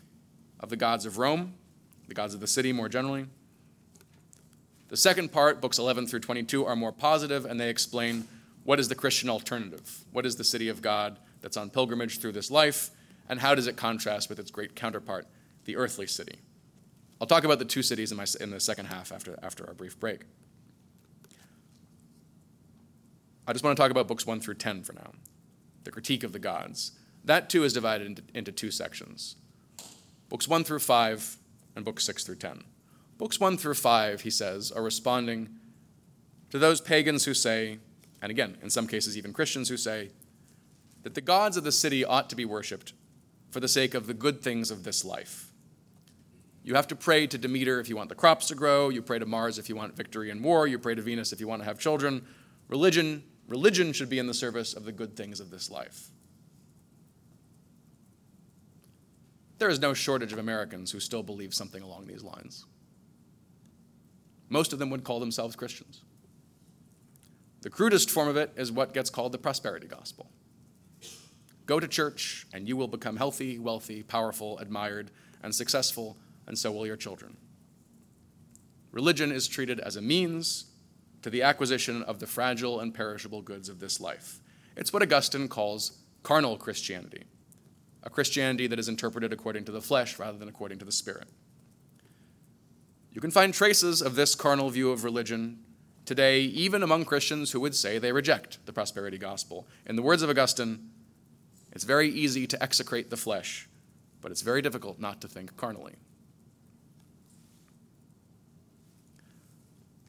of 0.60 0.70
the 0.70 0.76
gods 0.76 1.04
of 1.04 1.18
Rome, 1.18 1.54
the 2.08 2.14
gods 2.14 2.34
of 2.34 2.40
the 2.40 2.46
city 2.46 2.72
more 2.72 2.88
generally. 2.88 3.26
The 4.88 4.96
second 4.96 5.32
part, 5.32 5.60
books 5.60 5.78
11 5.78 6.06
through 6.06 6.20
22, 6.20 6.64
are 6.64 6.76
more 6.76 6.92
positive 6.92 7.44
and 7.44 7.58
they 7.58 7.68
explain 7.68 8.26
what 8.64 8.80
is 8.80 8.88
the 8.88 8.94
Christian 8.94 9.28
alternative? 9.28 10.04
What 10.12 10.24
is 10.24 10.36
the 10.36 10.44
city 10.44 10.68
of 10.68 10.82
God 10.82 11.18
that's 11.40 11.56
on 11.56 11.70
pilgrimage 11.70 12.18
through 12.18 12.32
this 12.32 12.50
life? 12.50 12.90
And 13.28 13.40
how 13.40 13.54
does 13.54 13.66
it 13.66 13.76
contrast 13.76 14.28
with 14.28 14.38
its 14.38 14.50
great 14.50 14.74
counterpart, 14.76 15.26
the 15.64 15.76
earthly 15.76 16.06
city? 16.06 16.40
I'll 17.20 17.26
talk 17.26 17.44
about 17.44 17.58
the 17.58 17.64
two 17.64 17.82
cities 17.82 18.10
in, 18.10 18.16
my, 18.16 18.26
in 18.40 18.50
the 18.50 18.60
second 18.60 18.86
half 18.86 19.10
after, 19.10 19.38
after 19.42 19.66
our 19.66 19.74
brief 19.74 19.98
break. 19.98 20.22
I 23.46 23.52
just 23.52 23.64
want 23.64 23.76
to 23.76 23.80
talk 23.80 23.90
about 23.90 24.08
books 24.08 24.26
1 24.26 24.40
through 24.40 24.54
10 24.54 24.82
for 24.82 24.92
now, 24.92 25.12
the 25.84 25.90
critique 25.90 26.24
of 26.24 26.32
the 26.32 26.38
gods. 26.38 26.92
That 27.24 27.48
too 27.48 27.64
is 27.64 27.72
divided 27.72 28.06
into, 28.06 28.22
into 28.34 28.52
two 28.52 28.70
sections 28.70 29.36
books 30.28 30.48
1 30.48 30.64
through 30.64 30.80
5 30.80 31.36
and 31.76 31.84
books 31.84 32.04
6 32.04 32.24
through 32.24 32.36
10. 32.36 32.64
Books 33.16 33.38
1 33.38 33.56
through 33.56 33.74
5, 33.74 34.22
he 34.22 34.30
says, 34.30 34.72
are 34.72 34.82
responding 34.82 35.48
to 36.50 36.58
those 36.58 36.80
pagans 36.80 37.24
who 37.24 37.32
say, 37.32 37.78
and 38.20 38.30
again, 38.30 38.58
in 38.62 38.68
some 38.68 38.86
cases, 38.86 39.16
even 39.16 39.32
Christians 39.32 39.68
who 39.68 39.76
say, 39.76 40.10
that 41.02 41.14
the 41.14 41.20
gods 41.20 41.56
of 41.56 41.64
the 41.64 41.72
city 41.72 42.04
ought 42.04 42.28
to 42.28 42.36
be 42.36 42.44
worshiped 42.44 42.92
for 43.50 43.60
the 43.60 43.68
sake 43.68 43.94
of 43.94 44.06
the 44.06 44.14
good 44.14 44.42
things 44.42 44.70
of 44.70 44.84
this 44.84 45.04
life. 45.04 45.50
You 46.62 46.74
have 46.74 46.88
to 46.88 46.96
pray 46.96 47.28
to 47.28 47.38
Demeter 47.38 47.78
if 47.78 47.88
you 47.88 47.96
want 47.96 48.08
the 48.08 48.16
crops 48.16 48.48
to 48.48 48.54
grow, 48.56 48.88
you 48.88 49.00
pray 49.00 49.20
to 49.20 49.26
Mars 49.26 49.58
if 49.58 49.68
you 49.68 49.76
want 49.76 49.96
victory 49.96 50.30
in 50.30 50.42
war, 50.42 50.66
you 50.66 50.78
pray 50.78 50.96
to 50.96 51.02
Venus 51.02 51.32
if 51.32 51.40
you 51.40 51.46
want 51.46 51.62
to 51.62 51.66
have 51.66 51.78
children. 51.78 52.26
Religion, 52.68 53.22
religion 53.46 53.92
should 53.92 54.10
be 54.10 54.18
in 54.18 54.26
the 54.26 54.34
service 54.34 54.74
of 54.74 54.84
the 54.84 54.90
good 54.90 55.16
things 55.16 55.38
of 55.38 55.50
this 55.50 55.70
life. 55.70 56.10
There 59.58 59.68
is 59.68 59.78
no 59.78 59.94
shortage 59.94 60.32
of 60.32 60.38
Americans 60.38 60.90
who 60.90 61.00
still 61.00 61.22
believe 61.22 61.54
something 61.54 61.82
along 61.82 62.06
these 62.06 62.22
lines. 62.22 62.66
Most 64.48 64.72
of 64.72 64.78
them 64.78 64.90
would 64.90 65.04
call 65.04 65.20
themselves 65.20 65.56
Christians. 65.56 66.02
The 67.62 67.70
crudest 67.70 68.10
form 68.10 68.28
of 68.28 68.36
it 68.36 68.52
is 68.56 68.70
what 68.70 68.92
gets 68.92 69.10
called 69.10 69.32
the 69.32 69.38
prosperity 69.38 69.86
gospel. 69.86 70.30
Go 71.66 71.80
to 71.80 71.88
church, 71.88 72.46
and 72.54 72.68
you 72.68 72.76
will 72.76 72.88
become 72.88 73.16
healthy, 73.16 73.58
wealthy, 73.58 74.02
powerful, 74.02 74.58
admired, 74.58 75.10
and 75.42 75.54
successful, 75.54 76.16
and 76.46 76.56
so 76.56 76.70
will 76.70 76.86
your 76.86 76.96
children. 76.96 77.36
Religion 78.92 79.32
is 79.32 79.48
treated 79.48 79.80
as 79.80 79.96
a 79.96 80.02
means 80.02 80.66
to 81.22 81.28
the 81.28 81.42
acquisition 81.42 82.02
of 82.04 82.20
the 82.20 82.26
fragile 82.26 82.80
and 82.80 82.94
perishable 82.94 83.42
goods 83.42 83.68
of 83.68 83.80
this 83.80 84.00
life. 84.00 84.38
It's 84.76 84.92
what 84.92 85.02
Augustine 85.02 85.48
calls 85.48 85.98
carnal 86.22 86.56
Christianity, 86.56 87.24
a 88.02 88.10
Christianity 88.10 88.68
that 88.68 88.78
is 88.78 88.88
interpreted 88.88 89.32
according 89.32 89.64
to 89.64 89.72
the 89.72 89.80
flesh 89.80 90.18
rather 90.18 90.38
than 90.38 90.48
according 90.48 90.78
to 90.78 90.84
the 90.84 90.92
spirit. 90.92 91.28
You 93.12 93.20
can 93.20 93.30
find 93.30 93.52
traces 93.52 94.02
of 94.02 94.14
this 94.14 94.34
carnal 94.34 94.70
view 94.70 94.90
of 94.90 95.02
religion 95.02 95.58
today, 96.04 96.42
even 96.42 96.82
among 96.82 97.06
Christians 97.06 97.50
who 97.50 97.60
would 97.60 97.74
say 97.74 97.98
they 97.98 98.12
reject 98.12 98.64
the 98.66 98.72
prosperity 98.72 99.18
gospel. 99.18 99.66
In 99.86 99.96
the 99.96 100.02
words 100.02 100.22
of 100.22 100.30
Augustine, 100.30 100.90
it's 101.76 101.84
very 101.84 102.08
easy 102.08 102.46
to 102.46 102.62
execrate 102.62 103.10
the 103.10 103.18
flesh, 103.18 103.68
but 104.22 104.32
it's 104.32 104.40
very 104.40 104.62
difficult 104.62 104.98
not 104.98 105.20
to 105.20 105.28
think 105.28 105.58
carnally. 105.58 105.96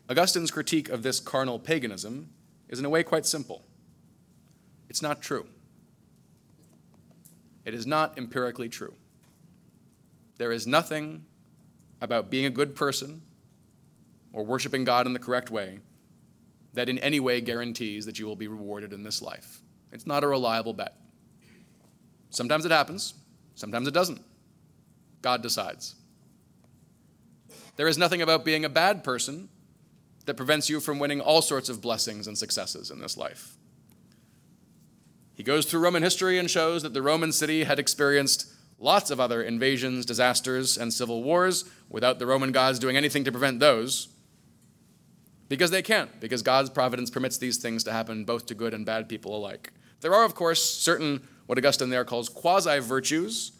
Augustine's 0.09 0.49
critique 0.49 0.87
of 0.87 1.03
this 1.03 1.19
carnal 1.19 1.59
paganism 1.59 2.29
is 2.69 2.79
in 2.79 2.85
a 2.85 2.89
way 2.89 3.03
quite 3.03 3.25
simple. 3.25 3.65
It's 4.87 5.01
not 5.01 5.21
true. 5.21 5.45
It 7.65 7.73
is 7.73 7.85
not 7.85 8.17
empirically 8.17 8.69
true. 8.69 8.93
There 10.37 10.53
is 10.53 10.65
nothing 10.65 11.25
about 11.99 12.29
being 12.29 12.45
a 12.45 12.49
good 12.49 12.77
person 12.77 13.23
or 14.31 14.45
worshiping 14.45 14.85
God 14.85 15.05
in 15.05 15.11
the 15.11 15.19
correct 15.19 15.51
way 15.51 15.79
that 16.75 16.87
in 16.87 16.97
any 16.99 17.19
way 17.19 17.41
guarantees 17.41 18.05
that 18.05 18.19
you 18.19 18.25
will 18.25 18.37
be 18.37 18.47
rewarded 18.47 18.93
in 18.93 19.03
this 19.03 19.21
life. 19.21 19.59
It's 19.91 20.07
not 20.07 20.23
a 20.23 20.27
reliable 20.29 20.73
bet. 20.73 20.95
Sometimes 22.29 22.65
it 22.65 22.71
happens, 22.71 23.13
sometimes 23.55 23.87
it 23.87 23.93
doesn't. 23.93 24.21
God 25.21 25.41
decides. 25.41 25.95
There 27.75 27.87
is 27.87 27.97
nothing 27.97 28.21
about 28.21 28.45
being 28.45 28.65
a 28.65 28.69
bad 28.69 29.03
person 29.03 29.49
that 30.25 30.35
prevents 30.35 30.69
you 30.69 30.79
from 30.79 30.99
winning 30.99 31.21
all 31.21 31.41
sorts 31.41 31.69
of 31.69 31.81
blessings 31.81 32.27
and 32.27 32.37
successes 32.37 32.91
in 32.91 32.99
this 32.99 33.17
life. 33.17 33.55
He 35.33 35.43
goes 35.43 35.65
through 35.65 35.81
Roman 35.81 36.03
history 36.03 36.39
and 36.39 36.49
shows 36.49 36.81
that 36.83 36.93
the 36.93 37.01
Roman 37.01 37.31
city 37.31 37.63
had 37.63 37.79
experienced 37.79 38.51
lots 38.79 39.11
of 39.11 39.19
other 39.19 39.41
invasions, 39.41 40.05
disasters, 40.05 40.77
and 40.77 40.91
civil 40.91 41.23
wars 41.23 41.65
without 41.89 42.19
the 42.19 42.25
Roman 42.25 42.51
gods 42.51 42.79
doing 42.79 42.97
anything 42.97 43.23
to 43.23 43.31
prevent 43.31 43.59
those. 43.59 44.09
Because 45.47 45.71
they 45.71 45.81
can't, 45.81 46.19
because 46.19 46.41
God's 46.41 46.69
providence 46.69 47.09
permits 47.09 47.37
these 47.37 47.57
things 47.57 47.83
to 47.85 47.93
happen 47.93 48.25
both 48.25 48.47
to 48.47 48.55
good 48.55 48.73
and 48.73 48.85
bad 48.85 49.07
people 49.07 49.35
alike. 49.35 49.71
There 50.01 50.13
are, 50.13 50.25
of 50.25 50.35
course, 50.35 50.63
certain 50.63 51.27
what 51.47 51.57
Augustine 51.57 51.89
there 51.89 52.05
calls 52.05 52.29
quasi 52.29 52.79
virtues 52.79 53.53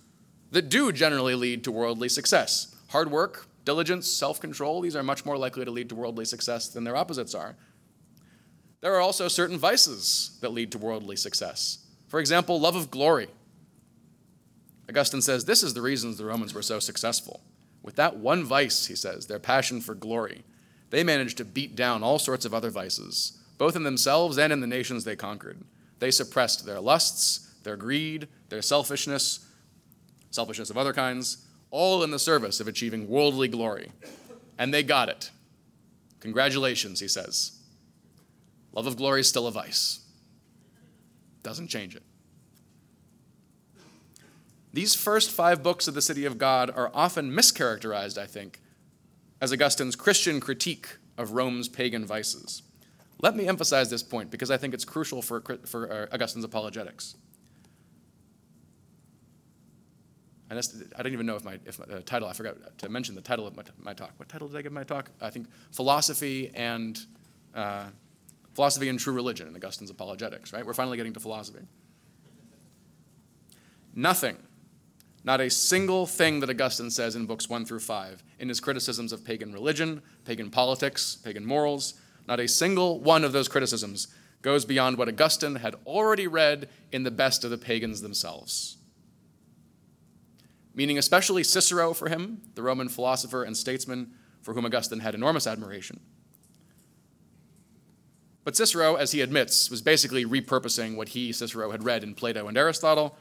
that 0.52 0.70
do 0.70 0.92
generally 0.92 1.36
lead 1.36 1.64
to 1.64 1.72
worldly 1.72 2.10
success. 2.10 2.76
Hard 2.90 3.12
work, 3.12 3.48
diligence, 3.66 4.08
self 4.08 4.40
control, 4.40 4.82
these 4.82 4.96
are 4.96 5.04
much 5.04 5.26
more 5.26 5.38
likely 5.38 5.66
to 5.66 5.72
lead 5.72 5.90
to 5.90 5.96
worldly 5.96 6.26
success 6.26 6.68
than 6.68 6.84
their 6.84 6.96
opposites 6.96 7.34
are. 7.34 7.56
There 8.82 8.94
are 8.96 9.02
also 9.02 9.28
certain 9.28 9.58
vices 9.58 10.38
that 10.42 10.54
lead 10.54 10.72
to 10.74 10.78
worldly 10.78 11.16
success. 11.16 11.80
For 12.08 12.20
example, 12.20 12.60
love 12.60 12.76
of 12.76 12.92
glory. 12.92 13.28
Augustine 14.90 15.22
says 15.22 15.46
this 15.46 15.64
is 15.64 15.74
the 15.74 15.82
reasons 15.82 16.18
the 16.18 16.26
Romans 16.26 16.54
were 16.54 16.62
so 16.62 16.80
successful. 16.80 17.42
With 17.82 17.96
that 17.96 18.18
one 18.18 18.44
vice, 18.44 18.86
he 18.86 18.96
says, 18.96 19.28
their 19.28 19.40
passion 19.40 19.82
for 19.82 19.96
glory, 19.96 20.44
they 20.90 21.04
managed 21.04 21.38
to 21.38 21.46
beat 21.46 21.76
down 21.76 22.04
all 22.04 22.20
sorts 22.20 22.46
of 22.46 22.54
other 22.54 22.70
vices, 22.70 23.38
both 23.58 23.76
in 23.76 23.84
themselves 23.84 24.38
and 24.38 24.54
in 24.54 24.62
the 24.62 24.68
nations 24.68 25.04
they 25.04 25.16
conquered. 25.16 25.62
They 26.00 26.12
suppressed 26.12 26.66
their 26.66 26.80
lusts, 26.80 27.47
their 27.68 27.76
greed, 27.76 28.30
their 28.48 28.62
selfishness, 28.62 29.46
selfishness 30.32 30.70
of 30.70 30.78
other 30.78 30.94
kinds, 30.94 31.46
all 31.70 32.02
in 32.02 32.12
the 32.12 32.18
service 32.18 32.62
of 32.62 32.68
achieving 32.68 33.10
worldly 33.10 33.50
glory. 33.50 33.92
And 34.58 34.74
they 34.74 34.84
got 34.84 35.10
it. 35.10 35.32
Congratulations, 36.22 37.02
he 37.02 37.10
says. 37.10 37.60
Love 38.72 38.88
of 38.88 38.96
glory 38.96 39.20
is 39.20 39.28
still 39.28 39.48
a 39.48 39.52
vice, 39.52 40.00
doesn't 41.44 41.68
change 41.68 41.94
it. 41.94 42.04
These 44.72 44.96
first 44.96 45.30
five 45.30 45.62
books 45.62 45.90
of 45.90 45.94
the 45.94 46.02
City 46.02 46.24
of 46.24 46.38
God 46.38 46.70
are 46.70 46.90
often 46.94 47.32
mischaracterized, 47.32 48.18
I 48.18 48.28
think, 48.28 48.62
as 49.42 49.52
Augustine's 49.52 49.96
Christian 49.96 50.40
critique 50.40 50.98
of 51.18 51.32
Rome's 51.32 51.68
pagan 51.68 52.06
vices. 52.06 52.62
Let 53.20 53.36
me 53.36 53.48
emphasize 53.48 53.90
this 53.90 54.04
point 54.04 54.32
because 54.32 54.52
I 54.52 54.58
think 54.58 54.74
it's 54.74 54.86
crucial 54.86 55.22
for, 55.22 55.42
for 55.66 55.92
uh, 55.92 56.16
Augustine's 56.16 56.46
apologetics. 56.46 57.16
And 60.50 60.60
I 60.98 61.04
don't 61.04 61.12
even 61.12 61.26
know 61.26 61.36
if 61.36 61.44
my, 61.44 61.60
if 61.66 61.80
my 61.80 61.96
uh, 61.96 62.02
title, 62.06 62.28
I 62.28 62.34
forgot 62.34 62.56
to 62.78 62.90
mention 62.90 63.16
the 63.16 63.22
title 63.22 63.46
of 63.46 63.56
my, 63.58 63.64
my, 63.80 63.94
talk. 63.94 64.14
What 64.18 64.30
title 64.30 64.48
did 64.48 64.58
I 64.58 64.62
give 64.62 64.72
my 64.72 64.84
talk? 64.84 65.10
I 65.20 65.30
think 65.30 65.48
Philosophy 65.72 66.52
and 66.56 66.98
uh, 67.54 67.88
Philosophy 68.54 68.88
and 68.88 68.98
True 68.98 69.14
Religion 69.14 69.48
in 69.48 69.56
Augustine's 69.56 69.90
Apologetics, 69.90 70.54
right? 70.54 70.66
We're 70.66 70.74
finally 70.74 70.96
getting 70.96 71.14
to 71.14 71.20
philosophy. 71.20 71.66
Nothing, 73.94 74.38
not 75.24 75.42
a 75.42 75.50
single 75.50 76.06
thing 76.06 76.40
that 76.40 76.50
Augustine 76.50 76.92
says 76.92 77.16
in 77.16 77.26
books 77.26 77.50
one 77.50 77.66
through 77.66 77.80
five, 77.80 78.24
in 78.40 78.48
his 78.48 78.60
criticisms 78.60 79.12
of 79.12 79.26
pagan 79.26 79.52
religion, 79.52 80.02
pagan 80.24 80.50
politics, 80.50 81.18
pagan 81.18 81.46
morals, 81.46 81.96
not 82.28 82.40
a 82.40 82.48
single 82.48 83.00
one 83.00 83.24
of 83.24 83.32
those 83.32 83.48
criticisms 83.48 84.08
goes 84.42 84.66
beyond 84.66 84.98
what 84.98 85.10
Augustine 85.10 85.56
had 85.56 85.76
already 85.86 86.28
read 86.28 86.70
in 86.92 87.04
the 87.04 87.12
best 87.12 87.44
of 87.44 87.50
the 87.50 87.58
pagans 87.58 88.02
themselves. 88.02 88.77
Meaning, 90.78 91.00
especially 91.00 91.44
Cicero 91.44 91.92
for 91.92 92.08
him, 92.08 92.40
the 92.54 92.62
Roman 92.62 92.88
philosopher 92.88 93.44
and 93.44 93.58
statesman 93.58 94.12
for 94.44 94.54
whom 94.54 94.64
Augustine 94.64 95.00
had 95.00 95.16
enormous 95.16 95.48
admiration. 95.48 96.00
But 98.44 98.56
Cicero, 98.56 98.94
as 98.94 99.12
he 99.12 99.22
admits, 99.22 99.72
was 99.72 99.82
basically 99.82 100.24
repurposing 100.24 100.96
what 100.96 101.10
he, 101.10 101.34
Cicero, 101.34 101.72
had 101.72 101.84
read 101.84 102.04
in 102.04 102.14
Plato 102.14 102.48
and 102.48 102.56
Aristotle. 102.56 103.18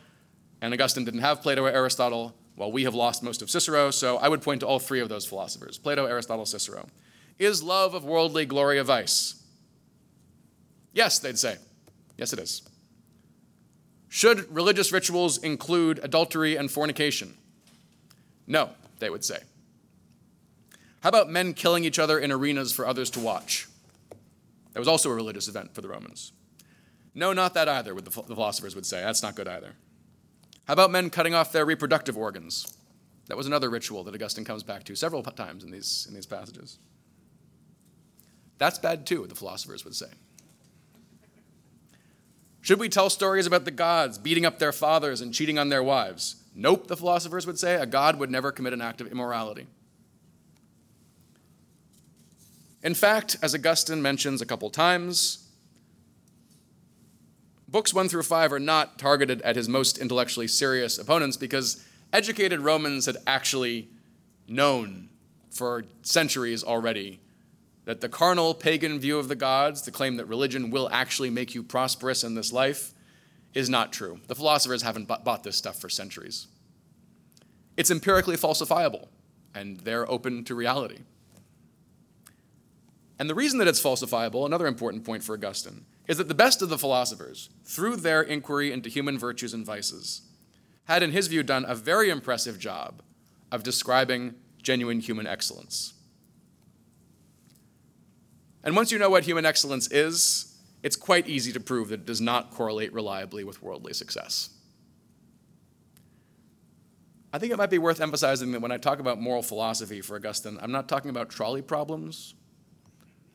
And 0.60 0.74
Augustine 0.74 1.06
didn't 1.06 1.22
have 1.22 1.40
Plato 1.40 1.64
or 1.64 1.70
Aristotle. 1.70 2.36
Well, 2.56 2.70
we 2.70 2.84
have 2.84 2.94
lost 2.94 3.22
most 3.22 3.40
of 3.40 3.50
Cicero, 3.50 3.90
so 3.90 4.18
I 4.18 4.28
would 4.28 4.42
point 4.42 4.60
to 4.60 4.66
all 4.66 4.78
three 4.78 5.00
of 5.00 5.08
those 5.08 5.24
philosophers 5.24 5.78
Plato, 5.78 6.04
Aristotle, 6.04 6.44
Cicero. 6.44 6.86
Is 7.38 7.62
love 7.62 7.94
of 7.94 8.04
worldly 8.04 8.44
glory 8.44 8.78
a 8.78 8.84
vice? 8.84 9.42
Yes, 10.92 11.18
they'd 11.18 11.38
say. 11.38 11.56
Yes, 12.18 12.34
it 12.34 12.38
is. 12.38 12.68
Should 14.10 14.54
religious 14.54 14.92
rituals 14.92 15.38
include 15.38 16.00
adultery 16.02 16.56
and 16.56 16.70
fornication? 16.70 17.34
No, 18.46 18.70
they 18.98 19.10
would 19.10 19.24
say. 19.24 19.40
How 21.00 21.08
about 21.08 21.30
men 21.30 21.54
killing 21.54 21.84
each 21.84 21.98
other 21.98 22.18
in 22.18 22.32
arenas 22.32 22.72
for 22.72 22.86
others 22.86 23.10
to 23.10 23.20
watch? 23.20 23.68
That 24.72 24.80
was 24.80 24.88
also 24.88 25.10
a 25.10 25.14
religious 25.14 25.48
event 25.48 25.74
for 25.74 25.80
the 25.80 25.88
Romans. 25.88 26.32
No, 27.14 27.32
not 27.32 27.54
that 27.54 27.68
either, 27.68 27.94
the 27.94 28.10
philosophers 28.10 28.74
would 28.74 28.84
say. 28.84 29.00
That's 29.00 29.22
not 29.22 29.34
good 29.34 29.48
either. 29.48 29.72
How 30.66 30.74
about 30.74 30.90
men 30.90 31.10
cutting 31.10 31.34
off 31.34 31.52
their 31.52 31.64
reproductive 31.64 32.16
organs? 32.18 32.76
That 33.28 33.36
was 33.36 33.46
another 33.46 33.70
ritual 33.70 34.04
that 34.04 34.14
Augustine 34.14 34.44
comes 34.44 34.62
back 34.62 34.84
to 34.84 34.94
several 34.94 35.22
times 35.22 35.64
in 35.64 35.70
these, 35.70 36.06
in 36.08 36.14
these 36.14 36.26
passages. 36.26 36.78
That's 38.58 38.78
bad 38.78 39.06
too, 39.06 39.26
the 39.26 39.34
philosophers 39.34 39.84
would 39.84 39.94
say. 39.94 40.06
Should 42.62 42.80
we 42.80 42.88
tell 42.88 43.10
stories 43.10 43.46
about 43.46 43.64
the 43.64 43.70
gods 43.70 44.18
beating 44.18 44.44
up 44.44 44.58
their 44.58 44.72
fathers 44.72 45.20
and 45.20 45.32
cheating 45.32 45.58
on 45.58 45.68
their 45.68 45.82
wives? 45.82 46.36
Nope, 46.58 46.86
the 46.86 46.96
philosophers 46.96 47.46
would 47.46 47.58
say. 47.58 47.74
A 47.74 47.84
god 47.84 48.18
would 48.18 48.30
never 48.30 48.50
commit 48.50 48.72
an 48.72 48.80
act 48.80 49.02
of 49.02 49.06
immorality. 49.12 49.66
In 52.82 52.94
fact, 52.94 53.36
as 53.42 53.54
Augustine 53.54 54.00
mentions 54.00 54.40
a 54.40 54.46
couple 54.46 54.70
times, 54.70 55.46
books 57.68 57.92
one 57.92 58.08
through 58.08 58.22
five 58.22 58.52
are 58.52 58.58
not 58.58 58.98
targeted 58.98 59.42
at 59.42 59.54
his 59.54 59.68
most 59.68 59.98
intellectually 59.98 60.48
serious 60.48 60.96
opponents 60.96 61.36
because 61.36 61.84
educated 62.12 62.60
Romans 62.60 63.04
had 63.04 63.18
actually 63.26 63.88
known 64.48 65.10
for 65.50 65.84
centuries 66.02 66.64
already 66.64 67.20
that 67.84 68.00
the 68.00 68.08
carnal 68.08 68.54
pagan 68.54 68.98
view 68.98 69.18
of 69.18 69.28
the 69.28 69.36
gods, 69.36 69.82
the 69.82 69.90
claim 69.90 70.16
that 70.16 70.24
religion 70.24 70.70
will 70.70 70.88
actually 70.90 71.30
make 71.30 71.54
you 71.54 71.62
prosperous 71.62 72.24
in 72.24 72.34
this 72.34 72.52
life, 72.52 72.94
is 73.56 73.70
not 73.70 73.90
true. 73.90 74.20
The 74.26 74.34
philosophers 74.34 74.82
haven't 74.82 75.08
bought 75.08 75.42
this 75.42 75.56
stuff 75.56 75.80
for 75.80 75.88
centuries. 75.88 76.46
It's 77.78 77.90
empirically 77.90 78.36
falsifiable, 78.36 79.08
and 79.54 79.80
they're 79.80 80.08
open 80.10 80.44
to 80.44 80.54
reality. 80.54 80.98
And 83.18 83.30
the 83.30 83.34
reason 83.34 83.58
that 83.58 83.66
it's 83.66 83.82
falsifiable, 83.82 84.44
another 84.44 84.66
important 84.66 85.04
point 85.04 85.24
for 85.24 85.32
Augustine, 85.32 85.86
is 86.06 86.18
that 86.18 86.28
the 86.28 86.34
best 86.34 86.60
of 86.60 86.68
the 86.68 86.76
philosophers, 86.76 87.48
through 87.64 87.96
their 87.96 88.20
inquiry 88.20 88.72
into 88.72 88.90
human 88.90 89.18
virtues 89.18 89.54
and 89.54 89.64
vices, 89.64 90.20
had, 90.84 91.02
in 91.02 91.12
his 91.12 91.26
view, 91.26 91.42
done 91.42 91.64
a 91.66 91.74
very 91.74 92.10
impressive 92.10 92.58
job 92.58 93.00
of 93.50 93.62
describing 93.62 94.34
genuine 94.62 95.00
human 95.00 95.26
excellence. 95.26 95.94
And 98.62 98.76
once 98.76 98.92
you 98.92 98.98
know 98.98 99.08
what 99.08 99.24
human 99.24 99.46
excellence 99.46 99.90
is, 99.90 100.55
it's 100.86 100.94
quite 100.94 101.26
easy 101.26 101.52
to 101.52 101.58
prove 101.58 101.88
that 101.88 102.02
it 102.02 102.06
does 102.06 102.20
not 102.20 102.52
correlate 102.52 102.92
reliably 102.92 103.42
with 103.42 103.60
worldly 103.60 103.92
success. 103.92 104.50
I 107.32 107.38
think 107.40 107.52
it 107.52 107.58
might 107.58 107.70
be 107.70 107.78
worth 107.78 108.00
emphasizing 108.00 108.52
that 108.52 108.60
when 108.60 108.70
I 108.70 108.76
talk 108.76 109.00
about 109.00 109.20
moral 109.20 109.42
philosophy 109.42 110.00
for 110.00 110.14
Augustine, 110.14 110.60
I'm 110.62 110.70
not 110.70 110.88
talking 110.88 111.10
about 111.10 111.28
trolley 111.28 111.60
problems. 111.60 112.34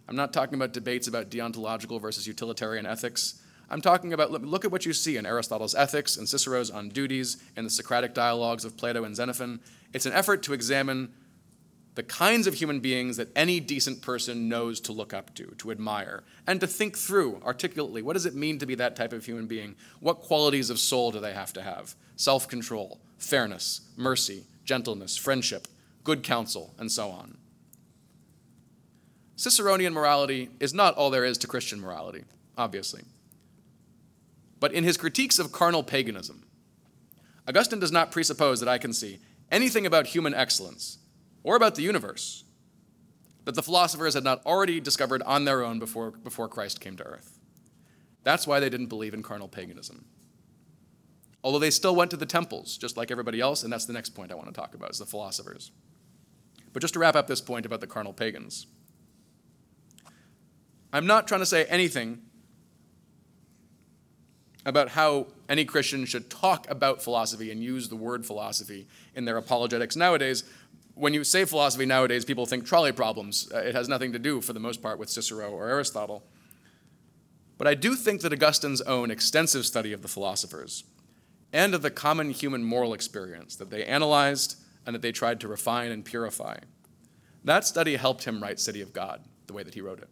I'm 0.08 0.16
not 0.16 0.32
talking 0.32 0.54
about 0.54 0.72
debates 0.72 1.10
about 1.10 1.30
deontological 1.30 2.00
versus 2.00 2.26
utilitarian 2.26 2.86
ethics. 2.86 3.42
I'm 3.70 3.82
talking 3.82 4.14
about 4.14 4.32
look 4.32 4.64
at 4.64 4.72
what 4.72 4.86
you 4.86 4.94
see 4.94 5.18
in 5.18 5.26
Aristotle's 5.26 5.76
Ethics 5.76 6.16
and 6.16 6.30
Cicero's 6.30 6.72
On 6.72 6.88
Duties 6.88 7.36
and 7.58 7.66
the 7.66 7.70
Socratic 7.70 8.14
dialogues 8.14 8.64
of 8.64 8.78
Plato 8.78 9.04
and 9.04 9.14
Xenophon. 9.14 9.60
It's 9.94 10.06
an 10.06 10.14
effort 10.14 10.42
to 10.44 10.54
examine 10.54 11.12
the 11.96 12.04
kinds 12.04 12.48
of 12.48 12.54
human 12.54 12.80
beings 12.80 13.18
that 13.18 13.30
any 13.36 13.60
decent 13.60 14.02
person 14.02 14.48
knows 14.48 14.80
to 14.80 14.94
look 14.94 15.14
up 15.14 15.36
to, 15.36 15.54
to 15.58 15.72
admire, 15.72 16.24
and 16.48 16.60
to 16.62 16.68
think 16.68 16.98
through 16.98 17.42
articulately 17.46 18.02
what 18.02 18.14
does 18.14 18.26
it 18.26 18.34
mean 18.34 18.58
to 18.60 18.66
be 18.66 18.76
that 18.76 18.96
type 18.96 19.12
of 19.12 19.26
human 19.26 19.46
being? 19.46 19.76
What 20.00 20.22
qualities 20.22 20.70
of 20.70 20.80
soul 20.80 21.12
do 21.12 21.20
they 21.20 21.34
have 21.34 21.52
to 21.54 21.62
have? 21.62 21.96
Self 22.16 22.48
control, 22.48 23.00
fairness, 23.18 23.82
mercy, 23.98 24.46
gentleness, 24.64 25.18
friendship, 25.18 25.68
good 26.04 26.24
counsel, 26.24 26.74
and 26.78 26.92
so 26.92 27.10
on. 27.10 27.38
Ciceronian 29.36 29.92
morality 29.92 30.50
is 30.60 30.74
not 30.74 30.96
all 30.96 31.10
there 31.10 31.26
is 31.26 31.38
to 31.40 31.48
Christian 31.48 31.82
morality, 31.82 32.24
obviously. 32.58 33.02
But 34.60 34.72
in 34.72 34.84
his 34.84 34.98
critiques 34.98 35.40
of 35.40 35.52
carnal 35.52 35.84
paganism, 35.84 36.44
Augustine 37.48 37.80
does 37.80 37.92
not 37.92 38.12
presuppose 38.12 38.60
that 38.60 38.70
I 38.70 38.78
can 38.78 38.94
see 38.94 39.20
anything 39.52 39.86
about 39.86 40.08
human 40.08 40.34
excellence 40.34 41.00
or 41.44 41.56
about 41.56 41.76
the 41.76 41.82
universe 41.82 42.44
that 43.46 43.56
the 43.56 43.64
philosophers 43.64 44.14
had 44.14 44.24
not 44.24 44.46
already 44.46 44.80
discovered 44.80 45.22
on 45.24 45.46
their 45.46 45.64
own 45.64 45.80
before, 45.80 46.12
before 46.12 46.48
Christ 46.48 46.80
came 46.80 46.96
to 46.98 47.04
earth. 47.04 47.40
That's 48.24 48.46
why 48.46 48.60
they 48.60 48.70
didn't 48.70 48.88
believe 48.88 49.14
in 49.14 49.24
carnal 49.24 49.48
paganism. 49.48 50.06
Although 51.44 51.60
they 51.60 51.72
still 51.72 51.96
went 51.96 52.12
to 52.12 52.18
the 52.18 52.26
temples, 52.26 52.78
just 52.78 52.98
like 52.98 53.10
everybody 53.10 53.42
else, 53.42 53.64
and 53.64 53.74
that's 53.74 53.86
the 53.86 53.94
next 53.94 54.10
point 54.10 54.32
I 54.32 54.36
want 54.36 54.48
to 54.48 54.54
talk 54.54 54.76
about, 54.76 54.92
is 54.92 55.00
the 55.00 55.08
philosophers. 55.08 55.72
But 56.72 56.82
just 56.82 56.94
to 56.94 57.00
wrap 57.00 57.16
up 57.16 57.26
this 57.26 57.42
point 57.42 57.66
about 57.66 57.82
the 57.82 57.88
carnal 57.88 58.14
pagans, 58.14 58.68
I'm 60.94 61.08
not 61.08 61.28
trying 61.28 61.42
to 61.42 61.46
say 61.46 61.66
anything 61.66 62.22
about 64.66 64.90
how 64.90 65.28
any 65.50 65.66
Christian 65.66 66.06
should 66.06 66.30
talk 66.30 66.70
about 66.70 67.02
philosophy 67.02 67.52
and 67.52 67.64
use 67.64 67.90
the 67.90 67.96
word 67.96 68.26
philosophy 68.26 68.88
in 69.16 69.26
their 69.26 69.38
apologetics 69.38 69.96
nowadays 69.96 70.44
when 71.02 71.16
you 71.16 71.24
say 71.24 71.46
philosophy 71.46 71.88
nowadays, 71.88 72.24
people 72.24 72.46
think 72.46 72.64
trolley 72.64 72.92
problems. 72.92 73.52
Uh, 73.52 73.58
it 73.58 73.74
has 73.74 73.90
nothing 73.90 74.12
to 74.14 74.20
do, 74.20 74.40
for 74.40 74.54
the 74.54 74.60
most 74.60 74.84
part, 74.84 75.00
with 75.00 75.10
Cicero 75.10 75.50
or 75.50 75.68
Aristotle. 75.68 76.24
But 77.58 77.68
I 77.68 77.74
do 77.74 77.96
think 77.96 78.22
that 78.22 78.32
Augustine's 78.32 78.82
own 78.82 79.10
extensive 79.10 79.66
study 79.66 79.94
of 79.94 80.04
the 80.04 80.08
philosophers 80.08 80.84
and 81.52 81.74
of 81.74 81.82
the 81.82 81.90
common 81.90 82.30
human 82.30 82.64
moral 82.64 82.94
experience 82.94 83.56
that 83.56 83.72
they 83.72 83.84
analyzed 83.84 84.58
and 84.86 84.94
that 84.94 85.02
they 85.02 85.12
tried 85.12 85.40
to 85.40 85.48
refine 85.48 85.92
and 85.92 86.06
purify, 86.06 86.58
that 87.44 87.66
study 87.66 87.96
helped 87.96 88.26
him 88.26 88.42
write 88.42 88.60
City 88.60 88.82
of 88.82 88.94
God 88.94 89.24
the 89.48 89.54
way 89.54 89.64
that 89.64 89.74
he 89.74 89.82
wrote 89.82 90.04
it. 90.04 90.10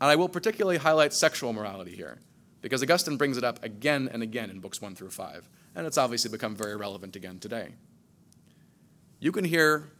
And 0.00 0.10
I 0.10 0.16
will 0.16 0.28
particularly 0.28 0.78
highlight 0.78 1.12
sexual 1.12 1.52
morality 1.52 1.94
here, 1.94 2.18
because 2.60 2.82
Augustine 2.82 3.16
brings 3.16 3.36
it 3.36 3.44
up 3.44 3.62
again 3.62 4.10
and 4.12 4.20
again 4.20 4.50
in 4.50 4.58
books 4.58 4.82
one 4.82 4.96
through 4.96 5.10
five, 5.10 5.48
and 5.76 5.86
it's 5.86 5.96
obviously 5.96 6.28
become 6.28 6.56
very 6.56 6.74
relevant 6.74 7.14
again 7.14 7.38
today. 7.38 7.74
You 9.22 9.30
can 9.30 9.44
hear, 9.44 9.92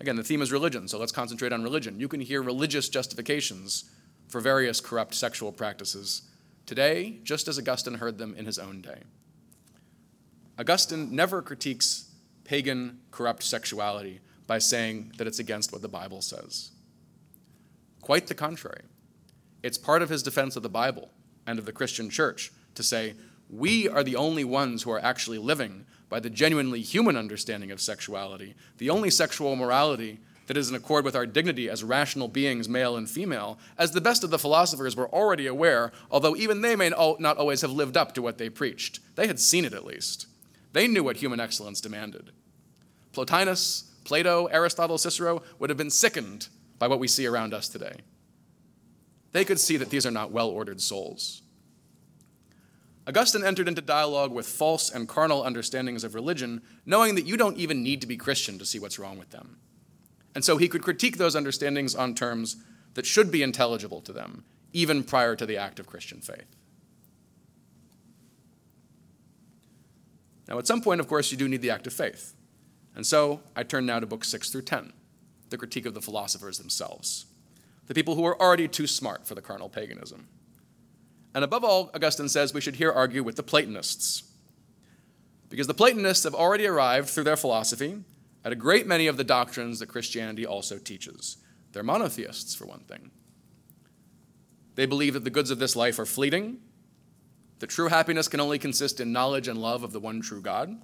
again, 0.00 0.16
the 0.16 0.24
theme 0.24 0.40
is 0.40 0.50
religion, 0.50 0.88
so 0.88 0.98
let's 0.98 1.12
concentrate 1.12 1.52
on 1.52 1.62
religion. 1.62 2.00
You 2.00 2.08
can 2.08 2.22
hear 2.22 2.40
religious 2.40 2.88
justifications 2.88 3.84
for 4.28 4.40
various 4.40 4.80
corrupt 4.80 5.14
sexual 5.14 5.52
practices 5.52 6.22
today, 6.64 7.18
just 7.22 7.48
as 7.48 7.58
Augustine 7.58 7.92
heard 7.92 8.16
them 8.16 8.34
in 8.34 8.46
his 8.46 8.58
own 8.58 8.80
day. 8.80 9.02
Augustine 10.58 11.14
never 11.14 11.42
critiques 11.42 12.14
pagan, 12.44 13.00
corrupt 13.10 13.42
sexuality 13.42 14.20
by 14.46 14.56
saying 14.56 15.12
that 15.18 15.26
it's 15.26 15.38
against 15.38 15.70
what 15.70 15.82
the 15.82 15.88
Bible 15.88 16.22
says. 16.22 16.70
Quite 18.00 18.26
the 18.26 18.34
contrary. 18.34 18.84
It's 19.62 19.76
part 19.76 20.00
of 20.00 20.08
his 20.08 20.22
defense 20.22 20.56
of 20.56 20.62
the 20.62 20.70
Bible 20.70 21.10
and 21.46 21.58
of 21.58 21.66
the 21.66 21.72
Christian 21.72 22.08
church 22.08 22.50
to 22.74 22.82
say, 22.82 23.16
We 23.50 23.86
are 23.86 24.02
the 24.02 24.16
only 24.16 24.44
ones 24.44 24.82
who 24.82 24.92
are 24.92 25.04
actually 25.04 25.36
living 25.36 25.84
by 26.12 26.20
the 26.20 26.28
genuinely 26.28 26.82
human 26.82 27.16
understanding 27.16 27.70
of 27.70 27.80
sexuality, 27.80 28.54
the 28.76 28.90
only 28.90 29.08
sexual 29.08 29.56
morality 29.56 30.18
that 30.46 30.58
is 30.58 30.68
in 30.68 30.76
accord 30.76 31.06
with 31.06 31.16
our 31.16 31.24
dignity 31.24 31.70
as 31.70 31.82
rational 31.82 32.28
beings, 32.28 32.68
male 32.68 32.98
and 32.98 33.08
female, 33.08 33.58
as 33.78 33.92
the 33.92 34.00
best 34.00 34.22
of 34.22 34.28
the 34.28 34.38
philosophers 34.38 34.94
were 34.94 35.08
already 35.08 35.46
aware, 35.46 35.90
although 36.10 36.36
even 36.36 36.60
they 36.60 36.76
may 36.76 36.90
not 36.90 37.38
always 37.38 37.62
have 37.62 37.70
lived 37.70 37.96
up 37.96 38.12
to 38.12 38.20
what 38.20 38.36
they 38.36 38.50
preached. 38.50 39.00
They 39.14 39.26
had 39.26 39.40
seen 39.40 39.64
it 39.64 39.72
at 39.72 39.86
least. 39.86 40.26
They 40.74 40.86
knew 40.86 41.02
what 41.02 41.16
human 41.16 41.40
excellence 41.40 41.80
demanded. 41.80 42.30
Plotinus, 43.14 43.84
Plato, 44.04 44.44
Aristotle, 44.46 44.98
Cicero 44.98 45.42
would 45.58 45.70
have 45.70 45.78
been 45.78 45.88
sickened 45.88 46.48
by 46.78 46.88
what 46.88 47.00
we 47.00 47.08
see 47.08 47.24
around 47.24 47.54
us 47.54 47.70
today. 47.70 48.00
They 49.32 49.46
could 49.46 49.58
see 49.58 49.78
that 49.78 49.88
these 49.88 50.04
are 50.04 50.10
not 50.10 50.30
well 50.30 50.50
ordered 50.50 50.82
souls. 50.82 51.40
Augustine 53.06 53.44
entered 53.44 53.68
into 53.68 53.80
dialogue 53.80 54.30
with 54.30 54.46
false 54.46 54.88
and 54.90 55.08
carnal 55.08 55.42
understandings 55.42 56.04
of 56.04 56.14
religion, 56.14 56.62
knowing 56.86 57.16
that 57.16 57.26
you 57.26 57.36
don't 57.36 57.56
even 57.56 57.82
need 57.82 58.00
to 58.00 58.06
be 58.06 58.16
Christian 58.16 58.58
to 58.58 58.66
see 58.66 58.78
what's 58.78 58.98
wrong 58.98 59.18
with 59.18 59.30
them. 59.30 59.58
And 60.34 60.44
so 60.44 60.56
he 60.56 60.68
could 60.68 60.82
critique 60.82 61.18
those 61.18 61.34
understandings 61.34 61.94
on 61.94 62.14
terms 62.14 62.56
that 62.94 63.06
should 63.06 63.30
be 63.30 63.42
intelligible 63.42 64.00
to 64.02 64.12
them, 64.12 64.44
even 64.72 65.02
prior 65.02 65.34
to 65.34 65.46
the 65.46 65.56
act 65.56 65.80
of 65.80 65.86
Christian 65.86 66.20
faith. 66.20 66.56
Now, 70.48 70.58
at 70.58 70.66
some 70.66 70.80
point, 70.80 71.00
of 71.00 71.08
course, 71.08 71.30
you 71.30 71.38
do 71.38 71.48
need 71.48 71.62
the 71.62 71.70
act 71.70 71.86
of 71.86 71.92
faith. 71.92 72.34
And 72.94 73.06
so 73.06 73.40
I 73.56 73.62
turn 73.62 73.86
now 73.86 74.00
to 74.00 74.06
books 74.06 74.28
6 74.28 74.50
through 74.50 74.62
10, 74.62 74.92
the 75.50 75.58
critique 75.58 75.86
of 75.86 75.94
the 75.94 76.02
philosophers 76.02 76.58
themselves, 76.58 77.26
the 77.86 77.94
people 77.94 78.14
who 78.14 78.24
are 78.24 78.40
already 78.40 78.68
too 78.68 78.86
smart 78.86 79.26
for 79.26 79.34
the 79.34 79.40
carnal 79.40 79.68
paganism. 79.68 80.28
And 81.34 81.44
above 81.44 81.64
all, 81.64 81.90
Augustine 81.94 82.28
says 82.28 82.52
we 82.52 82.60
should 82.60 82.76
here 82.76 82.92
argue 82.92 83.22
with 83.22 83.36
the 83.36 83.42
Platonists. 83.42 84.24
Because 85.48 85.66
the 85.66 85.74
Platonists 85.74 86.24
have 86.24 86.34
already 86.34 86.66
arrived 86.66 87.08
through 87.08 87.24
their 87.24 87.36
philosophy 87.36 87.98
at 88.44 88.52
a 88.52 88.56
great 88.56 88.86
many 88.86 89.06
of 89.06 89.16
the 89.16 89.24
doctrines 89.24 89.78
that 89.78 89.88
Christianity 89.88 90.46
also 90.46 90.78
teaches. 90.78 91.38
They're 91.72 91.82
monotheists, 91.82 92.54
for 92.54 92.66
one 92.66 92.80
thing. 92.80 93.10
They 94.74 94.86
believe 94.86 95.14
that 95.14 95.24
the 95.24 95.30
goods 95.30 95.50
of 95.50 95.58
this 95.58 95.76
life 95.76 95.98
are 95.98 96.06
fleeting, 96.06 96.58
that 97.60 97.70
true 97.70 97.88
happiness 97.88 98.28
can 98.28 98.40
only 98.40 98.58
consist 98.58 99.00
in 99.00 99.12
knowledge 99.12 99.48
and 99.48 99.60
love 99.60 99.84
of 99.84 99.92
the 99.92 100.00
one 100.00 100.20
true 100.20 100.40
God. 100.40 100.80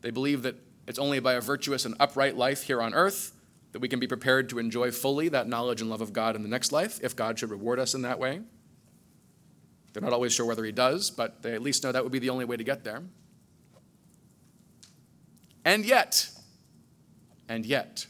They 0.00 0.10
believe 0.10 0.42
that 0.42 0.56
it's 0.86 0.98
only 0.98 1.20
by 1.20 1.34
a 1.34 1.40
virtuous 1.40 1.84
and 1.84 1.94
upright 2.00 2.36
life 2.36 2.62
here 2.64 2.82
on 2.82 2.94
earth 2.94 3.32
that 3.72 3.80
we 3.80 3.88
can 3.88 4.00
be 4.00 4.06
prepared 4.06 4.48
to 4.50 4.58
enjoy 4.58 4.90
fully 4.90 5.28
that 5.28 5.48
knowledge 5.48 5.80
and 5.80 5.90
love 5.90 6.00
of 6.00 6.12
God 6.12 6.36
in 6.36 6.42
the 6.42 6.48
next 6.48 6.72
life, 6.72 7.00
if 7.02 7.16
God 7.16 7.38
should 7.38 7.50
reward 7.50 7.78
us 7.78 7.94
in 7.94 8.02
that 8.02 8.18
way. 8.18 8.40
They're 9.92 10.02
not 10.02 10.12
always 10.12 10.32
sure 10.32 10.46
whether 10.46 10.64
He 10.64 10.72
does, 10.72 11.10
but 11.10 11.42
they 11.42 11.54
at 11.54 11.62
least 11.62 11.84
know 11.84 11.92
that 11.92 12.02
would 12.02 12.12
be 12.12 12.18
the 12.18 12.30
only 12.30 12.44
way 12.44 12.56
to 12.56 12.64
get 12.64 12.84
there. 12.84 13.02
And 15.64 15.84
yet, 15.84 16.30
and 17.48 17.64
yet, 17.64 18.06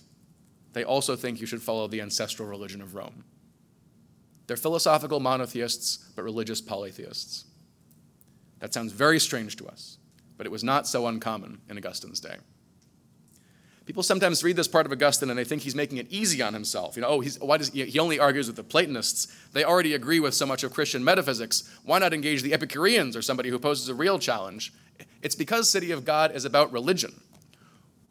they 0.72 0.84
also 0.84 1.16
think 1.16 1.40
you 1.40 1.46
should 1.46 1.62
follow 1.62 1.86
the 1.86 2.00
ancestral 2.00 2.48
religion 2.48 2.80
of 2.80 2.94
Rome. 2.94 3.24
They're 4.46 4.56
philosophical 4.56 5.20
monotheists, 5.20 6.10
but 6.16 6.22
religious 6.22 6.60
polytheists. 6.60 7.44
That 8.60 8.72
sounds 8.72 8.92
very 8.92 9.18
strange 9.18 9.56
to 9.56 9.66
us, 9.66 9.98
but 10.36 10.46
it 10.46 10.52
was 10.52 10.64
not 10.64 10.86
so 10.86 11.06
uncommon 11.06 11.60
in 11.68 11.76
Augustine's 11.76 12.20
day. 12.20 12.36
People 13.84 14.02
sometimes 14.02 14.44
read 14.44 14.56
this 14.56 14.68
part 14.68 14.86
of 14.86 14.92
Augustine 14.92 15.28
and 15.30 15.38
they 15.38 15.44
think 15.44 15.62
he's 15.62 15.74
making 15.74 15.98
it 15.98 16.06
easy 16.08 16.40
on 16.40 16.54
himself. 16.54 16.94
You 16.96 17.02
know, 17.02 17.08
oh, 17.08 17.20
he's, 17.20 17.38
why 17.40 17.56
does 17.56 17.70
he, 17.70 17.84
he 17.84 17.98
only 17.98 18.18
argues 18.18 18.46
with 18.46 18.56
the 18.56 18.62
Platonists? 18.62 19.26
They 19.52 19.64
already 19.64 19.94
agree 19.94 20.20
with 20.20 20.34
so 20.34 20.46
much 20.46 20.62
of 20.62 20.72
Christian 20.72 21.02
metaphysics. 21.02 21.68
Why 21.84 21.98
not 21.98 22.14
engage 22.14 22.42
the 22.42 22.54
Epicureans 22.54 23.16
or 23.16 23.22
somebody 23.22 23.50
who 23.50 23.58
poses 23.58 23.88
a 23.88 23.94
real 23.94 24.18
challenge? 24.18 24.72
It's 25.20 25.34
because 25.34 25.68
City 25.68 25.90
of 25.90 26.04
God 26.04 26.34
is 26.34 26.44
about 26.44 26.72
religion. 26.72 27.20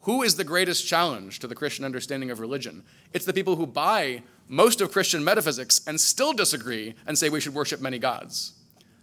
Who 0.02 0.22
is 0.22 0.36
the 0.36 0.44
greatest 0.44 0.86
challenge 0.86 1.38
to 1.38 1.46
the 1.46 1.54
Christian 1.54 1.84
understanding 1.84 2.30
of 2.30 2.40
religion? 2.40 2.82
It's 3.12 3.24
the 3.24 3.32
people 3.32 3.56
who 3.56 3.66
buy 3.66 4.22
most 4.48 4.80
of 4.80 4.90
Christian 4.90 5.24
metaphysics 5.24 5.80
and 5.86 6.00
still 6.00 6.32
disagree 6.32 6.94
and 7.06 7.16
say 7.16 7.28
we 7.28 7.40
should 7.40 7.54
worship 7.54 7.80
many 7.80 7.98
gods. 7.98 8.52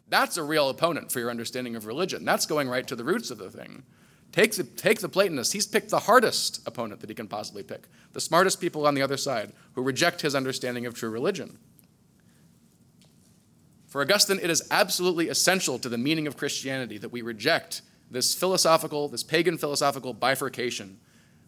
That's 0.10 0.38
a 0.38 0.44
real 0.44 0.70
opponent 0.70 1.12
for 1.12 1.20
your 1.20 1.30
understanding 1.30 1.76
of 1.76 1.86
religion. 1.86 2.26
That's 2.26 2.46
going 2.46 2.68
right 2.68 2.86
to 2.88 2.96
the 2.96 3.04
roots 3.04 3.32
of 3.32 3.38
the 3.38 3.50
thing. 3.50 3.84
Take 4.32 4.54
the, 4.56 4.64
take 4.64 5.00
the 5.00 5.10
Platonist. 5.10 5.54
He's 5.54 5.66
picked 5.66 5.90
the 5.90 6.00
hardest 6.00 6.62
opponent 6.68 7.02
that 7.02 7.10
he 7.10 7.16
can 7.16 7.28
possibly 7.28 7.64
pick, 7.64 7.88
the 8.14 8.22
smartest 8.22 8.62
people 8.62 8.86
on 8.86 8.94
the 8.94 9.02
other 9.02 9.18
side 9.18 9.54
who 9.74 9.82
reject 9.82 10.22
his 10.22 10.36
understanding 10.36 10.86
of 10.86 10.94
true 10.94 11.10
religion. 11.10 11.58
For 13.88 14.02
Augustine, 14.02 14.40
it 14.42 14.52
is 14.52 14.68
absolutely 14.70 15.30
essential 15.30 15.80
to 15.80 15.90
the 15.90 15.98
meaning 15.98 16.28
of 16.28 16.38
Christianity 16.38 17.00
that 17.00 17.12
we 17.12 17.24
reject 17.24 17.82
this 18.12 18.36
philosophical, 18.36 19.08
this 19.08 19.24
pagan 19.24 19.58
philosophical 19.58 20.14
bifurcation 20.14 21.00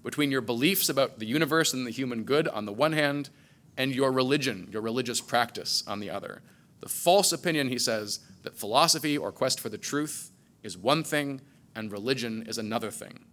between 0.03 0.31
your 0.31 0.41
beliefs 0.41 0.89
about 0.89 1.19
the 1.19 1.27
universe 1.27 1.73
and 1.73 1.85
the 1.85 1.91
human 1.91 2.23
good 2.23 2.47
on 2.47 2.65
the 2.65 2.73
one 2.73 2.93
hand, 2.93 3.29
and 3.77 3.93
your 3.93 4.11
religion, 4.11 4.67
your 4.71 4.81
religious 4.81 5.21
practice 5.21 5.83
on 5.87 5.99
the 5.99 6.09
other. 6.09 6.41
The 6.81 6.89
false 6.89 7.31
opinion, 7.31 7.69
he 7.69 7.77
says, 7.77 8.19
that 8.43 8.57
philosophy 8.57 9.17
or 9.17 9.31
quest 9.31 9.59
for 9.59 9.69
the 9.69 9.77
truth 9.77 10.31
is 10.63 10.77
one 10.77 11.03
thing 11.03 11.41
and 11.75 11.91
religion 11.91 12.43
is 12.47 12.57
another 12.57 12.91
thing. 12.91 13.25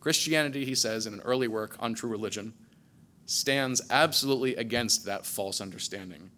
Christianity, 0.00 0.64
he 0.64 0.74
says 0.74 1.06
in 1.06 1.14
an 1.14 1.20
early 1.20 1.48
work 1.48 1.76
on 1.78 1.94
true 1.94 2.10
religion, 2.10 2.54
stands 3.26 3.82
absolutely 3.90 4.56
against 4.56 5.04
that 5.04 5.26
false 5.26 5.60
understanding. 5.60 6.30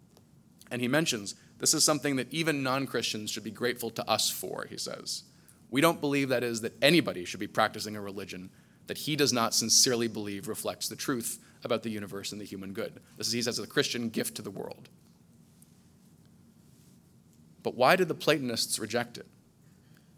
And 0.69 0.81
he 0.81 0.87
mentions 0.87 1.35
this 1.59 1.73
is 1.73 1.83
something 1.83 2.17
that 2.17 2.33
even 2.33 2.63
non 2.63 2.85
Christians 2.85 3.31
should 3.31 3.43
be 3.43 3.51
grateful 3.51 3.89
to 3.91 4.09
us 4.09 4.29
for, 4.29 4.67
he 4.69 4.77
says. 4.77 5.23
We 5.71 5.81
don't 5.81 6.01
believe, 6.01 6.29
that 6.29 6.43
is, 6.43 6.61
that 6.61 6.75
anybody 6.81 7.25
should 7.25 7.39
be 7.39 7.47
practicing 7.47 7.95
a 7.95 8.01
religion 8.01 8.49
that 8.87 8.97
he 8.97 9.15
does 9.15 9.31
not 9.31 9.53
sincerely 9.53 10.07
believe 10.07 10.47
reflects 10.47 10.87
the 10.87 10.95
truth 10.95 11.39
about 11.63 11.83
the 11.83 11.89
universe 11.89 12.31
and 12.31 12.41
the 12.41 12.45
human 12.45 12.73
good. 12.73 12.99
This 13.17 13.27
is, 13.27 13.33
he 13.33 13.41
says, 13.41 13.59
a 13.59 13.65
Christian 13.65 14.09
gift 14.09 14.35
to 14.35 14.41
the 14.41 14.51
world. 14.51 14.89
But 17.63 17.75
why 17.75 17.95
did 17.95 18.09
the 18.09 18.13
Platonists 18.13 18.77
reject 18.77 19.17
it? 19.17 19.27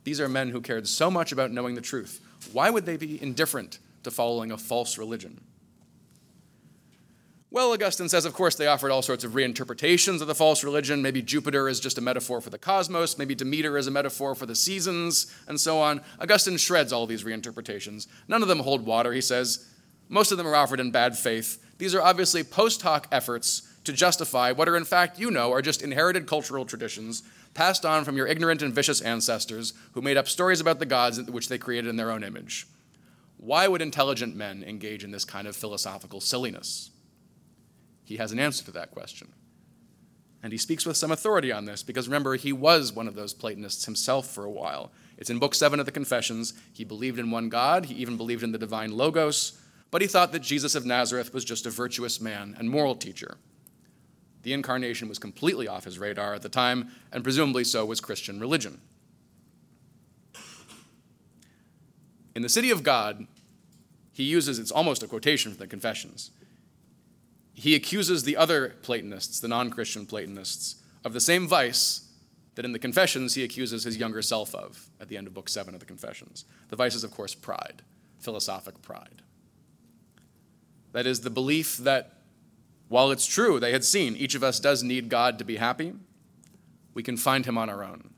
These 0.05 0.21
are 0.21 0.29
men 0.29 0.49
who 0.49 0.61
cared 0.61 0.87
so 0.87 1.11
much 1.11 1.31
about 1.31 1.51
knowing 1.51 1.75
the 1.75 1.81
truth. 1.81 2.21
Why 2.53 2.69
would 2.69 2.85
they 2.85 2.95
be 2.95 3.21
indifferent 3.21 3.79
to 4.03 4.11
following 4.11 4.51
a 4.51 4.57
false 4.57 4.97
religion? 4.97 5.41
Well, 7.49 7.71
Augustine 7.71 8.09
says, 8.09 8.25
of 8.25 8.33
course, 8.33 8.55
they 8.55 8.67
offered 8.67 8.91
all 8.91 9.01
sorts 9.01 9.23
of 9.23 9.31
reinterpretations 9.31 10.21
of 10.21 10.27
the 10.27 10.35
false 10.35 10.63
religion. 10.63 11.01
Maybe 11.01 11.21
Jupiter 11.21 11.67
is 11.67 11.79
just 11.79 11.97
a 11.97 12.01
metaphor 12.01 12.39
for 12.39 12.49
the 12.49 12.57
cosmos, 12.57 13.17
maybe 13.17 13.33
Demeter 13.33 13.77
is 13.77 13.87
a 13.87 13.91
metaphor 13.91 14.35
for 14.35 14.45
the 14.45 14.55
seasons, 14.55 15.33
and 15.47 15.59
so 15.59 15.79
on. 15.79 16.01
Augustine 16.19 16.57
shreds 16.57 16.93
all 16.93 17.07
these 17.07 17.23
reinterpretations. 17.23 18.07
None 18.27 18.41
of 18.41 18.47
them 18.47 18.59
hold 18.59 18.85
water, 18.85 19.11
he 19.11 19.21
says. 19.21 19.71
Most 20.09 20.31
of 20.31 20.37
them 20.37 20.47
are 20.47 20.55
offered 20.55 20.79
in 20.79 20.91
bad 20.91 21.17
faith. 21.17 21.65
These 21.77 21.95
are 21.95 22.01
obviously 22.01 22.43
post 22.43 22.81
hoc 22.81 23.07
efforts 23.11 23.71
to 23.85 23.93
justify 23.93 24.51
what 24.51 24.67
are, 24.67 24.77
in 24.77 24.85
fact, 24.85 25.17
you 25.17 25.31
know, 25.31 25.51
are 25.51 25.61
just 25.61 25.81
inherited 25.81 26.27
cultural 26.27 26.65
traditions 26.65 27.23
passed 27.55 27.85
on 27.85 28.05
from 28.05 28.17
your 28.17 28.27
ignorant 28.27 28.61
and 28.61 28.73
vicious 28.73 29.01
ancestors 29.01 29.73
who 29.93 30.01
made 30.01 30.17
up 30.17 30.27
stories 30.27 30.61
about 30.61 30.77
the 30.77 30.85
gods 30.85 31.19
which 31.23 31.49
they 31.49 31.57
created 31.57 31.89
in 31.89 31.95
their 31.95 32.11
own 32.11 32.23
image. 32.23 32.67
Why 33.37 33.67
would 33.67 33.81
intelligent 33.81 34.35
men 34.35 34.63
engage 34.63 35.03
in 35.03 35.11
this 35.11 35.25
kind 35.25 35.47
of 35.47 35.55
philosophical 35.55 36.21
silliness? 36.21 36.91
He 38.03 38.17
has 38.17 38.31
an 38.31 38.39
answer 38.39 38.63
to 38.65 38.71
that 38.71 38.91
question. 38.91 39.33
And 40.43 40.51
he 40.51 40.59
speaks 40.59 40.85
with 40.85 40.97
some 40.97 41.11
authority 41.11 41.51
on 41.51 41.65
this 41.65 41.81
because 41.81 42.07
remember, 42.07 42.35
he 42.35 42.53
was 42.53 42.93
one 42.93 43.07
of 43.07 43.15
those 43.15 43.33
Platonists 43.33 43.85
himself 43.85 44.27
for 44.27 44.45
a 44.45 44.51
while. 44.51 44.91
It's 45.17 45.31
in 45.31 45.39
Book 45.39 45.55
7 45.55 45.79
of 45.79 45.87
the 45.87 45.91
Confessions. 45.91 46.53
He 46.71 46.83
believed 46.83 47.17
in 47.17 47.31
one 47.31 47.49
God, 47.49 47.85
he 47.85 47.95
even 47.95 48.15
believed 48.15 48.43
in 48.43 48.51
the 48.51 48.59
divine 48.59 48.95
Logos, 48.95 49.59
but 49.89 50.01
he 50.01 50.07
thought 50.07 50.33
that 50.33 50.43
Jesus 50.43 50.75
of 50.75 50.85
Nazareth 50.85 51.33
was 51.33 51.45
just 51.45 51.65
a 51.65 51.71
virtuous 51.71 52.21
man 52.21 52.55
and 52.59 52.69
moral 52.69 52.95
teacher. 52.95 53.37
The 54.45 54.53
incarnation 54.53 55.09
was 55.09 55.17
completely 55.17 55.67
off 55.67 55.85
his 55.85 55.97
radar 55.97 56.35
at 56.35 56.43
the 56.43 56.49
time, 56.49 56.91
and 57.11 57.23
presumably 57.23 57.63
so 57.63 57.83
was 57.83 57.99
Christian 57.99 58.39
religion. 58.39 58.79
In 62.35 62.43
the 62.43 62.49
City 62.49 62.69
of 62.69 62.83
God, 62.83 63.25
he 64.13 64.21
uses, 64.21 64.59
it's 64.59 64.71
almost 64.71 65.01
a 65.01 65.07
quotation 65.07 65.51
from 65.51 65.59
the 65.59 65.67
Confessions 65.67 66.29
he 67.55 67.73
accuses 67.73 68.23
the 68.23 68.35
other 68.35 68.75
Platonists, 68.81 69.39
the 69.39 69.47
non 69.47 69.69
Christian 69.69 70.05
Platonists, 70.05 70.75
of 71.03 71.13
the 71.13 71.21
same 71.21 71.47
vice 71.47 72.01
that 72.55 72.65
in 72.65 72.73
the 72.73 72.79
Confessions 72.79 73.33
he 73.33 73.43
accuses 73.43 73.85
his 73.85 73.97
younger 73.97 74.21
self 74.21 74.53
of 74.53 74.89
at 74.99 75.07
the 75.07 75.17
end 75.17 75.25
of 75.25 75.33
Book 75.33 75.49
7 75.49 75.73
of 75.73 75.79
the 75.79 75.85
Confessions. 75.85 76.45
The 76.69 76.75
vice 76.75 76.95
is, 76.95 77.03
of 77.03 77.11
course, 77.11 77.33
pride, 77.33 77.81
philosophic 78.19 78.81
pride. 78.81 79.21
That 80.91 81.07
is 81.07 81.21
the 81.21 81.29
belief 81.29 81.77
that 81.77 82.14
while 82.87 83.11
it's 83.11 83.25
true 83.25 83.59
they 83.59 83.71
had 83.71 83.83
seen 83.83 84.15
each 84.15 84.35
of 84.35 84.43
us 84.43 84.59
does 84.59 84.83
need 84.83 85.09
God 85.09 85.39
to 85.39 85.45
be 85.45 85.57
happy, 85.57 85.93
we 86.93 87.03
can 87.03 87.17
find 87.17 87.45
him 87.45 87.57
on 87.57 87.69
our 87.69 87.83
own. 87.83 88.11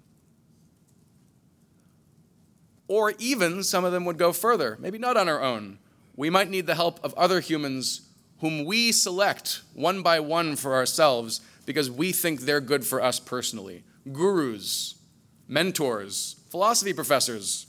Or 2.87 3.13
even 3.19 3.63
some 3.63 3.83
of 3.83 3.91
them 3.91 4.05
would 4.05 4.17
go 4.17 4.31
further, 4.31 4.77
maybe 4.79 4.97
not 4.97 5.17
on 5.17 5.27
our 5.27 5.41
own. 5.41 5.79
We 6.15 6.29
might 6.29 6.49
need 6.49 6.67
the 6.67 6.75
help 6.75 7.03
of 7.03 7.13
other 7.15 7.41
humans 7.41 8.01
whom 8.39 8.65
we 8.65 8.91
select 8.91 9.61
one 9.73 10.01
by 10.01 10.19
one 10.19 10.55
for 10.55 10.75
ourselves 10.75 11.41
because 11.65 11.91
we 11.91 12.11
think 12.11 12.41
they're 12.41 12.61
good 12.61 12.85
for 12.85 13.01
us 13.01 13.19
personally. 13.19 13.83
Gurus, 14.11 14.95
mentors, 15.47 16.37
philosophy 16.49 16.93
professors. 16.93 17.67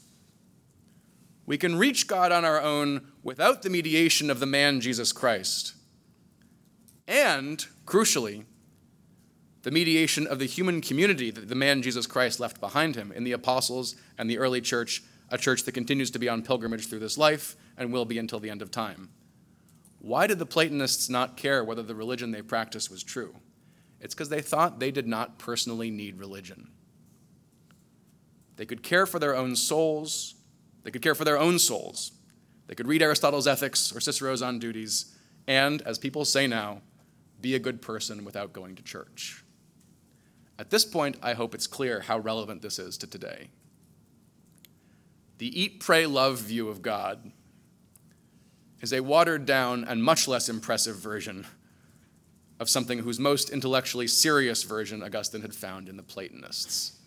We 1.46 1.59
can 1.59 1.78
reach 1.78 2.07
God 2.07 2.30
on 2.30 2.44
our 2.44 2.61
own 2.61 3.09
without 3.22 3.62
the 3.62 3.70
mediation 3.70 4.30
of 4.30 4.40
the 4.40 4.46
man 4.46 4.80
Jesus 4.80 5.12
Christ. 5.12 5.74
And, 7.09 7.67
crucially, 7.87 8.45
the 9.63 9.71
mediation 9.71 10.27
of 10.27 10.39
the 10.39 10.45
human 10.45 10.83
community 10.83 11.31
that 11.31 11.49
the 11.49 11.55
man 11.55 11.83
Jesus 11.83 12.07
Christ 12.07 12.39
left 12.39 12.61
behind 12.61 12.97
him 12.97 13.11
in 13.13 13.25
the 13.25 13.33
apostles 13.33 13.97
and 14.19 14.31
the 14.31 14.39
early 14.39 14.61
church, 14.61 15.03
a 15.31 15.39
church 15.39 15.65
that 15.65 15.73
continues 15.73 16.11
to 16.11 16.19
be 16.19 16.29
on 16.29 16.43
pilgrimage 16.43 16.87
through 16.87 16.99
this 17.01 17.17
life 17.17 17.57
and 17.79 17.93
will 17.93 18.05
be 18.05 18.19
until 18.19 18.41
the 18.41 18.51
end 18.51 18.61
of 18.61 18.71
time. 18.71 19.09
Why 20.01 20.27
did 20.27 20.39
the 20.39 20.47
Platonists 20.47 21.09
not 21.09 21.37
care 21.37 21.65
whether 21.65 21.83
the 21.83 21.95
religion 21.95 22.31
they 22.31 22.43
practiced 22.43 22.91
was 22.91 23.03
true? 23.03 23.35
It's 24.01 24.15
because 24.15 24.29
they 24.29 24.43
thought 24.43 24.79
they 24.79 24.91
did 24.91 25.09
not 25.09 25.39
personally 25.39 25.91
need 25.91 26.19
religion. 26.19 26.69
They 28.57 28.67
could 28.67 28.83
care 28.83 29.07
for 29.07 29.19
their 29.19 29.35
own 29.35 29.57
souls, 29.57 30.35
they 30.83 30.91
could 30.91 31.03
care 31.03 31.15
for 31.15 31.25
their 31.25 31.39
own 31.39 31.59
souls. 31.59 32.13
They 32.67 32.75
could 32.75 32.87
read 32.87 33.01
Aristotle's 33.01 33.47
Ethics 33.47 33.97
or 33.97 34.01
Cicero's 34.01 34.43
On 34.43 34.59
Duties, 34.59 35.17
and, 35.47 35.81
as 35.83 35.99
people 35.99 36.27
say 36.27 36.47
now, 36.47 36.83
be 37.41 37.55
a 37.55 37.59
good 37.59 37.80
person 37.80 38.24
without 38.24 38.53
going 38.53 38.74
to 38.76 38.82
church. 38.82 39.45
At 40.59 40.70
this 40.70 40.84
point, 40.84 41.16
I 41.22 41.34
hope 41.34 41.55
it's 41.55 41.66
clear 41.66 42.01
how 42.01 42.18
relevant 42.18 42.62
this 42.62 42.78
is 42.78 42.99
to 42.99 43.07
today. 43.07 43.49
The 45.39 45.61
eat, 45.61 45.78
pray, 45.78 46.07
love 46.07 46.39
view 46.39 46.68
of 46.68 46.82
God 46.82 47.30
is 48.80 48.93
a 48.93 49.01
watered 49.01 49.47
down 49.47 49.84
and 49.84 50.03
much 50.03 50.26
less 50.26 50.49
impressive 50.49 50.97
version 50.97 51.47
of 52.61 52.68
something 52.68 52.99
whose 52.99 53.20
most 53.20 53.51
intellectually 53.51 54.09
serious 54.09 54.64
version 54.64 55.03
Augustine 55.03 55.43
had 55.43 55.55
found 55.55 55.89
in 55.89 55.97
the 55.97 56.03
Platonists. 56.03 56.99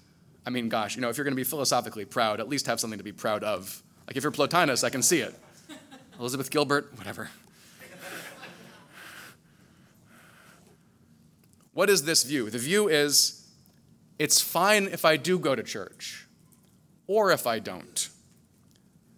I 0.46 0.50
mean, 0.50 0.70
gosh, 0.70 0.96
you 0.96 1.02
know, 1.02 1.10
if 1.10 1.18
you're 1.18 1.26
going 1.26 1.34
to 1.34 1.40
be 1.40 1.44
philosophically 1.44 2.06
proud, 2.06 2.40
at 2.40 2.48
least 2.48 2.68
have 2.68 2.80
something 2.80 2.98
to 2.98 3.04
be 3.04 3.12
proud 3.12 3.44
of. 3.44 3.84
Like 4.08 4.16
if 4.16 4.24
you're 4.24 4.32
Plotinus, 4.32 4.84
I 4.84 4.90
can 4.90 5.02
see 5.02 5.20
it. 5.20 5.36
Elizabeth 6.20 6.50
Gilbert, 6.50 6.92
whatever. 6.98 7.30
What 11.74 11.90
is 11.90 12.04
this 12.04 12.24
view? 12.24 12.50
The 12.50 12.58
view 12.58 12.88
is 12.88 13.48
it's 14.20 14.42
fine 14.42 14.86
if 14.86 15.06
I 15.06 15.18
do 15.18 15.40
go 15.40 15.56
to 15.56 15.64
church 15.64 16.28
or 17.08 17.32
if 17.32 17.48
I 17.48 17.60
don't. 17.60 18.10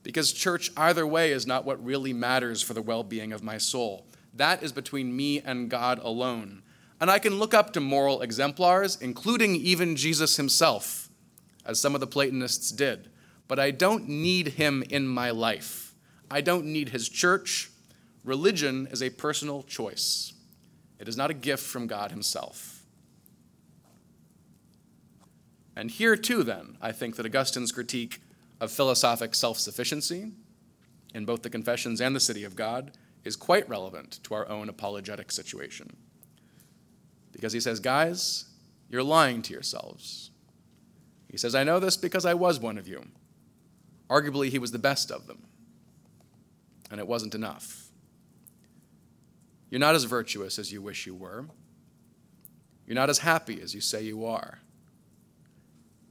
Because 0.03 0.33
church, 0.33 0.71
either 0.75 1.07
way, 1.07 1.31
is 1.31 1.47
not 1.47 1.65
what 1.65 1.83
really 1.83 2.13
matters 2.13 2.61
for 2.61 2.73
the 2.73 2.81
well 2.81 3.03
being 3.03 3.31
of 3.31 3.43
my 3.43 3.57
soul. 3.57 4.05
That 4.33 4.63
is 4.63 4.71
between 4.71 5.15
me 5.15 5.39
and 5.39 5.69
God 5.69 5.99
alone. 5.99 6.63
And 6.99 7.09
I 7.09 7.19
can 7.19 7.35
look 7.35 7.53
up 7.53 7.73
to 7.73 7.79
moral 7.79 8.21
exemplars, 8.21 8.97
including 9.01 9.55
even 9.55 9.95
Jesus 9.95 10.37
himself 10.37 11.09
as 11.65 11.79
some 11.79 11.95
of 11.95 12.01
the 12.01 12.07
Platonists 12.07 12.71
did. 12.71 13.09
But 13.47 13.59
I 13.59 13.71
don't 13.71 14.07
need 14.07 14.49
him 14.49 14.83
in 14.89 15.07
my 15.07 15.31
life. 15.31 15.95
I 16.29 16.41
don't 16.41 16.65
need 16.65 16.89
his 16.89 17.09
church. 17.09 17.71
Religion 18.23 18.87
is 18.89 19.03
a 19.03 19.09
personal 19.09 19.63
choice, 19.63 20.32
it 21.03 21.09
is 21.09 21.17
not 21.17 21.29
a 21.29 21.33
gift 21.33 21.65
from 21.65 21.85
God 21.85 22.11
himself. 22.11 22.85
And 25.75 25.91
here, 25.91 26.15
too, 26.15 26.43
then, 26.43 26.77
I 26.81 26.93
think 26.93 27.17
that 27.17 27.25
Augustine's 27.25 27.73
critique 27.73 28.21
of 28.61 28.71
philosophic 28.71 29.35
self 29.35 29.59
sufficiency 29.59 30.31
in 31.13 31.25
both 31.25 31.41
the 31.41 31.49
Confessions 31.49 31.99
and 31.99 32.15
the 32.15 32.21
City 32.21 32.45
of 32.45 32.55
God 32.55 32.93
is 33.25 33.35
quite 33.35 33.67
relevant 33.67 34.21
to 34.23 34.33
our 34.33 34.47
own 34.47 34.69
apologetic 34.69 35.29
situation. 35.29 35.97
Because 37.33 37.51
he 37.51 37.59
says, 37.59 37.81
guys, 37.81 38.45
you're 38.89 39.03
lying 39.03 39.41
to 39.41 39.51
yourselves. 39.51 40.31
He 41.29 41.35
says, 41.35 41.53
I 41.53 41.65
know 41.65 41.81
this 41.81 41.97
because 41.97 42.25
I 42.25 42.33
was 42.33 42.61
one 42.61 42.77
of 42.77 42.87
you. 42.87 43.03
Arguably, 44.09 44.47
he 44.47 44.59
was 44.59 44.71
the 44.71 44.79
best 44.79 45.11
of 45.11 45.27
them. 45.27 45.43
And 46.89 47.01
it 47.01 47.07
wasn't 47.09 47.35
enough. 47.35 47.82
You're 49.73 49.79
not 49.79 49.95
as 49.95 50.03
virtuous 50.03 50.59
as 50.59 50.71
you 50.71 50.83
wish 50.83 51.07
you 51.07 51.15
were. 51.15 51.47
You're 52.85 52.93
not 52.93 53.09
as 53.09 53.17
happy 53.17 53.59
as 53.59 53.73
you 53.73 53.81
say 53.81 54.03
you 54.03 54.23
are. 54.23 54.59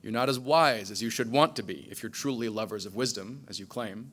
You're 0.02 0.10
not 0.10 0.28
as 0.28 0.40
wise 0.40 0.90
as 0.90 1.00
you 1.00 1.10
should 1.10 1.30
want 1.30 1.54
to 1.54 1.62
be 1.62 1.86
if 1.88 2.02
you're 2.02 2.10
truly 2.10 2.48
lovers 2.48 2.86
of 2.86 2.96
wisdom, 2.96 3.44
as 3.48 3.60
you 3.60 3.66
claim. 3.66 4.10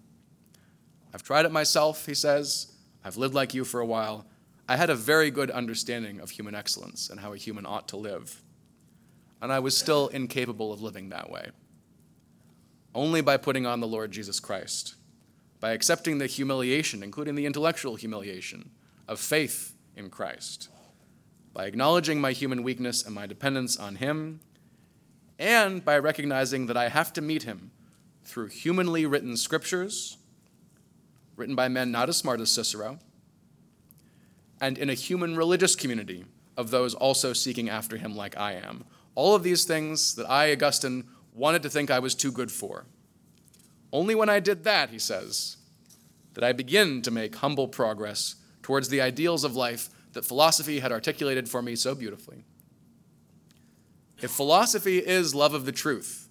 I've 1.16 1.24
tried 1.24 1.48
it 1.48 1.52
myself, 1.52 2.06
he 2.06 2.14
says. 2.14 2.74
I've 3.04 3.18
lived 3.18 3.34
like 3.34 3.56
you 3.56 3.66
for 3.66 3.80
a 3.80 3.88
while. 3.88 4.28
I 4.68 4.76
had 4.76 4.92
a 4.92 4.96
very 4.96 5.32
good 5.32 5.50
understanding 5.50 6.20
of 6.20 6.30
human 6.30 6.54
excellence 6.54 7.10
and 7.10 7.20
how 7.20 7.34
a 7.34 7.38
human 7.38 7.66
ought 7.66 7.88
to 7.88 7.98
live 7.98 8.44
and 9.42 9.52
I 9.52 9.60
was 9.60 9.76
still 9.76 10.10
incapable 10.10 10.74
of 10.74 10.82
living 10.82 11.10
that 11.10 11.30
way. 11.32 11.48
Only 12.94 13.22
by 13.22 13.38
putting 13.38 13.66
on 13.66 13.80
the 13.80 13.88
Lord 13.88 14.12
Jesus 14.12 14.40
Christ, 14.40 14.96
by 15.60 15.72
accepting 15.72 16.18
the 16.18 16.28
humiliation, 16.28 17.04
including 17.04 17.36
the 17.36 17.46
intellectual 17.46 17.96
humiliation, 17.96 18.72
of 19.10 19.20
faith 19.20 19.76
in 19.98 20.10
Christ, 20.10 20.70
by 21.52 21.66
acknowledging 21.66 22.22
my 22.22 22.32
human 22.32 22.64
weakness 22.64 23.04
and 23.06 23.14
my 23.14 23.28
dependence 23.28 23.76
on 23.76 23.96
Him, 23.96 24.40
and 25.38 25.84
by 25.84 25.98
recognizing 25.98 26.68
that 26.68 26.78
I 26.78 26.88
have 26.88 27.12
to 27.14 27.22
meet 27.22 27.44
Him 27.44 27.72
through 28.24 28.48
humanly 28.48 29.06
written 29.06 29.36
scriptures, 29.36 30.18
written 31.36 31.56
by 31.56 31.68
men 31.68 31.92
not 31.92 32.08
as 32.08 32.16
smart 32.16 32.40
as 32.40 32.52
Cicero, 32.52 33.00
and 34.62 34.78
in 34.78 34.90
a 34.90 34.94
human 34.94 35.36
religious 35.36 35.76
community 35.76 36.24
of 36.56 36.70
those 36.70 36.94
also 36.94 37.34
seeking 37.34 37.70
after 37.70 37.98
Him 37.98 38.16
like 38.16 38.38
I 38.38 38.54
am 38.54 38.86
all 39.20 39.36
of 39.36 39.44
these 39.44 39.66
things 39.66 40.16
that 40.16 40.30
I, 40.30 40.54
Augustine, 40.54 41.04
wanted 41.34 41.62
to 41.64 41.70
think 41.70 41.92
I 41.92 42.00
was 42.00 42.16
too 42.16 42.32
good 42.32 42.50
for. 42.50 42.86
Only 43.92 44.16
when 44.16 44.30
I 44.30 44.40
did 44.40 44.64
that, 44.64 44.92
he 44.92 44.98
says, 44.98 45.58
did 46.34 46.44
I 46.46 46.54
begin 46.54 47.02
to 47.02 47.12
make 47.12 47.36
humble 47.36 47.68
progress 47.68 48.36
towards 48.70 48.90
the 48.90 49.02
ideals 49.02 49.44
of 49.44 49.56
life 49.56 49.90
that 50.14 50.24
philosophy 50.24 50.78
had 50.78 50.92
articulated 50.92 51.50
for 51.50 51.60
me 51.60 51.76
so 51.76 51.96
beautifully. 51.96 52.44
If 54.22 54.30
philosophy 54.30 55.00
is 55.00 55.34
love 55.34 55.56
of 55.56 55.66
the 55.66 55.72
truth, 55.72 56.30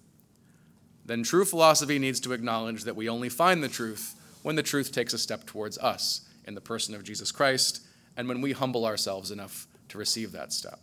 then 1.05 1.21
true 1.21 1.43
philosophy 1.43 1.99
needs 1.99 2.21
to 2.21 2.31
acknowledge 2.31 2.85
that 2.85 2.95
we 2.95 3.09
only 3.09 3.27
find 3.27 3.61
the 3.61 3.67
truth 3.67 4.15
when 4.41 4.55
the 4.55 4.63
truth 4.63 4.93
takes 4.93 5.11
a 5.11 5.17
step 5.17 5.45
towards 5.47 5.77
us 5.79 6.29
in 6.45 6.55
the 6.55 6.61
person 6.61 6.95
of 6.95 7.03
Jesus 7.03 7.29
Christ 7.29 7.81
and 8.15 8.25
when 8.29 8.39
we 8.39 8.53
humble 8.53 8.85
ourselves 8.85 9.31
enough 9.31 9.67
to 9.89 9.97
receive 9.97 10.31
that 10.31 10.53
step. 10.53 10.79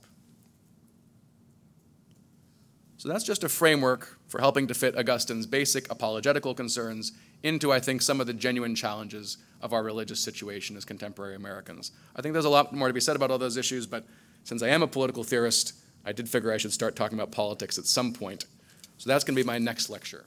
So 2.99 3.09
that's 3.09 3.25
just 3.25 3.45
a 3.45 3.49
framework 3.49 4.19
for 4.29 4.43
helping 4.43 4.67
to 4.67 4.75
fit 4.75 4.95
Augustine's 4.95 5.47
basic 5.47 5.91
apologetical 5.91 6.55
concerns 6.55 7.13
into, 7.43 7.73
I 7.73 7.81
think, 7.81 8.03
some 8.03 8.21
of 8.21 8.27
the 8.27 8.33
genuine 8.33 8.75
challenges 8.75 9.39
of 9.61 9.73
our 9.73 9.83
religious 9.83 10.21
situation 10.21 10.77
as 10.77 10.85
contemporary 10.85 11.35
Americans. 11.35 11.93
I 12.15 12.23
think 12.23 12.33
there's 12.33 12.45
a 12.45 12.51
lot 12.51 12.73
more 12.73 12.89
to 12.89 12.95
be 12.95 13.01
said 13.01 13.17
about 13.17 13.31
all 13.31 13.39
those 13.39 13.57
issues, 13.57 13.87
but 13.87 14.05
since 14.45 14.63
I 14.63 14.69
am 14.69 14.83
a 14.83 14.87
political 14.87 15.25
theorist, 15.25 15.75
I 16.05 16.13
did 16.13 16.29
figure 16.29 16.53
I 16.53 16.57
should 16.57 16.73
start 16.73 16.95
talking 16.95 17.19
about 17.19 17.33
politics 17.33 17.79
at 17.79 17.87
some 17.87 18.13
point. 18.13 18.47
So 18.99 19.09
that's 19.09 19.25
going 19.25 19.37
to 19.37 19.43
be 19.43 19.47
my 19.47 19.59
next 19.59 19.91
lecture. 19.91 20.27